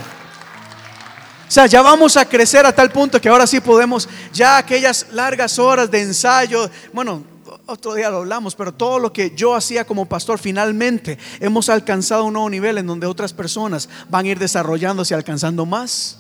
O 1.47 1.51
sea, 1.51 1.67
ya 1.67 1.81
vamos 1.81 2.17
a 2.17 2.25
crecer 2.25 2.65
a 2.65 2.73
tal 2.73 2.91
punto 2.91 3.21
que 3.21 3.29
ahora 3.29 3.47
sí 3.47 3.59
podemos, 3.59 4.09
ya 4.33 4.57
aquellas 4.57 5.07
largas 5.11 5.59
horas 5.59 5.89
de 5.89 6.01
ensayo, 6.01 6.69
bueno, 6.91 7.23
otro 7.67 7.93
día 7.93 8.09
lo 8.09 8.17
hablamos, 8.17 8.55
pero 8.55 8.73
todo 8.73 8.99
lo 8.99 9.13
que 9.13 9.33
yo 9.35 9.55
hacía 9.55 9.85
como 9.85 10.05
pastor, 10.05 10.39
finalmente 10.39 11.17
hemos 11.39 11.69
alcanzado 11.69 12.25
un 12.25 12.33
nuevo 12.33 12.49
nivel 12.49 12.77
en 12.77 12.87
donde 12.87 13.07
otras 13.07 13.33
personas 13.33 13.89
van 14.09 14.25
a 14.25 14.29
ir 14.29 14.39
desarrollándose 14.39 15.13
y 15.13 15.17
alcanzando 15.17 15.65
más. 15.65 16.19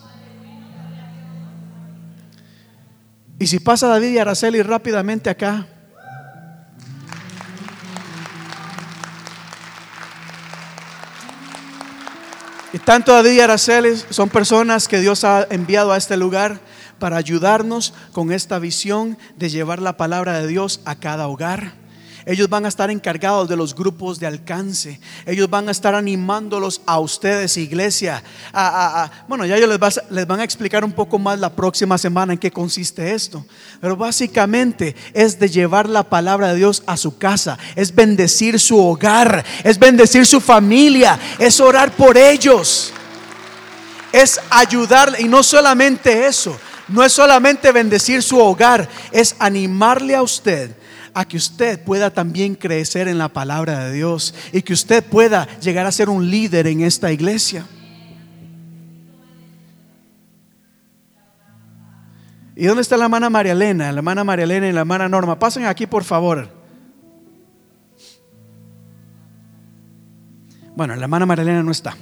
Y 3.37 3.47
si 3.47 3.59
pasa 3.59 3.87
David 3.87 4.11
y 4.11 4.17
Araceli 4.17 4.61
rápidamente 4.61 5.29
acá, 5.29 5.67
David 12.85 13.31
y 13.31 13.39
Araceli 13.39 13.95
son 14.09 14.29
personas 14.29 14.87
que 14.87 14.99
Dios 14.99 15.23
ha 15.23 15.47
enviado 15.49 15.93
a 15.93 15.97
este 15.97 16.17
lugar 16.17 16.59
para 16.99 17.17
ayudarnos 17.17 17.93
con 18.11 18.31
esta 18.31 18.59
visión 18.59 19.17
de 19.37 19.49
llevar 19.49 19.81
la 19.81 19.97
palabra 19.97 20.39
de 20.39 20.47
Dios 20.47 20.81
a 20.85 20.95
cada 20.95 21.27
hogar. 21.27 21.84
Ellos 22.25 22.49
van 22.49 22.65
a 22.65 22.69
estar 22.69 22.89
encargados 22.89 23.47
de 23.47 23.55
los 23.55 23.75
grupos 23.75 24.19
de 24.19 24.25
alcance. 24.25 24.99
Ellos 25.27 25.47
van 25.47 25.67
a 25.69 25.71
estar 25.71 25.93
animándolos 25.93 26.81
a 26.87 26.99
ustedes, 26.99 27.55
iglesia. 27.55 28.23
bueno, 29.27 29.45
ya 29.45 29.57
ellos 29.57 29.69
les, 29.69 30.01
les 30.09 30.25
van 30.25 30.39
a 30.39 30.43
explicar 30.43 30.83
un 30.83 30.91
poco 30.91 31.19
más 31.19 31.39
la 31.39 31.51
próxima 31.51 31.99
semana 31.99 32.33
en 32.33 32.39
qué 32.39 32.49
consiste 32.49 33.13
esto. 33.13 33.45
Pero 33.79 33.95
básicamente 33.95 34.95
es 35.13 35.37
de 35.39 35.49
llevar 35.49 35.87
la 35.87 36.01
palabra 36.01 36.47
de 36.47 36.55
Dios 36.55 36.81
a 36.87 36.97
su 36.97 37.15
casa. 37.15 37.59
Es 37.75 37.93
bendecir 37.93 38.59
su 38.59 38.83
hogar. 38.83 39.45
Es 39.63 39.77
bendecir 39.77 40.25
su 40.25 40.41
familia. 40.41 41.19
Es 41.37 41.59
orar 41.59 41.91
por 41.91 42.17
ellos. 42.17 42.91
Es 44.11 44.39
ayudarle. 44.49 45.21
Y 45.21 45.25
no 45.25 45.43
solamente 45.43 46.25
eso. 46.25 46.57
No 46.87 47.03
es 47.03 47.13
solamente 47.13 47.71
bendecir 47.71 48.23
su 48.23 48.39
hogar. 48.39 48.89
Es 49.11 49.35
animarle 49.37 50.15
a 50.15 50.23
usted 50.23 50.75
a 51.15 51.25
que 51.25 51.37
usted 51.37 51.81
pueda 51.81 52.11
también 52.11 52.55
crecer 52.55 53.07
en 53.07 53.17
la 53.17 53.29
palabra 53.29 53.85
de 53.85 53.93
Dios 53.93 54.35
y 54.51 54.61
que 54.61 54.73
usted 54.73 55.01
pueda 55.01 55.47
llegar 55.59 55.85
a 55.85 55.91
ser 55.91 56.09
un 56.09 56.29
líder 56.29 56.67
en 56.67 56.81
esta 56.81 57.11
iglesia. 57.11 57.65
¿Y 62.53 62.65
dónde 62.65 62.81
está 62.81 62.97
la 62.97 63.05
hermana 63.05 63.29
María 63.29 63.53
Elena? 63.53 63.91
La 63.93 63.99
hermana 63.99 64.25
María 64.25 64.43
Elena 64.43 64.67
y 64.67 64.73
la 64.73 64.81
hermana 64.81 65.07
Norma. 65.07 65.39
Pasen 65.39 65.65
aquí, 65.65 65.87
por 65.87 66.03
favor. 66.03 66.49
Bueno, 70.75 70.95
la 70.97 71.03
hermana 71.03 71.25
María 71.25 71.43
Elena 71.43 71.63
no 71.63 71.71
está. 71.71 71.95